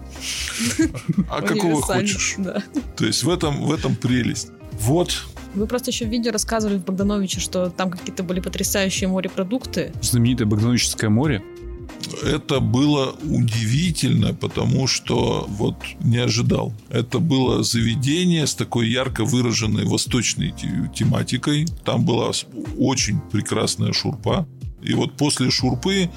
А 1.30 1.42
какого 1.42 1.80
хочешь? 1.82 2.36
То 2.96 3.06
есть 3.06 3.22
в 3.24 3.30
этом, 3.30 3.62
в 3.62 3.72
этом 3.72 3.96
прелесть. 3.96 4.48
Вот. 4.80 5.24
Вы 5.54 5.66
просто 5.66 5.90
еще 5.90 6.06
в 6.06 6.10
видео 6.10 6.32
рассказывали 6.32 6.78
в 6.78 6.84
Богдановиче, 6.84 7.40
что 7.40 7.70
там 7.70 7.90
какие-то 7.90 8.22
были 8.22 8.40
потрясающие 8.40 9.08
морепродукты. 9.08 9.92
Знаменитое 10.02 10.46
Богдановическое 10.46 11.10
море. 11.10 11.42
Это 12.22 12.60
было 12.60 13.16
удивительно, 13.24 14.32
потому 14.32 14.86
что 14.86 15.46
вот 15.48 15.76
не 16.00 16.18
ожидал. 16.18 16.72
Это 16.90 17.18
было 17.18 17.62
заведение 17.62 18.46
с 18.46 18.54
такой 18.54 18.88
ярко 18.88 19.24
выраженной 19.24 19.84
восточной 19.84 20.52
те- 20.52 20.90
тематикой. 20.94 21.66
Там 21.84 22.04
была 22.04 22.30
очень 22.78 23.20
прекрасная 23.32 23.92
шурпа. 23.92 24.46
И 24.82 24.94
вот 24.94 25.16
после 25.16 25.50
шурпы 25.50 26.10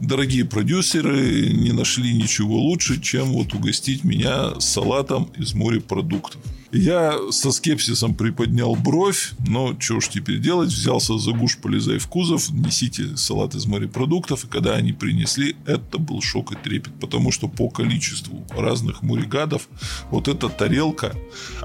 дорогие 0.00 0.44
продюсеры 0.44 1.48
не 1.52 1.72
нашли 1.72 2.12
ничего 2.12 2.56
лучше, 2.56 3.00
чем 3.00 3.32
вот 3.32 3.54
угостить 3.54 4.04
меня 4.04 4.58
салатом 4.60 5.30
из 5.36 5.54
морепродуктов. 5.54 6.40
Я 6.74 7.16
со 7.30 7.52
скепсисом 7.52 8.16
приподнял 8.16 8.74
бровь, 8.74 9.30
но 9.46 9.78
что 9.78 10.00
ж 10.00 10.08
теперь 10.08 10.40
делать, 10.40 10.70
взялся 10.70 11.16
за 11.18 11.30
гуш, 11.30 11.58
полезай 11.58 11.98
в 11.98 12.08
кузов, 12.08 12.50
несите 12.50 13.16
салат 13.16 13.54
из 13.54 13.66
морепродуктов, 13.66 14.44
и 14.44 14.48
когда 14.48 14.74
они 14.74 14.92
принесли, 14.92 15.54
это 15.66 15.98
был 15.98 16.20
шок 16.20 16.50
и 16.50 16.56
трепет, 16.56 16.92
потому 17.00 17.30
что 17.30 17.46
по 17.46 17.68
количеству 17.68 18.44
разных 18.50 19.02
муригадов 19.02 19.68
вот 20.10 20.26
эта 20.26 20.48
тарелка, 20.48 21.14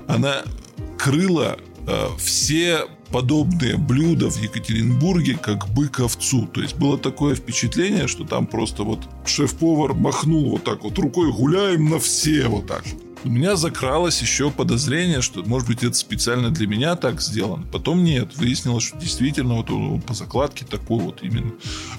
она 0.07 0.43
крыла 0.99 1.57
э, 1.87 2.07
все 2.19 2.85
подобные 3.12 3.78
блюда 3.78 4.30
в 4.30 4.41
Екатеринбурге 4.41 5.38
как 5.41 5.68
бык 5.70 5.99
овцу. 5.99 6.47
То 6.47 6.62
есть 6.62 6.78
было 6.78 6.97
такое 6.97 7.36
впечатление, 7.36 8.07
что 8.07 8.24
там 8.24 8.47
просто 8.47 8.84
вот 8.84 8.99
шеф-повар 9.26 9.93
махнул 9.93 10.51
вот 10.51 10.64
так 10.64 10.84
вот 10.84 10.97
рукой, 10.97 11.32
гуляем 11.32 11.89
на 11.89 11.99
все 11.99 12.47
вот 12.47 12.68
так 12.68 12.84
вот 12.86 13.09
у 13.24 13.30
меня 13.30 13.55
закралось 13.55 14.22
еще 14.22 14.49
подозрение, 14.49 15.22
что, 15.22 15.43
может 15.43 15.67
быть, 15.67 15.84
это 15.84 15.93
специально 15.93 16.49
для 16.49 16.67
меня 16.67 16.95
так 16.95 17.22
сделано. 17.22 17.65
Потом 17.72 18.03
нет. 18.03 18.36
Выяснилось, 18.36 18.84
что 18.84 18.97
действительно 18.97 19.55
вот 19.55 20.05
по 20.05 20.13
закладке 20.13 20.65
такой 20.65 20.99
вот 20.99 21.22
именно. 21.22 21.51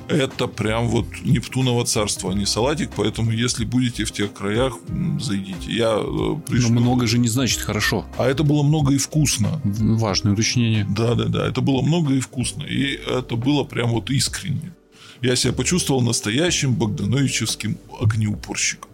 Это 0.08 0.46
прям 0.46 0.88
вот 0.88 1.06
Нептуново 1.22 1.84
царство, 1.84 2.32
а 2.32 2.34
не 2.34 2.46
салатик. 2.46 2.90
Поэтому, 2.96 3.30
если 3.30 3.64
будете 3.64 4.04
в 4.04 4.12
тех 4.12 4.32
краях, 4.32 4.78
зайдите. 5.20 5.72
Я 5.72 5.98
э, 5.98 6.36
пришлю... 6.46 6.74
Но 6.74 6.80
много 6.80 7.06
же 7.06 7.18
не 7.18 7.28
значит 7.28 7.60
хорошо. 7.60 8.06
А 8.18 8.26
это 8.26 8.42
было 8.42 8.62
много 8.62 8.94
и 8.94 8.98
вкусно. 8.98 9.60
Важное 9.64 10.32
уточнение. 10.32 10.86
Да, 10.88 11.14
да, 11.14 11.26
да. 11.26 11.46
Это 11.46 11.60
было 11.60 11.82
много 11.82 12.14
и 12.14 12.20
вкусно. 12.20 12.62
И 12.62 12.94
это 12.94 13.36
было 13.36 13.64
прям 13.64 13.90
вот 13.90 14.10
искренне. 14.10 14.72
Я 15.20 15.36
себя 15.36 15.52
почувствовал 15.52 16.00
настоящим 16.00 16.74
Богдановичевским 16.74 17.76
огнеупорщиком 18.00 18.89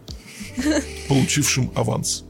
получившим 1.07 1.71
аванс. 1.75 2.23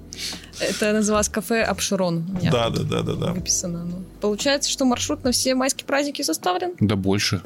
Это 0.60 0.92
называлось 0.92 1.30
кафе 1.30 1.62
Обширон. 1.62 2.26
Да, 2.52 2.70
да, 2.70 2.84
да, 2.84 3.02
да, 3.04 3.14
да. 3.14 3.34
Выписано. 3.34 3.86
Ну. 3.86 4.04
Получается, 4.22 4.72
что 4.72 4.86
маршрут 4.86 5.24
на 5.24 5.32
все 5.32 5.54
майские 5.54 5.86
праздники 5.86 6.24
составлен? 6.24 6.74
Да 6.80 6.96
больше. 6.96 7.42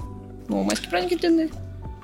Ну, 0.47 0.63
майские 0.63 0.89
праздники 0.89 1.15
длинные. 1.15 1.49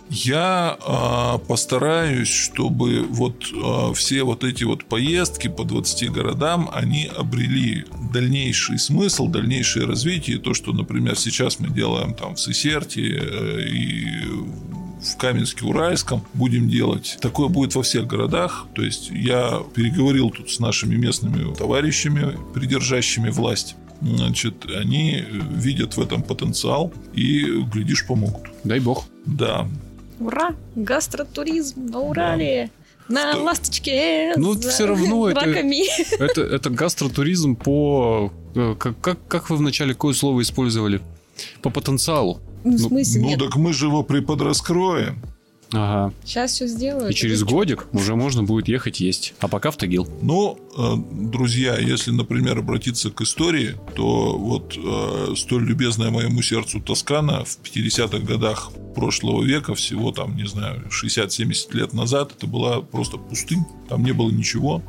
Я 0.10 0.78
э, 0.80 1.48
постараюсь, 1.48 2.30
чтобы 2.30 3.04
вот 3.04 3.44
э, 3.54 3.94
все 3.94 4.24
вот 4.24 4.46
эти 4.46 4.64
вот 4.64 4.86
поездки 4.86 5.50
по 5.50 5.66
20 5.66 6.12
городам, 6.12 6.70
они 6.74 7.12
обрели 7.14 7.86
дальнейший 8.14 8.80
смысл, 8.80 9.28
дальнейшее 9.28 9.86
развитие. 9.86 10.38
То, 10.38 10.54
что, 10.54 10.72
например, 10.72 11.18
сейчас 11.18 11.60
мы 11.60 11.68
делаем 11.70 12.14
там 12.14 12.36
в 12.36 12.40
Сесерте 12.40 13.02
э, 13.02 13.68
и 13.68 14.08
в 15.08 15.18
Каменске-Уральском 15.18 16.22
будем 16.34 16.70
делать. 16.70 17.18
Такое 17.22 17.48
будет 17.48 17.76
во 17.76 17.84
всех 17.84 18.08
городах. 18.08 18.68
То 18.74 18.82
есть 18.82 19.10
я 19.10 19.62
переговорил 19.74 20.30
тут 20.30 20.52
с 20.52 20.60
нашими 20.60 20.96
местными 20.96 21.54
товарищами, 21.54 22.38
придержащими 22.54 23.30
власть. 23.30 23.76
Значит, 24.02 24.66
они 24.70 25.24
видят 25.52 25.98
в 25.98 26.02
этом 26.02 26.22
потенциал 26.22 26.94
и, 27.14 27.62
глядишь, 27.74 28.06
помогут. 28.06 28.50
Дай 28.64 28.80
бог. 28.80 29.06
Да. 29.26 29.68
Ура! 30.20 30.56
Гастротуризм 30.76 31.88
на 31.88 32.00
Урале! 32.00 32.66
Да. 32.66 32.88
На 33.10 33.32
Что? 33.34 33.44
ласточке. 33.44 34.34
Ну, 34.36 34.60
все 34.60 34.86
равно 34.86 35.30
это, 35.30 35.40
это, 36.20 36.42
это 36.42 36.70
гастротуризм 36.70 37.56
по... 37.56 38.34
Э, 38.54 38.76
как, 38.78 39.00
как, 39.00 39.28
как 39.28 39.50
вы 39.50 39.56
вначале 39.56 39.94
какое 39.94 40.14
слово 40.14 40.42
использовали? 40.42 41.02
По 41.62 41.70
потенциалу. 41.70 42.42
Ну, 42.72 42.78
в 42.78 42.80
смысле, 42.80 43.22
ну, 43.22 43.28
нет. 43.30 43.40
так 43.40 43.56
мы 43.56 43.74
же 43.74 43.86
его 43.86 44.04
преподраскроем. 44.04 45.22
Ага. 45.74 46.14
Сейчас 46.24 46.52
все 46.52 46.68
сделаю. 46.68 47.10
И 47.10 47.14
через 47.14 47.44
годик 47.44 47.88
уже 47.92 48.16
можно 48.16 48.44
будет 48.44 48.68
ехать 48.68 49.00
есть. 49.00 49.34
А 49.40 49.48
пока 49.48 49.72
в 49.72 49.78
Тагил. 49.78 50.08
Ну, 50.22 50.58
э, 50.78 50.94
друзья, 51.12 51.78
если, 51.78 52.12
например, 52.12 52.60
обратиться 52.60 53.10
к 53.10 53.22
истории, 53.22 53.76
то 53.96 54.38
вот 54.38 54.78
э, 54.78 55.34
столь 55.36 55.66
любезная 55.66 56.10
моему 56.10 56.42
сердцу 56.42 56.80
Тоскана 56.80 57.44
в 57.44 57.60
50-х 57.62 58.20
годах 58.20 58.72
прошлого 58.96 59.44
века, 59.44 59.76
всего 59.76 60.12
там, 60.12 60.38
не 60.38 60.48
знаю, 60.48 60.84
60-70 60.90 61.76
лет 61.76 61.94
назад, 61.94 62.32
это 62.38 62.48
была 62.48 62.82
просто 62.82 63.18
пустынь. 63.18 63.66
Там 63.90 64.04
не 64.04 64.14
было 64.14 64.32
ничего. 64.32 64.82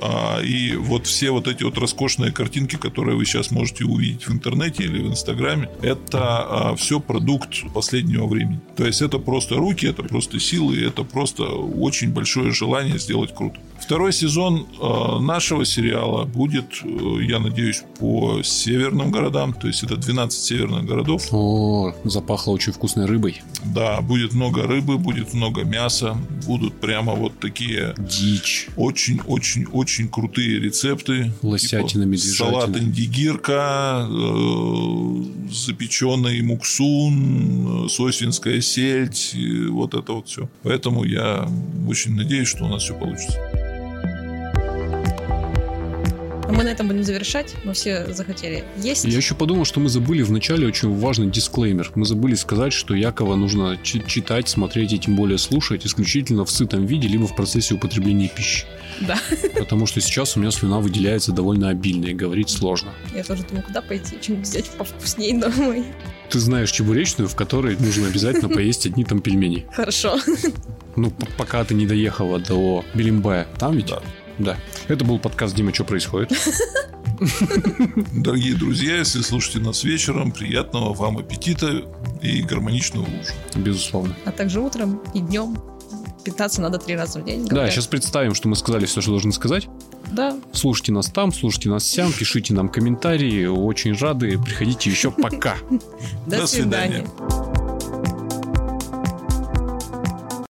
А, 0.00 0.40
и 0.40 0.74
вот 0.76 1.06
все 1.06 1.30
вот 1.30 1.46
эти 1.46 1.62
вот 1.62 1.76
роскошные 1.78 2.32
картинки, 2.32 2.76
которые 2.76 3.16
вы 3.16 3.24
сейчас 3.24 3.50
можете 3.50 3.84
увидеть 3.84 4.26
в 4.26 4.32
интернете 4.32 4.84
или 4.84 5.00
в 5.02 5.08
Инстаграме, 5.08 5.68
это 5.82 6.20
а, 6.20 6.76
все 6.76 7.00
продукт 7.00 7.72
последнего 7.74 8.26
времени. 8.26 8.60
То 8.76 8.86
есть 8.86 9.02
это 9.02 9.18
просто 9.18 9.56
руки, 9.56 9.86
это 9.86 10.02
просто 10.02 10.40
силы, 10.40 10.82
это 10.84 11.04
просто 11.04 11.44
очень 11.44 12.12
большое 12.12 12.52
желание 12.52 12.98
сделать 12.98 13.34
круто. 13.34 13.60
Второй 13.80 14.12
сезон 14.12 14.66
э, 14.80 15.18
нашего 15.20 15.64
сериала 15.64 16.24
будет, 16.24 16.80
э, 16.84 16.88
я 17.22 17.38
надеюсь, 17.38 17.82
по 17.98 18.42
северным 18.42 19.10
городам. 19.10 19.52
То 19.54 19.66
есть 19.66 19.82
это 19.82 19.96
12 19.96 20.38
северных 20.38 20.84
городов. 20.84 21.26
О, 21.32 21.92
запахло 22.04 22.52
очень 22.52 22.72
вкусной 22.72 23.06
рыбой. 23.06 23.42
Да, 23.64 24.00
будет 24.00 24.34
много 24.34 24.62
рыбы, 24.64 24.98
будет 24.98 25.34
много 25.34 25.64
мяса. 25.64 26.16
Будут 26.46 26.74
прямо 26.74 27.14
вот 27.14 27.40
такие... 27.40 27.94
Дичь. 27.98 28.68
Очень-очень-очень 28.76 29.89
крутые 30.08 30.60
рецепты. 30.60 31.32
Лосятина, 31.42 31.88
типа 31.88 31.98
медвежатина. 32.04 32.50
Салат 32.50 32.76
индигирка, 32.76 34.06
э, 34.08 35.52
запеченный 35.52 36.40
муксун, 36.42 37.88
сосинская 37.88 38.60
сельдь, 38.60 39.36
вот 39.68 39.94
это 39.94 40.12
вот 40.12 40.28
все. 40.28 40.48
Поэтому 40.62 41.04
я 41.04 41.48
очень 41.88 42.14
надеюсь, 42.14 42.48
что 42.48 42.64
у 42.64 42.68
нас 42.68 42.82
все 42.82 42.94
получится. 42.94 43.38
Мы 46.50 46.64
на 46.64 46.68
этом 46.68 46.88
будем 46.88 47.04
завершать. 47.04 47.54
Мы 47.64 47.74
все 47.74 48.12
захотели 48.12 48.64
есть. 48.76 49.04
Я 49.04 49.16
еще 49.16 49.34
подумал, 49.34 49.64
что 49.64 49.80
мы 49.80 49.88
забыли 49.88 50.22
в 50.22 50.32
начале 50.32 50.66
очень 50.66 50.92
важный 50.98 51.30
дисклеймер. 51.30 51.92
Мы 51.94 52.04
забыли 52.04 52.34
сказать, 52.34 52.72
что 52.72 52.94
Якова 52.94 53.36
нужно 53.36 53.78
читать, 53.82 54.48
смотреть 54.48 54.92
и 54.92 54.98
тем 54.98 55.16
более 55.16 55.38
слушать 55.38 55.86
исключительно 55.86 56.44
в 56.44 56.50
сытом 56.50 56.86
виде, 56.86 57.08
либо 57.08 57.26
в 57.26 57.36
процессе 57.36 57.74
употребления 57.74 58.28
пищи. 58.28 58.66
Да. 59.00 59.18
Потому 59.58 59.86
что 59.86 60.00
сейчас 60.00 60.36
у 60.36 60.40
меня 60.40 60.50
слюна 60.50 60.78
выделяется 60.78 61.32
довольно 61.32 61.70
обильно, 61.70 62.06
и 62.06 62.14
говорить 62.14 62.50
сложно. 62.50 62.92
Я 63.14 63.24
тоже 63.24 63.44
думаю, 63.44 63.64
куда 63.64 63.80
пойти, 63.82 64.18
чем 64.20 64.42
взять 64.42 64.68
повкуснее 64.70 65.38
домой. 65.38 65.84
Ты 66.28 66.38
знаешь 66.38 66.70
чебуречную, 66.70 67.28
в 67.28 67.34
которой 67.34 67.76
нужно 67.76 68.08
обязательно 68.08 68.48
поесть 68.48 68.86
одни 68.86 69.04
там 69.04 69.20
пельмени. 69.20 69.66
Хорошо. 69.72 70.18
Ну, 70.96 71.12
пока 71.38 71.64
ты 71.64 71.74
не 71.74 71.86
доехала 71.86 72.38
до 72.38 72.84
Белимбая, 72.94 73.46
там 73.58 73.76
ведь? 73.76 73.86
Да. 73.86 74.02
Да. 74.38 74.56
Это 74.88 75.04
был 75.04 75.18
подкаст 75.18 75.54
Дима, 75.54 75.72
что 75.72 75.84
происходит? 75.84 76.32
Дорогие 78.12 78.54
друзья, 78.54 78.96
если 78.96 79.20
слушаете 79.20 79.60
нас 79.60 79.84
вечером, 79.84 80.32
приятного 80.32 80.94
вам 80.94 81.18
аппетита 81.18 81.82
и 82.22 82.42
гармоничного 82.42 83.04
ужина. 83.04 83.36
Безусловно. 83.56 84.16
А 84.24 84.32
также 84.32 84.60
утром 84.60 85.02
и 85.14 85.20
днем. 85.20 85.58
Питаться 86.24 86.60
надо 86.60 86.78
три 86.78 86.96
раза 86.96 87.20
в 87.20 87.24
день. 87.24 87.46
Да, 87.46 87.70
сейчас 87.70 87.86
представим, 87.86 88.34
что 88.34 88.48
мы 88.48 88.56
сказали 88.56 88.86
все, 88.86 89.00
что 89.00 89.10
должны 89.10 89.32
сказать. 89.32 89.68
Да. 90.12 90.36
Слушайте 90.52 90.92
нас 90.92 91.06
там, 91.06 91.32
слушайте 91.32 91.68
нас 91.68 91.84
сям, 91.84 92.12
пишите 92.12 92.54
нам 92.54 92.68
комментарии. 92.68 93.46
Очень 93.46 93.94
рады. 93.94 94.38
Приходите 94.38 94.90
еще. 94.90 95.10
Пока. 95.10 95.56
До 96.26 96.46
свидания. 96.46 97.06